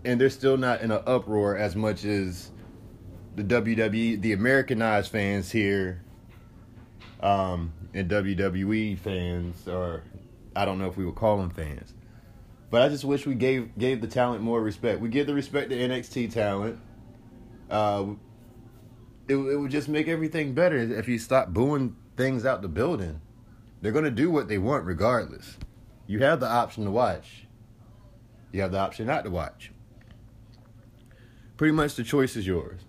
and 0.04 0.20
they're 0.20 0.30
still 0.30 0.58
not 0.58 0.82
in 0.82 0.92
an 0.92 1.02
uproar 1.06 1.58
as 1.58 1.76
much 1.76 2.06
as 2.06 2.52
the 3.36 3.44
WWE, 3.44 4.22
the 4.22 4.34
Americanized 4.34 5.12
fans 5.12 5.52
here, 5.52 6.04
um, 7.22 7.74
and 7.94 8.10
WWE 8.10 8.98
fans, 8.98 9.68
or 9.68 10.04
I 10.56 10.66
don't 10.66 10.80
know 10.80 10.88
if 10.88 10.98
we 10.98 11.06
would 11.06 11.16
call 11.16 11.38
them 11.38 11.50
fans, 11.50 11.94
but 12.70 12.82
I 12.82 12.90
just 12.90 13.06
wish 13.06 13.26
we 13.26 13.36
gave 13.36 13.78
gave 13.78 14.02
the 14.02 14.08
talent 14.08 14.42
more 14.42 14.62
respect. 14.62 15.00
We 15.00 15.10
give 15.10 15.28
the 15.28 15.34
respect 15.34 15.70
to 15.70 15.78
NXT 15.78 16.34
talent. 16.34 16.80
Uh, 17.70 18.06
it, 19.28 19.36
it 19.36 19.56
would 19.58 19.72
just 19.72 19.88
make 19.88 20.08
everything 20.08 20.54
better 20.54 20.78
if 20.78 21.08
you 21.08 21.18
stop 21.20 21.50
booing 21.50 21.96
things 22.18 22.46
out 22.46 22.62
the 22.62 22.68
building. 22.68 23.22
They're 23.82 23.92
gonna 23.92 24.12
do 24.12 24.30
what 24.30 24.48
they 24.48 24.58
want 24.58 24.86
regardless. 24.86 25.58
You 26.08 26.20
have 26.20 26.40
the 26.40 26.48
option 26.48 26.86
to 26.86 26.92
watch. 26.92 27.46
You 28.52 28.62
have 28.62 28.72
the 28.72 28.80
option 28.80 29.08
not 29.08 29.24
to 29.24 29.30
watch. 29.30 29.71
Pretty 31.62 31.74
much 31.74 31.94
the 31.94 32.04
choice 32.04 32.36
is 32.36 32.48
yours. 32.48 32.82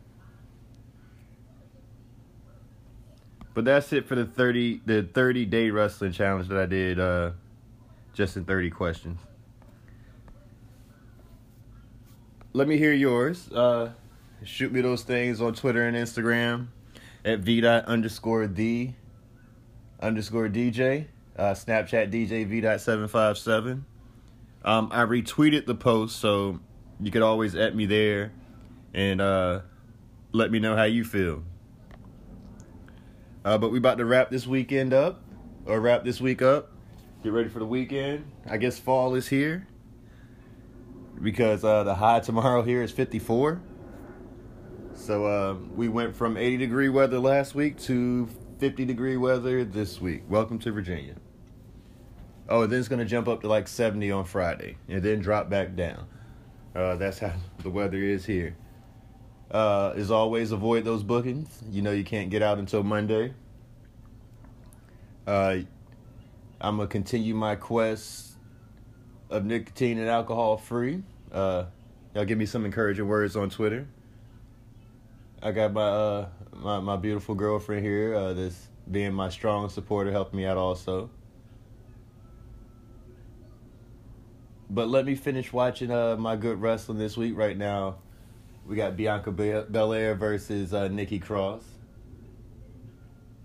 But 3.53 3.67
that's 3.67 3.93
it 3.93 4.09
for 4.09 4.15
the 4.15 4.25
30 4.25 4.81
the 4.87 5.03
30 5.03 5.45
day 5.45 5.69
wrestling 5.69 6.13
challenge 6.13 6.49
that 6.49 6.57
I 6.57 6.65
did 6.65 6.99
uh 6.99 7.33
just 8.15 8.39
in 8.39 8.47
30 8.47 8.71
questions. 8.71 9.21
Let 12.55 12.67
me 12.67 12.79
hear 12.79 12.95
yours. 12.95 13.53
Uh 13.53 13.91
shoot 14.43 14.73
me 14.73 14.81
those 14.81 15.03
things 15.03 15.43
on 15.43 15.53
Twitter 15.53 15.87
and 15.87 15.95
Instagram 15.95 16.69
at 17.27 17.41
v 17.41 17.61
dot 17.61 17.85
underscore 17.85 18.47
d 18.47 18.95
underscore 20.01 20.49
DJ. 20.49 21.09
Uh, 21.37 21.53
Snapchat 21.53 22.11
DJ 22.11 22.47
v 22.47 22.63
dot 22.63 22.81
seven 22.81 23.07
five 23.07 23.37
seven. 23.37 23.85
Um, 24.65 24.89
I 24.93 25.03
retweeted 25.05 25.67
the 25.67 25.75
post, 25.75 26.17
so 26.17 26.59
you 27.03 27.11
could 27.11 27.21
always 27.21 27.55
at 27.55 27.77
me 27.77 27.85
there 27.85 28.33
and 28.95 29.21
uh, 29.21 29.61
let 30.33 30.51
me 30.51 30.59
know 30.59 30.77
how 30.77 30.85
you 30.85 31.05
feel. 31.05 31.43
Uh, 33.45 33.59
but 33.59 33.73
we 33.73 33.79
about 33.79 33.99
to 33.99 34.05
wrap 34.05 34.31
this 34.31 34.47
weekend 34.47 34.93
up, 34.93 35.23
or 35.67 35.81
wrap 35.81 36.05
this 36.05 36.21
week 36.21 36.43
up. 36.43 36.71
Get 37.23 37.33
ready 37.33 37.49
for 37.49 37.59
the 37.59 37.67
weekend. 37.67 38.31
I 38.49 38.57
guess 38.57 38.79
fall 38.79 39.15
is 39.15 39.29
here 39.29 39.67
because 41.23 41.65
uh, 41.65 41.85
the 41.85 41.95
high 41.95 42.21
tomorrow 42.21 42.63
here 42.63 42.83
is 42.83 42.91
54. 42.91 43.61
So 44.95 45.27
uh, 45.27 45.55
we 45.75 45.89
went 45.89 46.15
from 46.15 46.37
80 46.37 46.59
degree 46.59 46.89
weather 46.89 47.19
last 47.19 47.55
week 47.55 47.79
to 47.83 48.29
50 48.59 48.85
degree 48.85 49.17
weather 49.17 49.65
this 49.65 50.01
week. 50.01 50.23
Welcome 50.29 50.59
to 50.61 50.73
Virginia. 50.73 51.15
Oh, 52.49 52.67
then 52.67 52.81
it's 52.81 52.89
going 52.89 52.99
to 52.99 53.05
jump 53.05 53.29
up 53.29 53.41
to 53.43 53.49
like 53.49 53.67
70 53.67 54.11
on 54.11 54.25
Friday 54.25 54.77
and 54.89 55.03
then 55.03 55.21
drop 55.21 55.49
back 55.49 55.75
down. 55.75 56.07
Uh, 56.75 56.97
that's 56.97 57.19
how 57.19 57.33
the 57.63 57.71
weather 57.71 57.99
is 57.99 58.27
here. 58.27 58.57
Uh, 59.53 59.93
as 59.97 60.11
always, 60.11 60.51
avoid 60.51 60.85
those 60.85 61.03
bookings. 61.03 61.63
You 61.71 61.83
know 61.83 61.93
you 61.93 62.05
can't 62.05 62.31
get 62.31 62.43
out 62.43 62.59
until 62.59 62.83
Monday. 62.83 63.35
Uh, 65.27 65.59
I'm 66.61 66.79
gonna 66.79 66.89
continue 66.89 67.35
my 67.35 67.57
quest 67.57 68.33
of 69.29 69.45
nicotine 69.45 69.99
and 69.99 70.09
alcohol 70.09 70.57
free. 70.57 71.03
Uh, 71.31 71.65
y'all 72.15 72.25
give 72.25 72.39
me 72.39 72.47
some 72.47 72.65
encouraging 72.65 73.07
words 73.07 73.37
on 73.37 73.51
Twitter. 73.51 73.87
I 75.43 75.53
got 75.53 75.73
my 75.73 75.83
uh, 75.83 76.29
my 76.55 76.81
my 76.81 76.97
beautiful 76.97 77.35
girlfriend 77.35 77.85
here. 77.85 78.15
Uh, 78.15 78.33
that's 78.33 78.69
being 78.91 79.13
my 79.13 79.29
strong 79.29 79.69
supporter, 79.69 80.13
helping 80.13 80.39
me 80.39 80.47
out 80.47 80.57
also. 80.57 81.11
But 84.71 84.89
let 84.89 85.05
me 85.05 85.15
finish 85.15 85.53
watching 85.53 85.91
uh, 85.91 86.17
my 86.17 86.37
good 86.37 86.61
wrestling 86.61 86.99
this 86.99 87.17
week. 87.17 87.37
Right 87.37 87.57
now, 87.57 87.97
we 88.67 88.77
got 88.77 88.97
Bianca 88.97 89.31
Be- 89.31 89.65
Belair 89.71 90.15
versus 90.15 90.73
uh, 90.73 90.89
Nikki 90.89 91.19
Cross. 91.19 91.63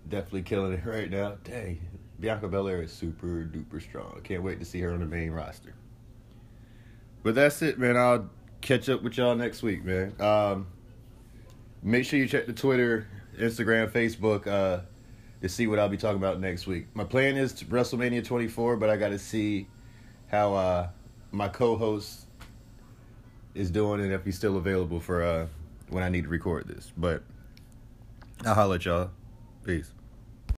Definitely 0.08 0.42
killing 0.42 0.72
it 0.72 0.84
right 0.84 1.10
now. 1.10 1.36
Dang, 1.44 1.80
Bianca 2.20 2.48
Belair 2.48 2.82
is 2.82 2.92
super 2.92 3.48
duper 3.52 3.82
strong. 3.82 4.20
Can't 4.24 4.42
wait 4.42 4.58
to 4.60 4.64
see 4.64 4.80
her 4.80 4.92
on 4.92 5.00
the 5.00 5.06
main 5.06 5.30
roster. 5.30 5.74
But 7.22 7.34
that's 7.34 7.60
it, 7.62 7.78
man. 7.78 7.96
I'll 7.96 8.30
catch 8.60 8.88
up 8.88 9.02
with 9.02 9.16
y'all 9.18 9.34
next 9.34 9.62
week, 9.62 9.84
man. 9.84 10.14
Um, 10.20 10.66
make 11.82 12.04
sure 12.04 12.18
you 12.18 12.26
check 12.26 12.46
the 12.46 12.52
Twitter, 12.52 13.06
Instagram, 13.38 13.90
Facebook 13.90 14.46
uh, 14.46 14.82
to 15.42 15.48
see 15.48 15.66
what 15.66 15.78
I'll 15.78 15.88
be 15.88 15.96
talking 15.96 16.16
about 16.16 16.40
next 16.40 16.66
week. 16.66 16.86
My 16.94 17.04
plan 17.04 17.36
is 17.36 17.52
WrestleMania 17.52 18.24
24, 18.24 18.76
but 18.76 18.88
I 18.88 18.96
got 18.96 19.10
to 19.10 19.18
see 19.18 19.68
how 20.28 20.54
uh, 20.54 20.88
my 21.32 21.48
co-host 21.48 22.27
is 23.54 23.70
doing 23.70 24.00
and 24.00 24.12
if 24.12 24.24
he's 24.24 24.36
still 24.36 24.56
available 24.56 25.00
for 25.00 25.22
uh, 25.22 25.46
when 25.88 26.02
I 26.02 26.08
need 26.08 26.24
to 26.24 26.28
record 26.28 26.68
this. 26.68 26.92
But 26.96 27.22
I'll 28.44 28.54
holler 28.54 28.76
at 28.76 28.84
y'all. 28.84 29.10
Peace. 29.64 29.92